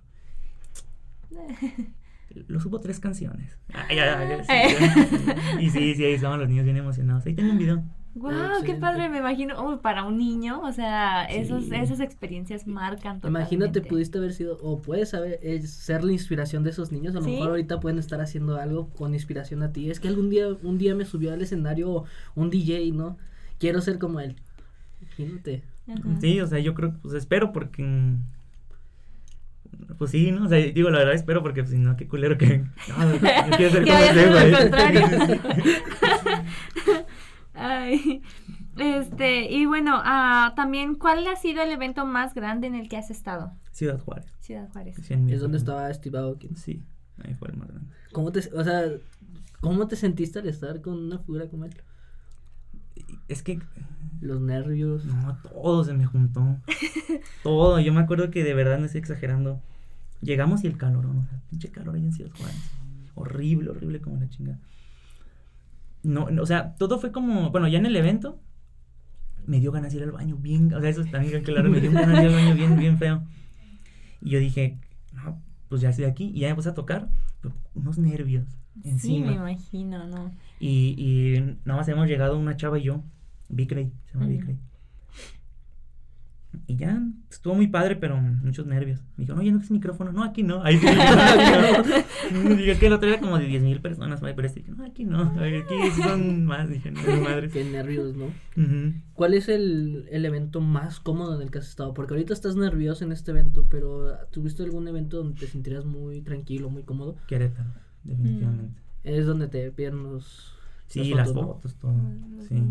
Lo 2.49 2.60
subo 2.60 2.80
tres 2.80 2.99
canciones. 2.99 3.58
Ay, 3.73 3.97
ay, 3.97 4.43
ay, 4.47 4.75
sí, 4.78 5.65
y 5.65 5.69
sí, 5.71 5.95
sí, 5.95 6.06
ahí 6.06 6.13
estaban 6.13 6.39
los 6.39 6.47
niños 6.47 6.65
bien 6.65 6.78
emocionados. 6.78 7.25
Ahí 7.25 7.34
tengo 7.34 7.49
un 7.49 7.58
video. 7.58 7.84
Wow, 8.15 8.63
qué 8.65 8.73
padre, 8.73 9.07
me 9.07 9.19
imagino, 9.19 9.63
uy, 9.63 9.77
para 9.77 10.03
un 10.03 10.17
niño, 10.17 10.61
o 10.61 10.71
sea, 10.73 11.25
esos, 11.25 11.65
Sí. 11.65 11.75
esas 11.75 11.99
experiencias 11.99 12.65
marcan 12.67 13.17
totalmente. 13.17 13.55
Imagínate, 13.55 13.81
pudiste 13.81 14.17
haber 14.17 14.33
sido, 14.33 14.57
o 14.61 14.81
puedes 14.81 15.09
saber, 15.09 15.39
eh, 15.43 15.61
ser 15.61 16.03
la 16.03 16.11
inspiración 16.11 16.63
de 16.63 16.71
esos 16.71 16.91
niños. 16.91 17.15
A 17.15 17.19
lo 17.19 17.25
Sí. 17.25 17.31
mejor 17.31 17.49
ahorita 17.49 17.79
pueden 17.79 17.99
estar 17.99 18.19
haciendo 18.19 18.57
algo 18.57 18.89
con 18.89 19.13
inspiración 19.13 19.61
a 19.63 19.71
ti. 19.71 19.89
Es 19.91 19.99
que 19.99 20.07
algún 20.07 20.29
día, 20.29 20.47
un 20.63 20.77
día 20.77 20.95
me 20.95 21.05
subió 21.05 21.31
al 21.33 21.41
escenario 21.41 22.03
un 22.35 22.49
DJ, 22.49 22.91
¿no? 22.93 23.17
Quiero 23.59 23.79
ser 23.81 23.99
como 23.99 24.19
él. 24.19 24.35
Imagínate. 25.01 25.63
Ajá. 25.87 26.01
Sí, 26.19 26.41
o 26.41 26.47
sea, 26.47 26.59
yo 26.59 26.73
creo, 26.73 26.93
pues 27.01 27.13
espero 27.13 27.51
porque... 27.53 27.83
mm, 27.83 28.17
Pues 29.97 30.11
sí, 30.11 30.31
¿no? 30.31 30.45
O 30.45 30.49
sea, 30.49 30.57
digo, 30.57 30.89
la 30.89 30.97
verdad 30.99 31.13
espero 31.13 31.41
porque 31.43 31.61
pues, 31.61 31.71
si 31.73 31.77
no, 31.79 31.95
qué 31.95 32.07
culero 32.07 32.37
que... 32.37 32.63
No, 32.97 33.13
yo 33.13 33.57
quiero 33.57 33.71
ser 33.71 33.83
como 33.85 33.97
ese, 33.97 34.29
güey. 34.29 35.39
Ay, 37.59 38.21
este, 38.77 39.51
y 39.51 39.65
bueno, 39.65 39.99
ah, 40.03 40.53
también, 40.55 40.95
¿cuál 40.95 41.27
ha 41.27 41.35
sido 41.35 41.61
el 41.61 41.71
evento 41.71 42.05
más 42.05 42.33
grande 42.33 42.67
en 42.67 42.75
el 42.75 42.87
que 42.87 42.97
has 42.97 43.11
estado? 43.11 43.51
Ciudad 43.71 43.99
Juárez. 43.99 44.33
Ciudad 44.39 44.69
Juárez. 44.71 44.95
100 45.01 45.25
mil 45.25 45.35
Es 45.35 45.41
donde 45.41 45.57
estaba 45.57 45.93
Steve 45.93 46.17
Aoki. 46.17 46.49
Sí, 46.55 46.83
ahí 47.23 47.33
fue 47.35 47.49
el 47.49 47.57
más 47.57 47.67
grande. 47.67 47.89
¿Cómo 48.13 48.31
te, 48.31 48.39
o 48.53 48.63
sea, 48.63 48.83
cómo 49.59 49.87
te 49.87 49.95
sentiste 49.95 50.39
al 50.39 50.47
estar 50.47 50.81
con 50.81 50.97
una 50.97 51.19
figura 51.19 51.47
como 51.47 51.65
él? 51.65 51.75
Es 53.27 53.43
que, 53.43 53.59
Los 54.21 54.39
nervios. 54.41 55.05
no, 55.05 55.37
todo 55.43 55.83
se 55.83 55.93
me 55.93 56.05
juntó. 56.05 56.57
todo. 57.43 57.79
Yo 57.79 57.93
me 57.93 57.99
acuerdo 58.01 58.31
que 58.31 58.43
de 58.43 58.53
verdad 58.53 58.79
no 58.79 58.85
estoy 58.85 58.99
exagerando. 58.99 59.61
Llegamos 60.21 60.63
y 60.63 60.67
el 60.67 60.77
calor, 60.77 61.05
o 61.05 61.13
sea, 61.13 61.41
pinche 61.49 61.69
calor 61.69 61.95
ahí 61.95 62.03
en 62.03 62.13
Ciudad 62.13 62.31
Juárez. 62.37 62.71
Horrible, 63.15 63.69
horrible 63.69 64.01
como 64.01 64.17
la 64.17 64.29
chinga. 64.29 64.57
No, 66.03 66.29
no, 66.29 66.41
o 66.41 66.45
sea, 66.45 66.75
todo 66.75 66.99
fue 66.99 67.12
como, 67.12 67.49
bueno, 67.51 67.67
ya 67.67 67.77
en 67.77 67.85
el 67.85 67.95
evento 67.95 68.39
me 69.45 69.59
dio 69.59 69.71
ganas 69.71 69.91
de 69.91 69.97
ir 69.97 70.03
al 70.03 70.12
baño 70.12 70.38
bien, 70.38 70.73
o 70.73 70.79
sea, 70.79 70.89
eso 70.89 71.03
también 71.05 71.43
claro, 71.43 71.69
me 71.69 71.79
dio 71.81 71.91
ganas 71.91 72.17
de 72.17 72.23
ir 72.23 72.29
al 72.29 72.35
baño 72.35 72.55
bien, 72.55 72.77
bien 72.77 72.97
feo. 72.97 73.23
Y 74.21 74.29
yo 74.29 74.39
dije, 74.39 74.77
no, 75.13 75.41
pues 75.69 75.81
ya 75.81 75.89
estoy 75.89 76.05
aquí, 76.05 76.31
y 76.33 76.41
ya 76.41 76.49
me 76.49 76.55
puse 76.55 76.69
a 76.69 76.73
tocar, 76.73 77.09
pero 77.41 77.55
unos 77.73 77.97
nervios 77.97 78.45
Sí, 78.83 78.89
encima. 78.89 79.27
me 79.27 79.33
imagino, 79.33 80.07
¿no? 80.07 80.31
Y, 80.59 80.95
y 80.97 81.39
nada 81.65 81.79
más 81.79 81.88
hemos 81.88 82.07
llegado 82.07 82.38
una 82.38 82.55
chava 82.55 82.79
y 82.79 82.83
yo, 82.83 83.03
Vicrey, 83.49 83.91
se 84.05 84.13
llama. 84.13 84.27
Vicrey. 84.27 84.57
Y 86.65 86.77
ya, 86.77 86.99
estuvo 87.29 87.53
muy 87.53 87.67
padre, 87.67 87.95
pero 87.95 88.17
muchos 88.17 88.65
nervios. 88.65 88.99
Me 89.17 89.25
dijo, 89.25 89.35
no, 89.35 89.43
ya 89.43 89.51
no 89.51 89.59
es 89.59 89.69
micrófono. 89.69 90.12
No, 90.12 90.23
aquí 90.23 90.41
no. 90.41 90.63
Ahí 90.63 90.77
sí, 90.77 90.88
aquí 90.88 92.33
no. 92.33 92.55
Dije 92.55 92.79
que 92.79 92.88
el 92.88 92.93
otro 92.93 93.07
era 93.07 93.19
como 93.19 93.38
de 93.38 93.45
10 93.45 93.62
mil 93.62 93.81
personas, 93.81 94.19
pero 94.21 94.47
este 94.47 94.62
dije, 94.62 94.71
no, 94.71 94.83
aquí 94.83 95.05
no. 95.05 95.21
Aquí 95.21 96.01
son 96.01 96.45
más. 96.45 96.69
Dije, 96.69 96.91
no, 96.91 97.01
madre. 97.21 97.49
Qué 97.49 97.63
nervios, 97.63 98.15
¿no? 98.15 98.27
¿Cuál 99.13 99.35
es 99.35 99.47
el, 99.47 100.07
el 100.12 100.25
evento 100.25 100.59
más 100.59 100.99
cómodo 100.99 101.35
en 101.35 101.43
el 101.43 101.51
que 101.51 101.59
has 101.59 101.67
estado? 101.67 101.93
Porque 101.93 102.13
ahorita 102.15 102.33
estás 102.33 102.55
nervioso 102.55 103.03
en 103.03 103.12
este 103.12 103.31
evento, 103.31 103.67
pero 103.69 104.17
¿tuviste 104.31 104.63
algún 104.63 104.88
evento 104.88 105.17
donde 105.17 105.39
te 105.39 105.47
sentirías 105.47 105.85
muy 105.85 106.21
tranquilo, 106.21 106.69
muy 106.69 106.83
cómodo? 106.83 107.15
Querétaro, 107.27 107.69
definitivamente. 108.03 108.81
Es 109.03 109.25
donde 109.27 109.47
te 109.47 109.71
piden 109.71 110.03
los... 110.03 110.55
Sí, 110.88 111.13
las 111.13 111.27
las 111.27 111.33
fotos, 111.33 111.41
¿no? 111.41 111.53
fotos, 111.53 111.75
todo. 111.75 111.93
Los 112.35 112.47
Sí. 112.47 112.63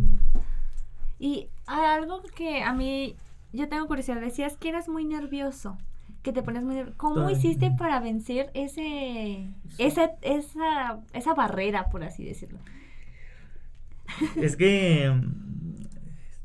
Y 1.20 1.48
hay 1.66 2.00
algo 2.00 2.22
que 2.36 2.62
a 2.62 2.72
mí, 2.72 3.16
yo 3.52 3.68
tengo 3.68 3.86
curiosidad, 3.86 4.20
decías 4.20 4.56
que 4.56 4.68
eras 4.68 4.88
muy 4.88 5.04
nervioso, 5.04 5.78
que 6.22 6.32
te 6.32 6.42
pones 6.42 6.62
muy 6.62 6.74
nervioso. 6.74 6.98
¿Cómo 6.98 7.30
hiciste 7.30 7.70
para 7.70 8.00
vencer 8.00 8.50
ese, 8.54 9.48
esa, 9.78 10.12
esa, 10.22 11.00
esa 11.12 11.34
barrera, 11.34 11.90
por 11.90 12.04
así 12.04 12.24
decirlo? 12.24 12.58
Es 14.36 14.56
que. 14.56 15.12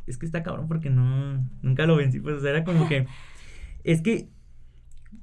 Es 0.06 0.18
que 0.18 0.26
está 0.26 0.44
cabrón 0.44 0.68
porque 0.68 0.90
no. 0.90 1.48
Nunca 1.62 1.86
lo 1.86 1.96
vencí. 1.96 2.20
Pues 2.20 2.36
o 2.36 2.40
sea, 2.40 2.52
era 2.52 2.64
como 2.64 2.88
que. 2.88 3.08
Es 3.84 4.02
que. 4.02 4.28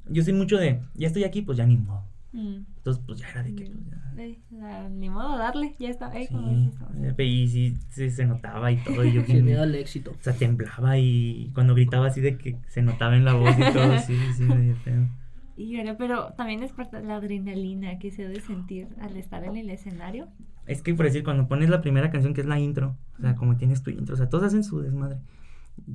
Yo 0.06 0.22
soy 0.22 0.32
mucho 0.32 0.56
de. 0.56 0.80
Ya 0.94 1.06
estoy 1.06 1.24
aquí, 1.24 1.42
pues 1.42 1.58
ya 1.58 1.66
ni 1.66 1.76
modo. 1.76 2.04
Mm. 2.32 2.64
Entonces, 2.76 3.02
pues 3.06 3.18
ya 3.18 3.28
era 3.30 3.42
de 3.42 3.54
que. 3.54 3.64
pues, 3.64 3.86
ya. 3.90 4.22
Eh, 4.22 4.38
ah, 4.62 4.88
ni 4.90 5.10
modo, 5.10 5.36
darle, 5.38 5.74
ya 5.78 5.88
está. 5.88 6.16
eh, 6.18 6.28
como 6.30 6.48
Sí, 6.48 6.70
eh, 7.18 7.24
y 7.24 7.48
sí, 7.48 7.76
sí 7.88 8.10
se 8.10 8.26
notaba 8.26 8.70
y 8.70 8.76
todo. 8.84 9.04
Y 9.04 9.12
yo 9.12 9.22
Sin 9.24 9.34
bien- 9.34 9.44
miedo 9.46 9.62
al 9.62 9.74
éxito. 9.74 10.12
O 10.12 10.22
sea, 10.22 10.32
temblaba 10.34 10.96
y 10.98 11.50
cuando 11.54 11.74
gritaba 11.74 12.06
así 12.06 12.20
de 12.20 12.36
que 12.38 12.56
se 12.68 12.82
notaba 12.82 13.16
en 13.16 13.24
la 13.24 13.34
voz 13.34 13.54
y 13.58 13.72
todo. 13.72 13.98
Sí, 13.98 14.16
sí, 14.16 14.32
sí, 14.34 14.42
medio 14.44 14.76
feo. 14.76 15.08
Y 15.56 15.74
bueno, 15.76 15.96
pero 15.98 16.32
también 16.34 16.62
es 16.62 16.72
parte 16.72 16.96
de 16.98 17.02
la 17.06 17.16
adrenalina 17.16 17.98
que 17.98 18.10
se 18.10 18.22
debe 18.22 18.40
sentir 18.40 18.88
al 19.00 19.16
estar 19.16 19.44
en 19.44 19.56
el 19.56 19.68
escenario. 19.68 20.28
Es 20.66 20.82
que 20.82 20.94
por 20.94 21.04
decir, 21.06 21.24
cuando 21.24 21.48
pones 21.48 21.68
la 21.68 21.82
primera 21.82 22.10
canción 22.10 22.32
que 22.32 22.40
es 22.42 22.46
la 22.46 22.58
intro, 22.58 22.96
o 23.18 23.22
sea, 23.22 23.34
como 23.34 23.56
tienes 23.56 23.82
tu 23.82 23.90
intro, 23.90 24.14
o 24.14 24.16
sea, 24.16 24.28
todos 24.28 24.44
hacen 24.44 24.64
su 24.64 24.80
desmadre. 24.80 25.18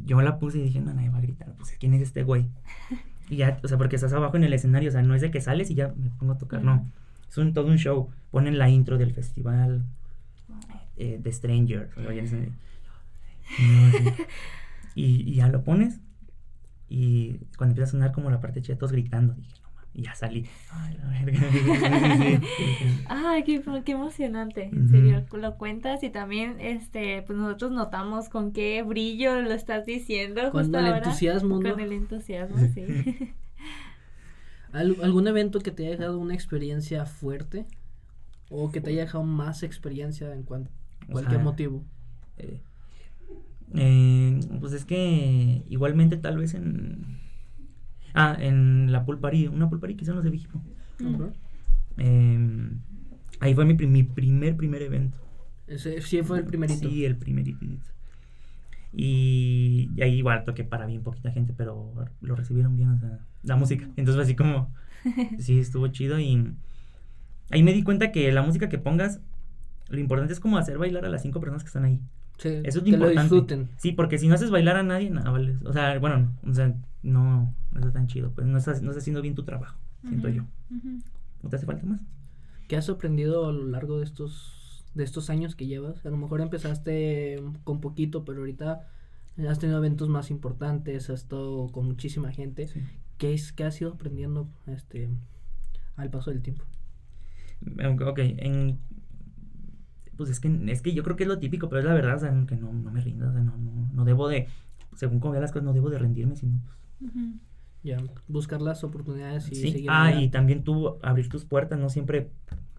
Yo 0.04 0.21
la 0.21 0.38
puse 0.38 0.60
y 0.60 0.63
dije, 0.63 0.82
no, 0.82 0.93
nadie 0.93 1.10
va 1.10 1.17
a 1.17 1.21
gritar, 1.21 1.54
pues, 1.56 1.71
¿quién 1.80 1.93
es 1.93 2.02
este 2.02 2.24
güey? 2.24 2.45
Y 3.29 3.38
ya, 3.38 3.59
o 3.63 3.67
sea, 3.67 3.77
porque 3.77 3.95
estás 3.95 4.13
abajo 4.13 4.38
en 4.38 4.43
el 4.43 4.53
escenario, 4.53 4.89
o 4.89 4.91
sea, 4.91 5.01
no 5.01 5.15
es 5.15 5.21
de 5.21 5.31
que 5.31 5.41
sales 5.41 5.71
y 5.71 5.75
ya 5.75 5.93
me 5.95 6.09
pongo 6.11 6.33
a 6.33 6.38
tocar, 6.38 6.63
no. 6.63 6.85
Es 7.29 7.38
un, 7.38 7.53
todo 7.53 7.67
un 7.67 7.77
show. 7.77 8.09
Ponen 8.31 8.57
la 8.57 8.69
intro 8.69 8.97
del 8.97 9.13
festival, 9.13 9.83
eh, 10.97 11.19
The 11.21 11.31
Stranger. 11.31 11.89
No, 11.97 12.09
sí. 12.27 12.49
y, 14.95 15.31
y 15.31 15.35
ya 15.35 15.47
lo 15.49 15.63
pones 15.63 15.99
y 16.89 17.39
cuando 17.57 17.71
empieza 17.71 17.89
a 17.89 17.91
sonar 17.91 18.11
como 18.11 18.29
la 18.29 18.39
parte 18.39 18.61
chida, 18.61 18.77
todos 18.77 18.91
gritando, 18.91 19.33
dije, 19.33 19.53
y 19.95 20.01
ya 20.03 20.13
salí. 20.13 20.45
Ay, 20.71 20.97
la 20.97 21.08
verga. 21.08 22.41
Ay, 23.08 23.43
qué, 23.43 23.63
qué 23.86 23.91
emocionante, 23.93 24.63
en 24.71 24.89
serio, 24.89 25.25
lo 25.31 25.58
cuentas 25.58 26.03
y 26.03 26.10
también, 26.10 26.58
este, 26.60 27.21
pues 27.23 27.39
nosotros 27.39 27.71
notamos 27.71 28.27
con 28.29 28.51
qué 28.51 28.84
brillo 28.84 29.41
lo 29.41 29.51
estás 29.53 29.86
diciendo 29.86 30.51
Con 30.51 30.63
justo 30.63 30.79
el 30.79 30.86
ahora. 30.86 30.97
entusiasmo, 30.97 31.60
¿no? 31.60 31.71
Con 31.71 31.79
el 31.79 31.93
entusiasmo, 31.93 32.58
sí. 32.73 32.84
¿Al- 34.71 34.97
¿Algún 35.01 35.27
evento 35.27 35.60
que 35.60 35.71
te 35.71 35.84
haya 35.84 35.91
dejado 35.97 36.19
una 36.19 36.34
experiencia 36.34 37.05
fuerte? 37.05 37.65
¿O 38.49 38.71
que 38.71 38.81
te 38.81 38.91
haya 38.91 39.01
dejado 39.01 39.23
más 39.23 39.63
experiencia 39.63 40.34
en 40.34 40.43
cuan- 40.43 40.69
O 41.08 41.13
cualquier 41.13 41.38
sea, 41.38 41.43
motivo? 41.43 41.84
Eh, 42.38 42.60
eh, 43.73 44.39
pues 44.60 44.73
es 44.73 44.86
que 44.86 45.63
igualmente 45.69 46.17
tal 46.17 46.38
vez 46.38 46.53
en... 46.53 47.23
Ah, 48.15 48.36
en 48.39 48.91
la 48.91 49.06
pulparí, 49.06 49.47
una 49.47 49.69
pulparí 49.69 49.95
que 49.95 50.06
son 50.06 50.15
los 50.15 50.23
de 50.23 50.30
Vigipo. 50.32 50.62
Mm. 50.99 51.15
Ujú. 51.15 51.34
Eh, 51.97 52.69
ahí 53.41 53.54
fue 53.54 53.65
mi, 53.65 53.73
mi 53.75 54.04
primer, 54.04 54.56
primer 54.56 54.82
evento. 54.82 55.17
Ese 55.67 56.01
sí 56.01 56.21
fue 56.23 56.39
el 56.39 56.45
primerito. 56.45 56.89
Sí, 56.89 57.06
el 57.06 57.17
primerito. 57.17 57.60
Y, 58.93 59.91
y 59.95 60.01
ahí 60.01 60.15
igual 60.15 60.45
toqué 60.45 60.63
para 60.63 60.86
bien 60.86 61.04
poquita 61.04 61.32
gente, 61.32 61.54
pero 61.56 61.93
lo 62.21 62.36
recibieron 62.36 62.78
bien, 62.78 62.89
o 62.91 62.99
sea, 62.99 63.19
la 63.43 63.56
música. 63.58 63.86
Entonces 63.97 64.15
fue 64.15 64.23
así 64.23 64.36
como, 64.36 64.73
sí, 65.39 65.60
estuvo 65.60 65.88
chido 65.89 66.19
y 66.19 66.54
ahí 67.51 67.63
me 67.63 67.73
di 67.73 67.84
cuenta 67.84 68.12
que 68.12 68.32
la 68.32 68.41
música 68.41 68.69
que 68.69 68.78
pongas, 68.78 69.19
lo 69.89 69.99
importante 69.99 70.34
es 70.34 70.39
como 70.39 70.58
hacer 70.58 70.78
bailar 70.78 71.06
a 71.06 71.10
las 71.10 71.21
cinco 71.21 71.39
personas 71.41 71.63
que 71.63 71.67
están 71.67 71.84
ahí. 71.84 71.99
Sí, 72.38 72.49
Eso 72.63 72.67
es 72.67 72.75
lo 72.78 72.84
que 72.84 72.91
lo 72.91 72.95
importante. 72.97 73.21
disfruten. 73.21 73.69
Sí, 73.78 73.91
porque 73.91 74.17
si 74.17 74.28
no 74.28 74.36
haces 74.36 74.49
bailar 74.49 74.78
a 74.78 74.84
nadie, 74.84 75.10
nada, 75.10 75.30
vale. 75.30 75.58
O 75.65 75.73
sea, 75.73 75.97
bueno, 75.99 76.34
o 76.47 76.54
sea, 76.54 76.73
no, 77.06 77.54
no 77.72 77.80
está 77.80 77.91
tan 77.91 78.08
chido. 78.08 78.32
Pues 78.32 78.48
no 78.48 78.58
estás, 78.58 78.82
no 78.82 78.89
estás 78.89 79.04
haciendo 79.04 79.22
bien 79.22 79.36
tu 79.36 79.44
trabajo, 79.44 79.78
siento 80.02 80.30
yo. 80.30 80.44
¿No 81.44 81.50
te 81.50 81.56
hace 81.56 81.65
falta 81.65 81.86
más? 81.86 82.02
¿Qué 82.68 82.76
has 82.76 82.89
aprendido 82.89 83.48
a 83.48 83.52
lo 83.52 83.68
largo 83.68 84.00
de 84.00 84.06
estos 84.06 84.84
de 84.96 85.04
estos 85.04 85.30
años 85.30 85.56
que 85.56 85.68
llevas? 85.68 86.06
A 86.06 86.10
lo 86.10 86.18
mejor 86.18 86.41
empezaste 86.41 87.41
con 87.63 87.80
poquito, 87.80 88.26
pero 88.26 88.39
ahorita 88.39 88.88
has 89.48 89.60
tenido 89.60 89.78
eventos 89.78 90.10
más 90.10 90.32
importantes, 90.32 91.10
has 91.10 91.22
estado 91.22 91.68
con 91.72 91.86
muchísima 91.86 92.32
gente. 92.32 92.68
Sí. 92.68 92.82
¿Qué 93.18 93.34
es 93.34 93.54
que 93.54 93.63
has 93.63 93.80
ido 93.80 93.94
aprendiendo 93.94 94.50
este 94.68 95.10
al 95.96 96.10
paso 96.10 96.32
del 96.32 96.41
tiempo? 96.41 96.63
Ok, 97.63 98.02
ok, 98.02 98.20
en... 98.20 98.80
Pues 100.18 100.30
es 100.30 100.39
que, 100.39 100.50
es 100.68 100.82
que 100.82 100.94
yo 100.94 101.04
creo 101.04 101.18
que 101.18 101.24
es 101.24 101.30
lo 101.30 101.39
típico, 101.39 101.68
pero 101.68 101.80
es 101.80 101.86
la 101.86 101.94
verdad, 101.94 102.15
o 102.15 102.20
sea, 102.20 102.46
que 102.48 102.56
no, 102.56 102.72
no 102.72 102.89
me 102.89 103.02
rindo, 103.02 103.28
o 103.28 103.34
sea, 103.34 103.41
no, 103.41 103.58
no, 103.58 103.89
no 103.94 104.06
debo 104.06 104.30
de, 104.30 104.48
según 104.96 105.20
como 105.20 105.34
vean 105.34 105.41
las 105.41 105.52
cosas, 105.52 105.65
no 105.65 105.74
debo 105.74 105.89
de 105.89 106.00
rendirme, 106.00 106.38
sino 106.38 106.58
pues, 106.63 106.78
Ya, 107.84 107.97
buscar 108.27 108.62
las 108.62 108.84
oportunidades 108.84 109.51
y 109.51 109.55
sí. 109.55 109.71
seguir 109.71 109.89
Ah, 109.91 110.12
y 110.13 110.29
también 110.29 110.63
tú 110.63 110.97
abrir 111.03 111.29
tus 111.29 111.45
puertas, 111.45 111.79
no 111.79 111.89
siempre, 111.89 112.31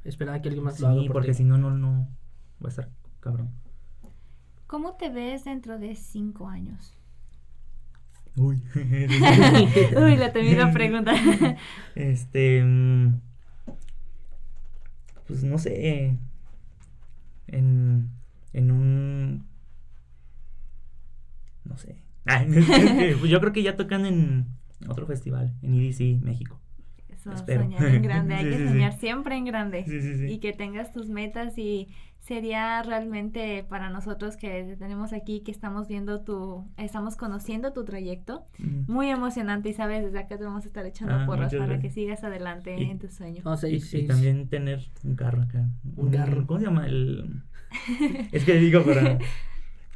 esperar 0.05 0.35
a 0.35 0.42
que 0.42 0.48
alguien 0.48 0.64
más 0.64 0.76
sí, 0.76 0.83
lo 0.83 0.88
haga 0.88 1.02
por 1.07 1.12
porque 1.12 1.35
si 1.35 1.44
no, 1.44 1.59
no, 1.59 1.70
no, 1.70 2.09
va 2.62 2.66
a 2.66 2.68
estar 2.70 2.90
cabrón. 3.20 3.50
¿Cómo 4.66 4.96
te 4.96 5.09
ves 5.11 5.44
dentro 5.44 5.79
de 5.79 5.94
cinco 5.96 6.48
años? 6.48 6.94
Uy. 8.37 8.62
Uy, 8.74 10.16
la 10.16 10.33
termino 10.33 10.70
pregunta. 10.72 11.12
Este. 11.94 12.62
mm, 12.62 13.20
Pues 15.26 15.42
no 15.44 15.59
sé. 15.59 16.18
En. 17.48 18.11
En 18.52 18.70
un. 18.70 19.46
No 21.64 21.76
sé. 21.76 21.96
Ah, 22.29 22.45
pues 23.19 23.31
yo 23.31 23.41
creo 23.41 23.53
que 23.53 23.62
ya 23.62 23.77
tocan 23.77 24.05
en 24.07 24.47
otro 24.89 25.07
festival, 25.07 25.55
en 25.62 25.75
EDC, 25.75 26.23
México. 26.23 26.61
Eso, 27.09 27.33
Espero. 27.33 27.62
soñar 27.62 27.85
en 27.87 28.03
grande, 28.03 28.35
hay 28.37 28.45
Sí, 28.45 28.51
que 28.51 28.57
sí, 28.57 28.62
sí. 28.65 28.69
soñar 28.71 28.93
siempre 28.99 29.37
en 29.37 29.45
grande. 29.45 29.85
Sí, 29.87 30.01
sí, 30.01 30.15
sí. 30.17 30.27
Y 30.27 30.39
que 30.39 30.53
tengas 30.53 30.93
tus 30.93 31.09
metas 31.09 31.57
y 31.59 31.89
sería 32.19 32.83
realmente 32.83 33.65
para 33.69 33.89
nosotros 33.91 34.37
que 34.37 34.65
te 34.65 34.77
tenemos 34.77 35.12
aquí, 35.12 35.41
que 35.43 35.53
estamos 35.53 35.87
viendo 35.87 36.23
tu, 36.23 36.69
estamos 36.77 37.15
conociendo 37.17 37.73
tu 37.73 37.85
trayecto, 37.85 38.45
Mm. 38.59 38.91
muy 38.93 39.09
emocionante 39.11 39.69
y 39.69 39.73
sabes, 39.75 40.03
desde 40.05 40.19
acá 40.19 40.37
te 40.37 40.43
vamos 40.45 40.65
a 40.65 40.67
estar 40.67 40.85
echando 40.87 41.15
Ah, 41.15 41.25
porras 41.27 41.53
para 41.55 41.67
gracias. 41.67 41.83
que 41.83 41.91
sigas 42.01 42.25
adelante 42.25 42.77
Y- 42.77 42.91
en 42.91 42.99
tu 42.99 43.09
sueño. 43.09 43.43
Vamos 43.45 43.62
a 43.62 43.69
Y, 43.69 43.77
y 43.77 43.81
sí, 43.81 44.07
también 44.09 44.49
tener 44.49 44.81
un 45.05 45.15
carro 45.15 45.43
acá. 45.43 45.69
Un 45.97 46.11
carro. 46.11 46.45
¿Cómo 46.47 46.59
se 46.59 46.67
llama? 46.67 46.87
El. 46.89 47.43
es 48.33 48.45
que 48.45 48.55
digo, 48.55 48.83
para. 48.85 49.19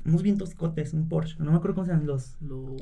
Unos 0.04 0.22
bien 0.22 0.38
toscotes, 0.38 0.92
un 0.94 1.08
Porsche. 1.08 1.36
No 1.38 1.50
me 1.50 1.56
acuerdo 1.58 1.74
cómo 1.76 1.86
se 1.86 1.92
llaman 1.92 2.06
los. 2.06 2.36
lo- 2.40 2.76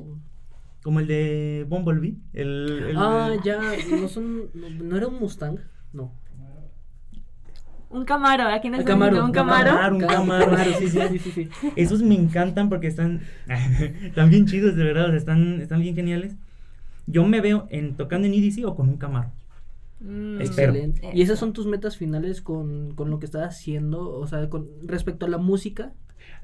Como 0.83 0.99
el 1.01 1.07
de 1.07 1.65
Bumblebee. 1.67 2.15
El, 2.33 2.83
el- 2.89 2.97
Ah, 2.97 3.31
ya, 3.43 3.59
no 3.99 4.07
son, 4.07 4.49
no, 4.53 4.69
no 4.69 4.95
era 4.97 5.07
un 5.07 5.19
Mustang, 5.19 5.57
no. 5.93 6.11
Un 7.89 8.05
camaro, 8.05 8.43
Un 8.45 8.51
están 8.53 8.71
viendo 8.71 8.85
Camaro, 8.85 9.17
un 9.17 9.23
un 9.25 9.31
camaro. 9.31 9.71
Camaro, 9.71 9.95
un 9.95 10.01
Ca- 10.01 10.07
Camaro. 10.07 10.57
sí, 10.77 10.89
sí, 10.89 10.99
sí, 11.09 11.19
sí, 11.19 11.31
sí. 11.31 11.49
Esos 11.75 12.03
me 12.03 12.13
encantan 12.15 12.69
porque 12.69 12.85
están, 12.87 13.21
están 14.03 14.29
bien 14.29 14.45
chidos, 14.45 14.75
de 14.75 14.83
verdad, 14.83 15.05
o 15.05 15.09
sea, 15.09 15.17
están, 15.17 15.59
están 15.59 15.81
bien 15.81 15.95
geniales. 15.95 16.35
Yo 17.07 17.25
me 17.25 17.41
veo 17.41 17.65
en 17.71 17.95
tocando 17.95 18.27
en 18.27 18.35
EDC 18.35 18.63
o 18.65 18.75
con 18.75 18.89
un 18.89 18.97
Camaro. 18.97 19.31
Mm, 20.01 20.39
Espero. 20.39 20.73
Excelente. 20.73 21.09
¿Y 21.15 21.23
esas 21.23 21.39
son 21.39 21.51
tus 21.51 21.65
metas 21.65 21.97
finales 21.97 22.41
con, 22.43 22.93
con 22.93 23.09
lo 23.09 23.17
que 23.17 23.25
estás 23.25 23.41
haciendo? 23.55 24.07
O 24.11 24.27
sea, 24.27 24.47
con 24.51 24.67
respecto 24.83 25.25
a 25.25 25.29
la 25.29 25.39
música, 25.39 25.91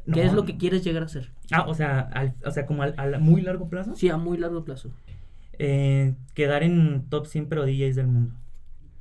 ¿qué 0.06 0.22
No. 0.24 0.28
es 0.28 0.34
lo 0.34 0.46
que 0.46 0.58
quieres 0.58 0.84
llegar 0.84 1.04
a 1.04 1.06
hacer? 1.08 1.32
Ah, 1.52 1.66
o 1.68 1.74
sea, 1.74 2.00
al- 2.14 2.34
o 2.46 2.52
sea 2.52 2.66
como 2.66 2.84
al, 2.84 2.94
al 2.98 3.20
muy 3.22 3.42
largo 3.42 3.70
plazo. 3.70 3.96
Sí, 3.96 4.10
a 4.10 4.18
muy 4.18 4.38
largo 4.38 4.64
plazo. 4.64 4.90
eh, 5.58 6.14
quedar 6.34 6.64
en 6.64 7.06
top 7.10 7.28
100 7.28 7.48
pro 7.48 7.66
DJs 7.66 7.96
del 7.96 8.08
mundo. 8.08 8.34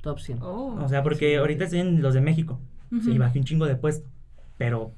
Top 0.01 0.19
100. 0.19 0.39
Oh. 0.41 0.75
O 0.81 0.87
sea, 0.87 1.03
porque 1.03 1.35
ahorita 1.37 1.65
estoy 1.65 1.79
en 1.79 2.01
los 2.01 2.13
de 2.13 2.21
México. 2.21 2.59
Y 2.91 3.17
bajé 3.17 3.39
un 3.39 3.45
chingo 3.45 3.65
de 3.65 3.75
puesto. 3.75 4.07
Pero. 4.57 4.93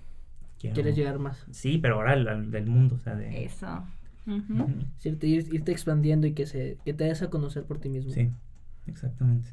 quiero- 0.60 0.76
¿Quieres 0.76 0.96
llegar 0.96 1.18
más? 1.18 1.44
Sí, 1.52 1.80
pero 1.80 1.96
ahora 1.96 2.12
al, 2.12 2.28
al 2.28 2.52
del 2.52 2.68
mundo, 2.68 2.96
o 2.96 3.00
sea, 3.00 3.16
de. 3.16 3.44
Eso. 3.46 3.84
Ujú. 4.28 4.68
Sí, 5.00 5.10
irte, 5.10 5.26
ir- 5.28 5.52
irte 5.54 5.72
expandiendo 5.72 6.28
y 6.28 6.34
que, 6.34 6.46
se, 6.46 6.78
que 6.86 6.94
te 6.94 7.06
des 7.06 7.22
a 7.24 7.30
conocer 7.32 7.64
por 7.64 7.80
ti 7.80 7.90
mismo. 7.90 8.12
Sí, 8.12 8.30
exactamente. 8.86 9.50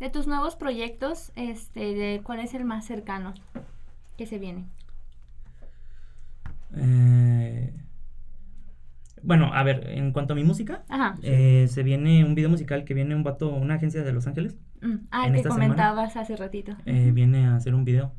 De 0.00 0.10
tus 0.10 0.26
nuevos 0.26 0.56
proyectos, 0.56 1.30
este, 1.36 1.94
de 1.94 2.20
¿cuál 2.24 2.40
es 2.40 2.52
el 2.54 2.64
más 2.64 2.84
cercano 2.84 3.32
que 4.18 4.26
se 4.26 4.38
viene? 4.38 4.66
Eh, 6.76 7.74
Bueno, 9.24 9.52
a 9.54 9.62
ver, 9.62 9.88
en 9.90 10.12
cuanto 10.12 10.32
a 10.32 10.36
mi 10.36 10.42
música, 10.42 10.82
Ajá. 10.88 11.16
eh, 11.22 11.68
se 11.68 11.84
viene 11.84 12.24
un 12.24 12.34
video 12.34 12.50
musical 12.50 12.84
que 12.84 12.92
viene 12.92 13.14
un 13.14 13.22
vato, 13.22 13.54
una 13.54 13.74
agencia 13.74 14.02
de 14.02 14.12
Los 14.12 14.26
Ángeles, 14.26 14.56
Mm. 14.80 14.94
Ah, 15.12 15.28
que 15.30 15.36
esta 15.36 15.50
semana- 15.50 15.66
comentabas 15.74 16.16
hace 16.16 16.34
ratito. 16.34 16.72
eh, 16.86 17.12
viene 17.14 17.46
a 17.46 17.54
hacer 17.54 17.74
un 17.76 17.84
video. 17.84 18.12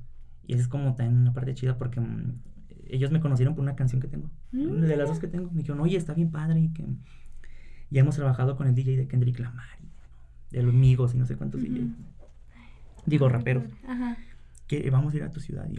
Y 0.47 0.53
es 0.53 0.69
como 0.69 0.95
también 0.95 1.17
una 1.21 1.33
parte 1.33 1.53
chida 1.55 1.77
porque 1.77 1.99
mm, 1.99 2.39
ellos 2.87 3.11
me 3.11 3.19
conocieron 3.19 3.53
por 3.53 3.63
una 3.63 3.75
canción 3.75 3.99
que 4.01 4.07
tengo. 4.07 4.29
Mm. 4.53 4.79
De 4.81 4.95
las 4.95 5.09
dos 5.09 5.19
que 5.19 5.27
tengo. 5.27 5.49
Me 5.51 5.57
dijeron, 5.57 5.81
oye, 5.81 5.97
está 5.97 6.13
bien 6.13 6.31
padre. 6.31 6.61
Y 6.61 6.69
que 6.71 6.85
ya 7.89 7.99
hemos 8.01 8.15
trabajado 8.15 8.55
con 8.55 8.67
el 8.67 8.75
DJ 8.75 8.95
de 8.95 9.07
Kendrick 9.09 9.39
Lamar. 9.39 9.65
y 9.81 10.55
De 10.55 10.63
los 10.63 10.73
amigos 10.73 11.13
y 11.15 11.17
no 11.17 11.25
sé 11.25 11.35
cuántos. 11.35 11.61
DJs. 11.61 11.87
Digo, 13.05 13.27
raperos. 13.27 13.65
Ajá. 13.85 14.15
Que 14.67 14.89
vamos 14.89 15.13
a 15.13 15.17
ir 15.17 15.23
a 15.23 15.31
tu 15.31 15.41
ciudad. 15.41 15.67
Y 15.69 15.75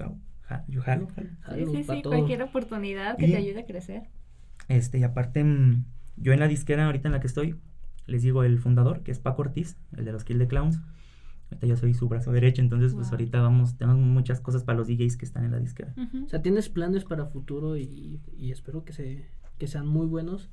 ja- 0.47 0.65
yo 0.69 0.81
jalo, 0.83 1.09
jalo. 1.09 1.29
Sí, 1.29 1.37
Jalo 1.43 1.67
sí, 1.73 1.83
sí, 1.85 2.03
todo. 2.03 2.13
cualquier 2.13 2.43
oportunidad 2.43 3.17
que 3.17 3.27
Y- 3.27 3.31
te 3.33 3.37
ayude 3.37 3.61
a 3.61 3.67
crecer. 3.67 4.03
Este, 4.69 4.99
y 4.99 5.03
aparte, 5.03 5.43
mm, 5.45 5.85
yo 6.17 6.33
en 6.33 6.41
la 6.41 6.49
disquera 6.49 6.87
ahorita 6.87 7.09
en 7.09 7.13
la 7.13 7.21
que 7.21 7.27
estoy, 7.27 7.57
les 8.07 8.23
digo 8.23 8.45
el 8.45 8.59
fundador, 8.59 9.03
que 9.03 9.11
es 9.11 9.19
Paco 9.19 9.43
Ortiz, 9.43 9.77
el 9.97 10.05
de 10.05 10.13
los 10.13 10.25
Kill 10.25 10.39
the 10.39 10.47
Clowns. 10.49 10.81
Ahorita 11.51 11.67
yo 11.67 11.77
soy 11.77 11.95
su 11.95 12.09
brazo 12.09 12.33
derecho, 12.33 12.63
entonces 12.63 12.95
pues 12.95 13.11
ahorita 13.11 13.41
vamos, 13.41 13.77
tenemos 13.77 14.01
muchas 14.01 14.41
cosas 14.41 14.65
para 14.65 14.79
los 14.79 14.89
DJs 14.89 15.17
que 15.17 15.25
están 15.25 15.45
en 15.45 15.53
la 15.53 15.59
disquera. 15.59 15.95
O 16.25 16.29
sea, 16.29 16.41
tienes 16.43 16.69
planes 16.69 17.05
para 17.05 17.27
futuro 17.27 17.77
y, 17.77 18.21
y 18.37 18.51
espero 18.51 18.85
que, 18.85 18.93
se, 18.93 19.27
que 19.59 19.67
sean 19.67 19.87
muy 19.87 20.07
buenos. 20.07 20.51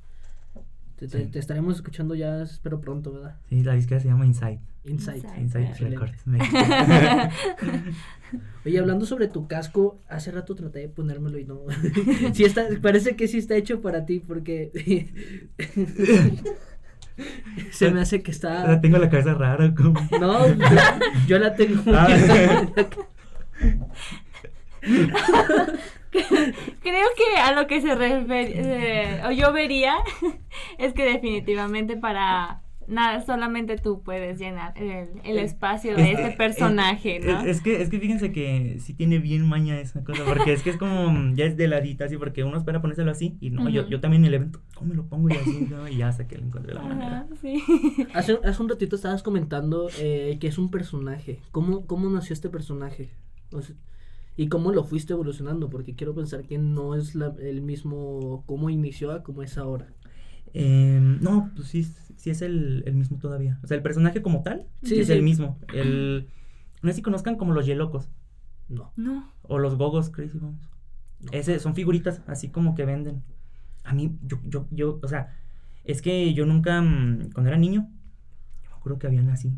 Te, 1.07 1.07
Sí. 1.09 1.25
te 1.31 1.39
estaremos 1.39 1.75
escuchando 1.77 2.13
ya, 2.13 2.43
espero 2.43 2.79
pronto, 2.79 3.11
¿verdad? 3.11 3.35
Sí, 3.49 3.63
la 3.63 3.73
disquera 3.73 3.99
se 3.99 4.07
llama 4.07 4.27
Inside. 4.27 4.59
Insight. 4.85 5.23
Insight. 5.23 5.39
Inside 5.39 5.63
Excelente. 5.65 6.05
Records. 6.05 6.23
Oye, 8.65 8.79
hablando 8.79 9.05
sobre 9.07 9.27
tu 9.27 9.47
casco, 9.47 9.99
hace 10.07 10.31
rato 10.31 10.53
traté 10.53 10.77
de 10.79 10.89
ponérmelo 10.89 11.39
y 11.39 11.45
no. 11.45 11.61
sí 12.33 12.43
está, 12.43 12.65
parece 12.83 13.15
que 13.15 13.27
sí 13.27 13.39
está 13.39 13.55
hecho 13.55 13.81
para 13.81 14.05
ti 14.05 14.19
porque 14.19 14.71
se 17.71 17.89
me 17.91 18.01
hace 18.01 18.21
que 18.21 18.31
Ahora 18.43 18.59
está. 18.73 18.81
tengo 18.81 18.97
la 18.99 19.09
cabeza 19.09 19.33
rara. 19.33 19.73
como- 19.73 19.99
No, 20.19 20.47
yo, 20.47 20.65
yo 21.27 21.39
la 21.39 21.55
tengo. 21.55 21.81
Ah. 21.87 22.07
Creo 26.81 27.07
que 27.17 27.39
a 27.39 27.53
lo 27.53 27.67
que 27.67 27.81
se 27.81 27.95
refiere, 27.95 29.21
o 29.25 29.31
yo 29.31 29.51
vería, 29.53 29.95
es 30.77 30.93
que 30.93 31.03
definitivamente 31.05 31.97
para 31.97 32.61
nada, 32.87 33.21
solamente 33.21 33.77
tú 33.77 34.03
puedes 34.03 34.37
llenar 34.37 34.73
el, 34.77 35.07
el 35.23 35.37
espacio 35.39 35.95
de 35.95 36.01
Es- 36.03 36.09
este 36.19 36.29
es- 36.31 36.35
personaje, 36.35 37.17
es- 37.17 37.25
¿no? 37.25 37.41
Es, 37.41 37.61
que, 37.61 37.81
es 37.81 37.89
que 37.89 37.99
fíjense 37.99 38.33
que 38.33 38.77
sí 38.81 38.93
tiene 38.93 39.19
bien 39.19 39.47
maña 39.47 39.79
esa 39.79 40.03
cosa, 40.03 40.25
porque 40.25 40.51
es 40.51 40.61
que 40.61 40.71
es 40.71 40.77
como, 40.77 41.33
ya 41.35 41.45
es 41.45 41.55
de 41.55 41.69
ladita, 41.69 42.05
así, 42.05 42.17
porque 42.17 42.43
uno 42.43 42.57
espera 42.57 42.81
ponérselo 42.81 43.11
así, 43.11 43.37
y 43.39 43.49
no, 43.51 43.69
yo, 43.69 43.87
yo 43.87 44.01
también 44.01 44.23
en 44.23 44.27
el 44.29 44.33
evento, 44.33 44.59
¿cómo 44.75 44.89
me 44.89 44.95
lo 44.95 45.05
pongo? 45.07 45.29
Y 45.29 45.33
así, 45.33 45.67
¿no? 45.69 45.87
y 45.87 45.97
ya 45.97 46.09
hasta 46.09 46.27
que 46.27 46.37
le 46.37 46.43
encontré 46.43 46.73
la 46.73 46.81
manera. 46.81 47.27
Sí. 47.39 47.63
Hace, 48.13 48.39
hace 48.43 48.61
un 48.61 48.67
ratito 48.67 48.97
estabas 48.97 49.23
comentando 49.23 49.87
eh, 49.99 50.37
que 50.41 50.47
es 50.47 50.57
un 50.57 50.69
personaje. 50.69 51.39
¿Cómo, 51.51 51.85
¿Cómo 51.87 52.09
nació 52.09 52.33
este 52.33 52.49
personaje? 52.49 53.11
O 53.53 53.61
sea, 53.61 53.75
¿Y 54.41 54.47
cómo 54.49 54.71
lo 54.71 54.83
fuiste 54.83 55.13
evolucionando? 55.13 55.69
Porque 55.69 55.93
quiero 55.95 56.15
pensar 56.15 56.41
que 56.47 56.57
no 56.57 56.95
es 56.95 57.13
la- 57.15 57.35
el 57.39 57.61
mismo 57.61 58.43
cómo 58.47 58.69
inició 58.71 59.11
a 59.11 59.21
cómo 59.21 59.43
es 59.43 59.57
ahora. 59.57 59.87
Em, 60.53 61.19
no, 61.21 61.51
pues 61.55 61.67
sí, 61.67 61.83
sí 62.17 62.29
es 62.31 62.41
el, 62.41 62.83
el 62.87 62.95
mismo 62.95 63.17
todavía. 63.19 63.59
O 63.63 63.67
sea, 63.67 63.77
el 63.77 63.83
personaje 63.83 64.21
como 64.23 64.41
tal, 64.41 64.65
Sí, 64.81 64.95
sí, 64.95 64.99
es 65.01 65.07
sí. 65.07 65.13
el 65.13 65.21
mismo. 65.21 65.59
El, 65.73 66.27
no 66.81 66.89
sé 66.89 66.95
si 66.95 67.01
conozcan 67.03 67.35
como 67.37 67.53
los 67.53 67.67
Yelocos, 67.67 68.09
No. 68.67 68.91
No. 68.95 69.31
o 69.43 69.59
los 69.59 69.75
Gogos 69.75 70.09
Crazy 70.09 70.39
Bones. 70.39 70.67
Ese, 71.31 71.59
son 71.59 71.75
figuritas 71.75 72.21
así 72.27 72.49
como 72.49 72.73
que 72.73 72.85
venden. 72.85 73.21
A 73.83 73.93
mí, 73.93 74.17
yo, 74.23 74.39
yo, 74.45 74.67
yo, 74.71 74.99
o 75.03 75.07
sea, 75.07 75.37
es 75.83 76.01
que 76.01 76.33
yo 76.33 76.47
nunca, 76.47 76.81
mm, 76.81 77.29
cuando 77.33 77.49
era 77.49 77.57
niño, 77.59 77.87
yo 78.63 78.69
me 78.71 78.75
acuerdo 78.75 78.97
que 78.97 79.07
habían 79.07 79.29
así, 79.29 79.53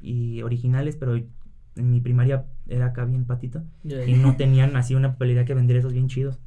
y 0.00 0.40
originales, 0.42 0.96
pero 0.96 1.16
en 1.16 1.90
mi 1.90 2.00
primaria 2.00 2.46
era 2.68 2.86
acá 2.86 3.04
bien 3.04 3.24
patito, 3.24 3.62
y 3.84 4.14
no 4.14 4.36
tenían 4.36 4.76
así 4.76 4.94
una 4.94 5.12
papelería 5.12 5.44
que 5.44 5.54
vender 5.54 5.76
esos 5.76 5.92
bien 5.92 6.08
chidos. 6.08 6.38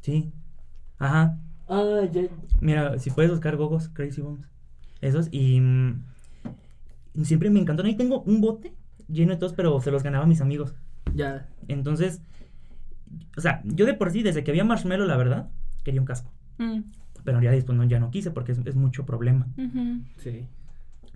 Sí, 0.00 0.32
ajá. 0.98 1.38
Ah, 1.68 2.02
ya. 2.12 2.22
Mira, 2.60 2.98
si 2.98 3.10
puedes 3.10 3.30
buscar 3.30 3.56
Gogos 3.56 3.88
Crazy 3.90 4.20
Bones, 4.20 4.46
esos, 5.00 5.28
y 5.30 5.60
mm, 5.60 6.02
siempre 7.22 7.50
me 7.50 7.60
encantó. 7.60 7.82
Ahí 7.84 7.96
tengo 7.96 8.22
un 8.22 8.40
bote 8.40 8.72
lleno 9.08 9.32
de 9.32 9.38
todos, 9.38 9.52
pero 9.52 9.80
se 9.80 9.90
los 9.90 10.02
ganaba 10.02 10.24
a 10.24 10.28
mis 10.28 10.40
amigos. 10.40 10.74
Ya. 11.14 11.48
Entonces, 11.68 12.22
o 13.36 13.40
sea, 13.40 13.62
yo 13.64 13.86
de 13.86 13.94
por 13.94 14.10
sí, 14.10 14.22
desde 14.22 14.44
que 14.44 14.50
había 14.50 14.64
Marshmallow, 14.64 15.06
la 15.06 15.16
verdad, 15.16 15.48
quería 15.84 16.00
un 16.00 16.06
casco. 16.06 16.30
Mm, 16.58 16.80
Pero 17.24 17.40
ya 17.42 17.50
después 17.50 17.76
no, 17.76 17.84
ya 17.84 18.00
no 18.00 18.10
quise 18.10 18.30
porque 18.30 18.52
es, 18.52 18.58
es 18.64 18.76
mucho 18.76 19.04
problema. 19.06 19.46
ujú, 19.56 20.00
Sí. 20.18 20.46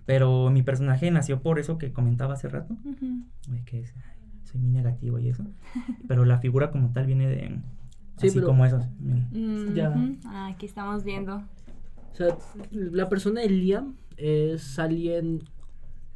Pero 0.05 0.49
mi 0.51 0.61
personaje 0.61 1.09
nació 1.11 1.41
por 1.41 1.57
eso 1.59 1.77
que 1.77 1.91
comentaba 1.91 2.33
hace 2.35 2.47
rato, 2.47 2.75
de 3.47 3.63
que 3.65 3.79
es- 3.81 3.93
ay, 3.95 4.41
soy 4.43 4.61
muy 4.61 4.69
negativo 4.71 5.17
y 5.19 5.29
eso. 5.29 5.43
Pero 6.07 6.25
la 6.25 6.37
figura 6.39 6.69
como 6.71 6.91
tal 6.93 7.05
viene 7.07 7.27
de... 7.27 7.59
Sí, 8.17 8.27
así 8.27 8.35
pero- 8.35 8.47
como 8.47 8.65
esos. 8.65 8.85
Mm, 8.99 9.73
Ya. 9.73 9.93
Ah, 10.25 10.47
aquí 10.53 10.65
estamos 10.67 11.03
viendo. 11.03 11.37
O 11.37 12.15
sea, 12.15 12.37
la 12.71 13.09
persona 13.09 13.41
de 13.41 13.49
Liam 13.49 13.95
es 14.15 14.79
alguien 14.79 15.43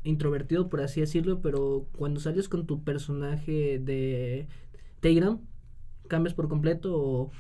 introvertido, 0.04 0.70
por 0.70 0.80
así 0.82 1.02
decirlo, 1.02 1.42
pero 1.42 1.88
cuando 1.98 2.20
sales 2.22 2.48
con 2.48 2.66
tu 2.66 2.84
personaje 2.84 3.80
de 3.80 4.48
Telegram, 5.02 5.40
¿cambias 6.08 6.34
por 6.34 6.48
completo 6.48 6.96
o...? 6.96 7.32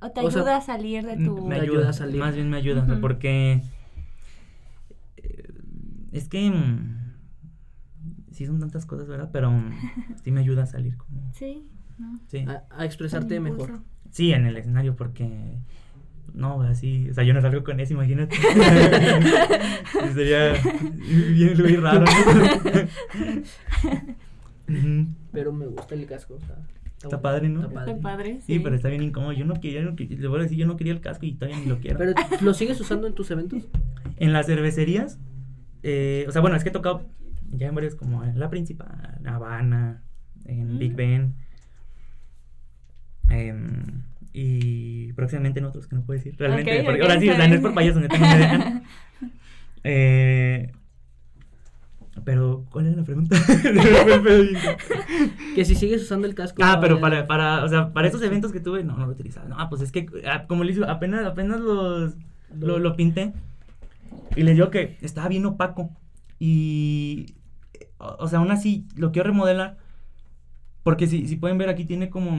O 0.00 0.10
te 0.10 0.20
O 0.20 0.30
sea, 0.30 0.40
ayuda 0.42 0.56
a 0.58 0.60
salir 0.60 1.06
de 1.06 1.16
tu... 1.16 1.46
Me 1.46 1.54
ayuda, 1.54 1.62
ayuda 1.78 1.88
a 1.88 1.92
salir. 1.94 2.20
Más 2.20 2.34
bien 2.34 2.50
me 2.50 2.58
ayuda, 2.58 2.82
o 2.82 2.84
sea, 2.84 2.94
Ujú. 2.94 3.00
porque... 3.00 3.62
Es 6.14 6.28
que... 6.28 6.50
mm, 6.50 7.12
Sí 8.32 8.46
son 8.46 8.58
tantas 8.58 8.84
cosas, 8.86 9.06
¿verdad? 9.06 9.30
Pero 9.32 9.50
mm, 9.50 9.70
sí 10.24 10.30
me 10.32 10.40
ayuda 10.40 10.62
a 10.64 10.66
salir 10.66 10.96
como... 10.96 11.30
Sí, 11.34 11.68
¿no? 11.98 12.18
Sí. 12.26 12.38
A, 12.48 12.64
a 12.70 12.84
expresarte 12.84 13.38
mejor. 13.40 13.80
Sí, 14.10 14.32
en 14.32 14.46
el 14.46 14.56
escenario, 14.56 14.96
porque. 14.96 15.58
No, 16.32 16.62
así. 16.62 17.08
O 17.10 17.14
sea, 17.14 17.22
yo 17.24 17.32
no 17.34 17.40
salgo 17.40 17.62
con 17.62 17.78
eso, 17.80 17.92
imagínate. 17.94 18.36
Sería 20.14 20.52
bien 21.32 21.56
muy 21.60 21.76
raro. 21.76 22.04
¿no? 24.68 25.14
Pero 25.32 25.52
me 25.52 25.66
gusta 25.66 25.94
el 25.94 26.06
casco. 26.06 26.34
o 26.34 26.40
sea, 26.40 26.56
Está 27.02 27.20
padre, 27.20 27.48
¿no? 27.48 27.60
Está 27.66 27.80
Está 27.80 27.84
padre. 27.84 28.00
padre, 28.00 28.40
Sí, 28.46 28.58
pero 28.60 28.74
está 28.76 28.88
bien 28.88 29.02
incómodo. 29.02 29.32
Yo 29.32 29.44
no 29.44 29.54
quería, 29.60 29.82
no 29.82 29.94
quería- 29.94 30.18
le 30.18 30.26
voy 30.28 30.40
a 30.40 30.42
decir, 30.44 30.56
yo 30.58 30.66
no 30.66 30.76
quería 30.76 30.92
el 30.94 31.00
casco 31.00 31.26
y 31.26 31.34
todavía 31.34 31.58
ni 31.60 31.66
lo 31.66 31.78
quiero. 31.78 31.98
Pero 31.98 32.14
¿lo 32.40 32.54
sigues 32.54 32.80
usando 32.80 33.06
en 33.06 33.14
tus 33.14 33.30
eventos? 33.30 33.68
En 34.16 34.32
las 34.32 34.46
cervecerías, 34.46 35.18
eh, 35.84 36.24
o 36.26 36.32
sea, 36.32 36.40
bueno, 36.40 36.56
es 36.56 36.62
que 36.64 36.70
he 36.70 36.72
tocado 36.72 37.02
ya 37.52 37.68
en 37.68 37.74
varios, 37.74 37.94
como 37.94 38.24
en 38.24 38.38
La 38.40 38.48
Principal, 38.50 39.20
Habana, 39.26 40.02
en 40.46 40.74
Mm. 40.74 40.78
Big 40.78 40.94
Ben. 40.94 41.34
em, 43.30 44.02
y 44.32 45.12
próximamente 45.12 45.60
en 45.60 45.66
otros 45.66 45.86
que 45.86 45.94
no 45.96 46.02
puedo 46.02 46.18
decir. 46.18 46.34
Realmente, 46.38 46.82
porque 46.84 47.02
ahora 47.02 47.20
sí, 47.20 47.28
o 47.28 47.36
sea, 47.36 47.46
no 47.48 47.54
es 47.54 47.60
por 47.60 47.74
payaso, 47.74 48.00
neta, 48.00 48.18
no 48.18 48.26
me 48.26 48.38
dejan. 48.38 48.82
Eh, 49.86 50.72
pero, 52.24 52.64
¿cuál 52.70 52.86
era 52.86 52.96
la 52.96 53.04
pregunta? 53.04 53.36
Que 55.54 55.64
si 55.66 55.74
sigues 55.74 56.00
usando 56.02 56.26
el 56.26 56.34
casco... 56.34 56.62
Ah, 56.64 56.78
pero 56.80 56.98
para, 57.00 57.26
para, 57.26 57.62
o 57.64 57.68
sea, 57.68 57.92
para 57.92 58.08
esos 58.08 58.22
eventos 58.22 58.50
que 58.50 58.60
tuve, 58.60 58.82
no, 58.82 58.96
no 58.96 59.04
lo 59.06 59.12
utilizaba. 59.12 59.46
No, 59.46 59.68
pues 59.68 59.82
es 59.82 59.92
que, 59.92 60.06
ah, 60.26 60.46
como 60.46 60.64
les 60.64 60.76
digo, 60.76 60.88
apenas, 60.88 61.26
apenas 61.26 61.60
los, 61.60 62.14
lo, 62.58 62.78
lo 62.78 62.96
pinté. 62.96 63.34
Y 64.36 64.42
les 64.42 64.54
digo 64.56 64.70
que 64.70 64.98
estaba 65.00 65.28
bien 65.28 65.46
opaco. 65.46 65.90
Y, 66.38 67.34
o, 67.98 68.28
sea, 68.28 68.38
aún 68.40 68.50
así, 68.50 68.86
lo 68.96 69.12
quiero 69.12 69.28
remodelar. 69.28 69.78
Porque 70.82 71.06
si, 71.06 71.26
si 71.28 71.36
pueden 71.36 71.56
ver 71.58 71.68
aquí 71.68 71.84
tiene 71.84 72.10
como 72.10 72.36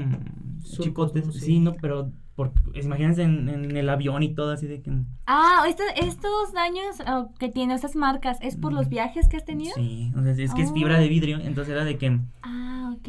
Surcos, 0.64 0.86
chicotes. 1.14 1.26
¿no? 1.26 1.32
Sí, 1.32 1.40
Sí. 1.40 1.60
no, 1.60 1.74
pero 1.76 2.12
por, 2.36 2.52
imagínense 2.76 3.24
en, 3.24 3.48
en 3.50 3.76
el 3.78 3.90
avión 3.90 4.22
y 4.22 4.36
todo 4.36 4.52
así 4.52 4.68
de 4.68 4.82
que... 4.82 4.92
Ah, 5.26 5.64
esto- 5.68 5.84
estos 5.96 6.52
daños 6.54 6.98
oh, 7.08 7.32
que 7.40 7.50
tiene 7.50 7.74
esas 7.74 7.96
marcas, 7.96 8.38
¿es 8.42 8.56
por 8.58 8.74
los 8.74 8.88
Mm. 8.88 8.90
viajes 8.90 9.28
que 9.30 9.38
has 9.38 9.46
tenido? 9.46 9.74
Sí, 9.76 10.12
o 10.16 10.22
sea, 10.22 10.32
es 10.34 10.54
que 10.54 10.62
es 10.62 10.72
fibra 10.74 10.98
Oh. 10.98 11.02
de 11.02 11.08
vidrio. 11.08 11.40
Entonces 11.40 11.74
era 11.74 11.86
de 11.86 11.98
que... 11.98 12.20
Ah, 12.44 12.94
ok. 12.98 13.08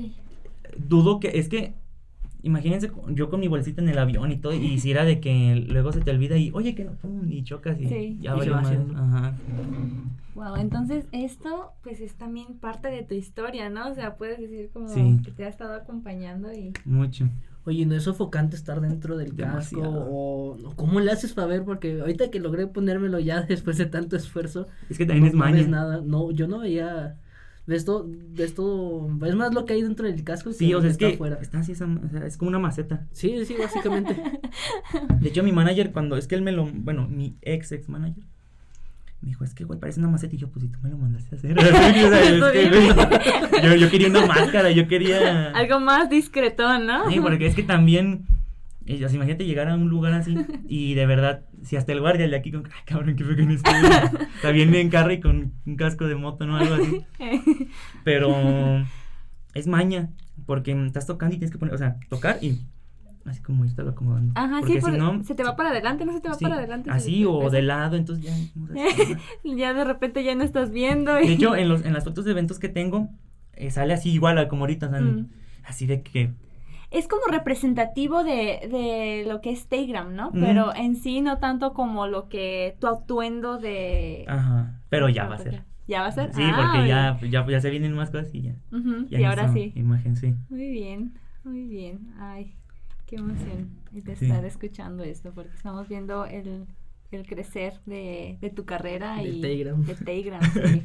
dudo 0.79 1.21
que 1.21 1.39
es 1.39 1.49
que 1.49 1.75
imagínense 2.47 2.91
yo 3.11 3.29
con 3.29 3.41
mi 3.41 3.49
bolsita 3.49 3.83
en 3.83 3.89
el 3.89 3.99
avión 3.99 4.31
y 4.33 4.37
todo 4.39 4.53
y 4.55 4.79
si 4.79 4.91
era 4.91 5.05
de 5.05 5.21
que 5.21 5.67
luego 5.69 5.93
se 5.93 6.01
te 6.01 6.11
olvida 6.11 6.37
y 6.39 6.51
oye 6.55 6.75
que 6.75 6.85
no 6.85 6.93
pum, 6.93 7.29
y 7.29 7.43
chocas 7.43 7.81
y 7.81 7.87
Sí. 7.89 8.17
ya 8.21 8.31
Y 8.37 8.41
se 8.41 8.51
valió 8.51 8.53
va 8.55 8.63
madre. 8.63 8.77
haciendo. 8.79 8.99
Ajá. 9.03 9.35
Wow, 10.35 10.57
entonces 10.57 11.07
esto 11.13 11.73
pues 11.83 12.01
es 12.01 12.15
también 12.15 12.59
parte 12.61 12.89
de 12.89 13.03
tu 13.03 13.15
historia, 13.15 13.71
¿no? 13.71 13.89
O 13.91 13.95
sea, 13.95 14.17
puedes 14.17 14.39
decir 14.39 14.71
como 14.73 14.89
Sí. 14.89 15.19
que 15.25 15.31
te 15.31 15.45
ha 15.45 15.49
estado 15.49 15.75
acompañando 15.75 16.53
y... 16.53 16.73
mucho 16.85 17.29
Oye, 17.65 17.85
¿no 17.85 17.97
es 17.97 18.05
sofocante 18.05 18.55
estar 18.55 18.81
dentro 18.81 19.17
del 19.17 19.35
casco? 19.35 19.81
Demasiado. 19.81 20.07
O 20.09 20.57
o 20.69 20.77
cómo 20.77 21.01
le 21.01 21.11
haces 21.11 21.33
para 21.33 21.49
ver? 21.49 21.65
Porque 21.65 22.01
ahorita 22.01 22.31
que 22.31 22.39
logré 22.39 22.69
ponérmelo 22.69 23.19
ya 23.19 23.43
después 23.43 23.77
de 23.77 23.87
tanto 23.87 24.15
esfuerzo, 24.15 24.69
es 24.89 24.99
que 24.99 25.05
también 25.05 25.27
es 25.27 25.35
no 25.35 25.45
ves 25.45 25.53
maña 25.53 25.67
nada. 25.69 26.01
No, 26.01 26.31
yo 26.31 26.47
no 26.47 26.61
veía. 26.61 27.17
Ves 27.67 27.85
todo, 27.85 28.07
ves 28.09 28.55
todo, 28.55 29.09
ves 29.11 29.35
más 29.35 29.53
lo 29.55 29.65
que 29.65 29.75
hay 29.75 29.83
dentro 29.83 30.07
del 30.07 30.23
casco 30.25 30.53
Sí, 30.53 30.73
o 30.75 30.81
sea, 30.81 30.89
es 30.91 30.95
está 30.95 31.09
que 31.09 31.15
afuera. 31.15 31.39
está 31.41 31.59
así, 31.61 31.73
esa- 31.73 31.87
o 31.87 32.09
sea, 32.11 32.25
es 32.27 32.37
como 32.37 32.49
una 32.49 32.59
maceta. 32.59 33.07
Sí, 33.13 33.45
sí, 33.45 33.57
básicamente. 33.59 34.17
De 35.21 35.29
hecho, 35.29 35.43
mi 35.43 35.53
manager, 35.53 35.93
cuando 35.93 36.17
es 36.17 36.27
que 36.29 36.35
él 36.37 36.43
me 36.43 36.53
lo. 36.53 36.67
Bueno, 36.67 37.09
mi 37.09 37.37
ex 37.43 37.73
ex 37.73 37.89
manager. 37.89 38.23
Me 39.23 39.29
dijo, 39.31 39.45
es 39.45 39.55
que, 39.55 39.65
güey, 39.65 39.81
parece 39.81 39.99
una 39.99 40.09
maceta. 40.11 40.35
Y 40.35 40.39
yo, 40.39 40.49
pues, 40.51 40.63
si 40.65 40.69
tú 40.71 40.79
me 40.83 40.91
lo 40.91 40.99
mandaste 40.99 41.35
a 41.35 41.39
hacer. 41.39 41.59
O 41.59 41.63
sea, 41.63 41.89
es 42.23 42.53
que, 42.53 43.63
yo, 43.67 43.75
yo 43.75 43.91
quería 43.91 44.09
una 44.09 44.27
máscara, 44.27 44.71
yo 44.71 44.87
quería. 44.87 45.51
Algo 45.53 45.81
más 45.81 46.09
discretón, 46.11 46.87
¿no? 46.87 47.11
Sí, 47.11 47.19
porque 47.21 47.47
es 47.47 47.55
que 47.55 47.63
también. 47.63 48.27
Sea, 48.87 49.11
imagínate 49.13 49.45
llegar 49.45 49.69
a 49.69 49.75
un 49.75 49.89
lugar 49.89 50.13
así 50.13 50.37
y 50.69 50.95
de 50.95 51.07
verdad, 51.07 51.45
si 51.63 51.77
hasta 51.77 51.93
el 51.93 52.01
guardia 52.01 52.29
de 52.29 52.37
aquí 52.37 52.53
con. 52.53 52.65
Ay, 52.67 52.83
cabrón, 52.87 53.17
qué 53.17 53.25
fue 53.25 53.37
con 53.37 53.51
esto. 53.51 53.71
Está 54.37 54.51
bien 54.51 54.75
en 54.75 54.89
carro 54.91 55.13
y 55.13 55.21
con 55.21 55.53
un 55.67 55.77
casco 55.77 56.07
de 56.07 56.15
moto, 56.15 56.47
¿no? 56.47 56.57
Algo 56.57 56.75
así. 56.75 57.05
Pero 58.05 58.85
es 59.55 59.67
maña, 59.67 60.11
porque 60.47 60.73
estás 60.87 61.07
tocando 61.07 61.35
y 61.35 61.39
tienes 61.39 61.53
que 61.53 61.59
poner, 61.59 61.75
o 61.75 61.79
sea, 61.79 61.97
tocar 62.09 62.39
y 62.43 62.61
así 63.25 63.43
como 63.43 63.65
estarlo 63.65 63.91
acomodando. 63.93 64.33
Ajá, 64.37 64.59
Porque 64.61 64.81
sí, 64.81 64.87
si 64.93 64.97
no, 64.99 65.25
se 65.25 65.35
te 65.35 65.43
va 65.43 65.57
para 65.57 65.71
adelante, 65.71 66.05
no 66.05 66.13
se 66.13 66.21
te 66.21 66.29
va 66.29 66.35
sí, 66.37 66.45
para 66.45 66.57
adelante. 66.57 66.91
Así 66.91 67.25
o 67.25 67.51
de 67.51 67.63
lado, 67.63 67.97
entonces 67.97 68.25
ya. 68.25 68.33
no. 68.55 68.69
Ya 69.57 69.75
de 69.75 69.85
repente 69.85 70.23
ya 70.23 70.35
no 70.37 70.45
estás 70.45 70.71
viendo. 70.71 71.19
y- 71.21 71.27
De 71.27 71.33
hecho, 71.35 71.57
en, 71.57 71.69
los, 71.69 71.85
en 71.85 71.93
las 71.93 72.05
fotos 72.05 72.25
de 72.25 72.31
eventos 72.31 72.59
que 72.61 72.69
tengo, 72.69 73.09
eh, 73.55 73.71
sale 73.71 73.95
así 73.95 74.11
igual 74.11 74.47
como 74.49 74.63
ahorita, 74.63 74.87
o 74.87 74.91
sea, 74.91 75.01
Mm. 75.01 75.29
así 75.65 75.87
de 75.87 76.03
que. 76.03 76.31
Es 76.99 77.09
como 77.09 77.23
representativo 77.31 78.25
de, 78.25 78.69
de 78.71 79.25
lo 79.29 79.41
que 79.41 79.51
es 79.51 79.67
Telegram, 79.69 80.15
¿no? 80.15 80.31
Pero 80.33 80.75
en 80.75 80.97
sí 80.97 81.21
no 81.21 81.39
tanto 81.39 81.73
como 81.75 82.07
lo 82.07 82.29
que 82.29 82.77
tu 82.81 82.87
atuendo 82.87 83.59
de... 83.59 84.25
Ajá, 84.29 84.81
pero 84.89 85.09
ya 85.09 85.27
va 85.29 85.35
a 85.35 85.39
ser. 85.39 85.63
¿Ya 85.87 86.01
va 86.01 86.07
a 86.09 86.13
ser? 86.13 86.33
Sí, 86.33 86.43
Ah, 86.43 86.71
porque 86.73 86.89
ya, 86.89 87.19
ya, 87.29 87.47
ya 87.51 87.61
se 87.61 87.71
vienen 87.71 87.93
más 87.93 88.11
cosas 88.11 88.35
y 88.35 88.43
ya. 88.43 88.55
Y 89.11 89.25
ahora 89.25 89.53
sí. 89.53 89.73
Imagen, 89.77 90.17
sí. 90.17 90.35
Muy 90.49 90.71
bien, 90.71 91.13
muy 91.45 91.65
bien. 91.65 92.13
Ay, 92.19 92.55
qué 93.07 93.17
emoción 93.17 93.71
de 93.93 94.17
Sí. 94.17 94.25
estar 94.27 94.45
escuchando 94.45 95.05
esto, 95.05 95.33
porque 95.35 95.55
estamos 95.55 95.87
viendo 95.89 96.25
el, 96.25 96.67
el 97.11 97.27
crecer 97.27 97.75
de, 97.87 98.39
de 98.41 98.51
tu 98.51 98.65
carrera 98.65 99.17
De 99.17 99.29
y 99.29 99.41
Telegram. 99.43 99.83
de 99.85 99.95
Telegram, 99.97 100.41
sí. 100.43 100.83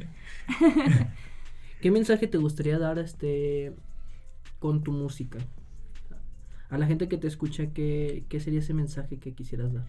¿Qué 1.80 1.90
mensaje 1.90 2.26
te 2.28 2.38
gustaría 2.38 2.78
dar 2.78 2.98
este 2.98 3.74
con 4.58 4.82
tu 4.82 4.92
música? 4.92 5.38
A 6.72 6.78
la 6.78 6.86
gente 6.86 7.06
que 7.06 7.18
te 7.18 7.26
escucha, 7.26 7.66
¿qué, 7.66 8.24
qué 8.30 8.40
sería 8.40 8.60
ese 8.60 8.72
mensaje 8.72 9.18
que 9.18 9.34
quisieras 9.34 9.74
dar? 9.74 9.84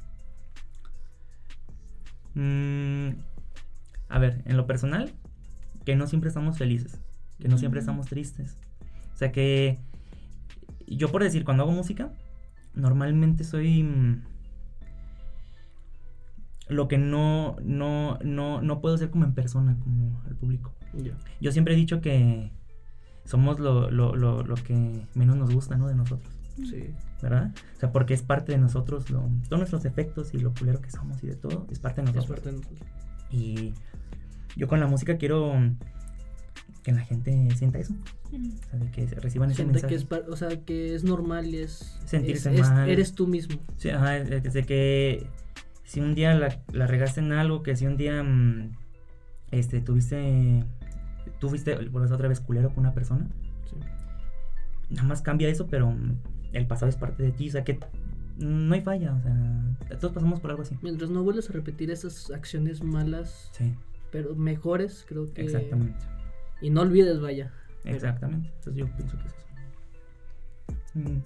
Mm, 2.36 3.12
a 4.10 4.20
ver, 4.20 4.42
en 4.44 4.58
lo 4.58 4.68
personal, 4.68 5.14
que 5.86 5.96
no 5.96 6.08
siempre 6.08 6.28
estamos 6.28 6.58
felices, 6.58 7.00
que 7.40 7.48
no 7.48 7.58
siempre 7.58 7.80
Ujú. 7.80 7.84
estamos 7.84 8.08
tristes. 8.08 8.58
O 9.14 9.18
sea 9.18 9.32
que 9.32 9.80
yo 10.86 11.10
por 11.10 11.24
decir, 11.24 11.46
cuando 11.46 11.64
hago 11.64 11.72
música, 11.72 12.12
normalmente 12.74 13.46
soy 13.46 13.84
mm, 13.84 14.22
lo 16.68 16.90
que 16.90 16.98
no, 16.98 17.56
no, 17.64 18.20
no, 18.26 18.62
no 18.62 18.82
puedo 18.82 18.98
ser 18.98 19.10
como 19.10 19.24
en 19.24 19.34
persona, 19.34 19.78
como 19.80 20.22
al 20.26 20.36
público. 20.36 20.74
Yo 21.40 21.54
siempre 21.54 21.76
he 21.76 21.78
dicho 21.78 22.02
que 22.02 22.52
somos 23.24 23.62
lo, 23.62 23.90
lo, 23.90 24.18
lo, 24.18 24.44
lo 24.44 24.56
que 24.56 25.08
menos 25.14 25.38
nos 25.38 25.50
gusta, 25.54 25.78
¿no? 25.78 25.88
De 25.88 25.96
nosotros. 25.96 26.43
Sí. 26.56 26.93
¿verdad? 27.22 27.51
O 27.76 27.80
sea, 27.80 27.91
porque 27.91 28.14
es 28.14 28.22
parte 28.22 28.51
de 28.51 28.58
nosotros, 28.58 29.10
lo- 29.10 29.30
todos 29.47 29.60
nuestros 29.60 29.86
efectos 29.86 30.34
y 30.34 30.39
lo 30.39 30.54
culero 30.54 30.82
que 30.82 30.91
somos 30.91 31.24
y 31.24 31.28
de 31.28 31.36
todo, 31.36 31.66
es 31.72 31.80
parte 31.80 32.01
de 32.01 32.10
Es 32.10 32.16
nosotros. 32.16 32.39
parte 32.41 32.51
de 32.51 32.58
nosotros. 32.58 32.89
Y 33.32 33.74
yo 34.58 34.68
con 34.68 34.80
la 34.80 34.88
música 34.88 35.18
quiero 35.18 35.54
que 36.84 36.91
la 36.91 36.99
gente 37.01 37.49
sienta 37.56 37.80
eso, 37.80 37.93
o 38.32 38.70
sea, 38.70 38.78
de 38.80 38.91
que 38.91 39.06
reciban 39.08 39.49
ese 39.51 39.64
Siente 39.64 39.74
mensaje. 39.82 39.88
que 39.88 39.95
es, 39.95 40.28
o 40.30 40.36
sea, 40.36 40.49
que 40.66 40.93
es 40.95 41.04
normal 41.06 41.45
y 41.47 41.60
es... 41.60 41.97
Sentirse 42.06 42.54
es- 42.54 42.60
es- 42.60 42.70
mal. 42.70 42.89
eres 42.89 43.14
tú 43.14 43.26
mismo. 43.26 43.58
Sí, 43.78 43.89
ajá, 43.89 44.12
de 44.20 44.64
que- 44.66 45.26
si 45.86 46.01
un 46.01 46.14
día 46.16 46.34
la, 46.36 46.60
la 46.74 46.88
regaste 46.88 47.22
en 47.22 47.32
algo, 47.32 47.64
que 47.64 47.76
si 47.78 47.86
un 47.88 47.95
día 47.97 48.22
mm, 48.22 48.72
este, 49.51 49.80
tuviste, 49.80 50.64
tú 51.39 51.49
fuiste 51.49 51.76
por 51.89 52.04
eso 52.04 52.16
otra 52.16 52.28
vez 52.28 52.39
culero 52.41 52.70
con 52.70 52.80
una 52.80 52.93
persona, 52.93 53.28
Sí. 53.70 53.76
nada 54.89 55.08
más 55.08 55.22
cambia 55.22 55.47
eso, 55.49 55.68
pero 55.68 55.89
mm, 55.91 56.18
el 56.54 56.66
pasado 56.68 56.89
es 56.89 56.95
parte 56.95 57.24
de 57.24 57.32
ti, 57.32 57.49
o 57.49 57.51
sea 57.51 57.64
que 57.64 57.80
no 58.38 58.74
hay 58.74 58.82
falla, 58.82 59.14
o 59.14 59.22
sea, 59.22 59.97
todos 59.99 60.14
pasamos 60.14 60.39
por 60.39 60.49
algo 60.51 60.64
así. 60.64 60.78
Mientras 60.82 61.10
no 61.12 61.24
vuelvas 61.24 61.49
a 61.49 61.54
repetir 61.54 61.91
esas 61.91 62.32
acciones 62.32 62.82
malas, 62.84 63.49
Sí, 63.54 63.74
pero 64.12 64.36
mejores, 64.36 65.06
creo 65.08 65.32
que... 65.34 65.43
exactamente. 65.43 66.06
Y 66.62 66.70
no 66.70 66.82
olvides, 66.82 67.20
vaya. 67.20 67.51
Exactamente. 67.84 68.47
Entonces 68.58 68.76
yo 68.76 68.86
pienso 68.95 69.18
que 69.18 69.28
es 69.28 69.34
eso. 69.34 69.47
Mm. 70.95 71.22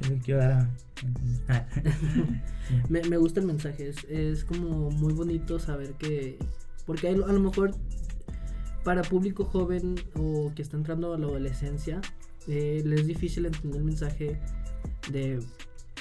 Yo 0.00 0.08
le 0.10 0.18
quiero 0.20 0.40
dar 0.40 0.52
a... 0.52 0.70
Ah. 1.48 1.66
Sí. 1.72 2.82
Me, 2.88 3.02
me 3.04 3.16
gusta 3.16 3.40
el 3.40 3.46
mensaje, 3.46 3.88
es, 3.88 4.04
es 4.04 4.44
como 4.44 4.90
muy 4.90 5.12
bonito 5.14 5.58
saber 5.58 5.94
que, 5.94 6.38
porque 6.86 7.08
hay- 7.08 7.14
a 7.14 7.32
lo 7.32 7.40
mejor 7.40 7.72
para 8.84 9.02
público 9.02 9.44
joven 9.44 9.94
o 10.14 10.52
que 10.54 10.62
está 10.62 10.76
entrando 10.76 11.12
a 11.14 11.18
la 11.18 11.26
adolescencia, 11.26 12.00
eh, 12.48 12.82
le 12.84 12.94
es 12.96 13.06
difícil 13.06 13.46
entender 13.46 13.78
el 13.78 13.84
mensaje 13.84 14.38
de, 15.12 15.40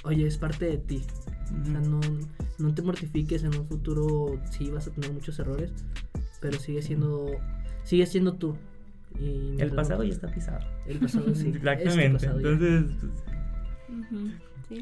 oye, 0.04 0.26
es 0.28 0.38
parte 0.38 0.66
de 0.66 0.78
ti. 0.78 1.04
O 1.62 1.66
sea, 1.66 1.80
no, 1.82 2.00
no 2.60 2.74
te 2.74 2.82
mortifiques 2.82 3.44
en 3.44 3.56
un 3.58 3.66
futuro, 3.68 4.40
sí 4.52 4.70
vas 4.70 4.88
a 4.88 4.92
tener 4.92 5.12
muchos 5.12 5.40
errores, 5.40 5.72
pero 6.42 6.60
sigue 6.60 6.82
siendo, 6.82 7.32
sigue 7.84 8.06
siendo 8.06 8.34
tú. 8.34 8.56
Y 9.20 9.60
El 9.60 9.72
pasado 9.72 10.04
no- 10.04 10.06
ya 10.10 10.14
está 10.14 10.28
pisado. 10.28 10.60
El 10.86 11.00
pasado 11.00 11.34
sí. 11.34 11.48
Exactamente. 11.56 12.12
pasado. 12.14 12.38
Entonces, 12.40 12.86
sí. 14.70 14.82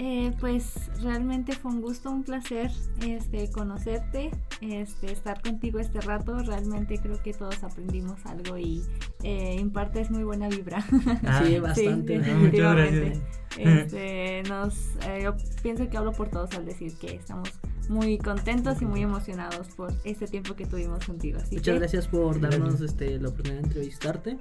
Eh, 0.00 0.32
pues 0.38 0.74
realmente 1.02 1.54
fue 1.54 1.72
un 1.72 1.80
gusto, 1.80 2.08
un 2.08 2.22
placer 2.22 2.70
este, 3.04 3.50
conocerte, 3.50 4.30
este, 4.60 5.10
estar 5.10 5.42
contigo 5.42 5.80
este 5.80 6.00
rato. 6.00 6.38
Realmente 6.38 6.98
creo 6.98 7.20
que 7.20 7.32
todos 7.32 7.64
aprendimos 7.64 8.24
algo 8.24 8.56
y 8.56 8.80
eh, 9.24 9.56
impartes 9.58 10.12
muy 10.12 10.22
buena 10.22 10.48
vibra. 10.48 10.86
Ah, 11.26 11.42
sí, 11.44 11.58
bastante. 11.58 12.12
sí, 12.12 12.18
muchas 12.18 12.26
definitivamente. 12.26 13.00
gracias. 13.00 13.24
Este, 13.56 14.42
nos, 14.48 14.76
eh, 15.08 15.22
yo 15.24 15.34
pienso 15.62 15.90
que 15.90 15.96
hablo 15.96 16.12
por 16.12 16.28
todos 16.28 16.54
al 16.54 16.64
decir 16.64 16.96
que 16.96 17.16
estamos 17.16 17.50
muy 17.88 18.18
contentos 18.18 18.80
y 18.80 18.84
muy 18.84 19.02
emocionados 19.02 19.66
por 19.68 19.92
este 20.04 20.28
tiempo 20.28 20.54
que 20.54 20.64
tuvimos 20.64 21.04
contigo. 21.04 21.38
Así 21.42 21.56
Muchas 21.56 21.74
que, 21.74 21.78
gracias 21.80 22.06
por 22.06 22.38
darnos 22.38 22.80
este, 22.80 23.18
la 23.18 23.30
oportunidad 23.30 23.62
de 23.62 23.66
entrevistarte. 23.66 24.38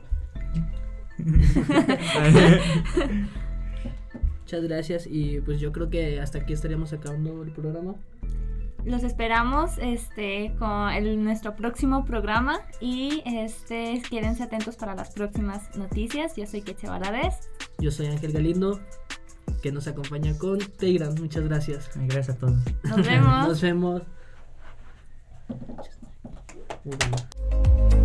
Muchas 4.48 4.64
gracias 4.64 5.08
y 5.12 5.42
pues 5.42 5.60
yo 5.60 5.74
creo 5.74 5.90
que 5.90 6.22
hasta 6.22 6.38
aquí 6.38 6.54
estaríamos 6.54 6.94
acabando 6.94 7.44
el 7.44 7.52
programa. 7.52 7.96
Los 8.86 9.04
esperamos 9.04 9.72
este, 9.78 10.56
con 10.58 10.88
el- 10.92 11.22
nuestro 11.22 11.54
próximo 11.58 12.06
programa 12.06 12.62
y 12.80 13.24
este, 13.26 14.02
quédense 14.10 14.44
atentos 14.44 14.78
para 14.78 14.96
las 14.96 15.12
próximas 15.12 15.76
noticias. 15.76 16.38
Yo 16.38 16.48
soy 16.48 16.62
Queche 16.62 16.88
Valadez. 16.88 17.50
Yo 17.80 17.92
soy 17.92 18.06
Ángel 18.06 18.32
Galindo, 18.32 18.80
que 19.62 19.74
nos 19.74 19.86
acompaña 19.90 20.38
con 20.38 20.60
Telegram. 20.60 21.14
Muchas 21.20 21.44
gracias. 21.44 21.90
Gracias 21.96 22.30
a 22.38 22.40
todos. 22.40 22.56
Nos 22.86 23.06
vemos. 23.06 23.48
Nos 23.50 23.62
vemos. 23.62 24.02
Muy 26.86 26.96
bien. 26.96 27.97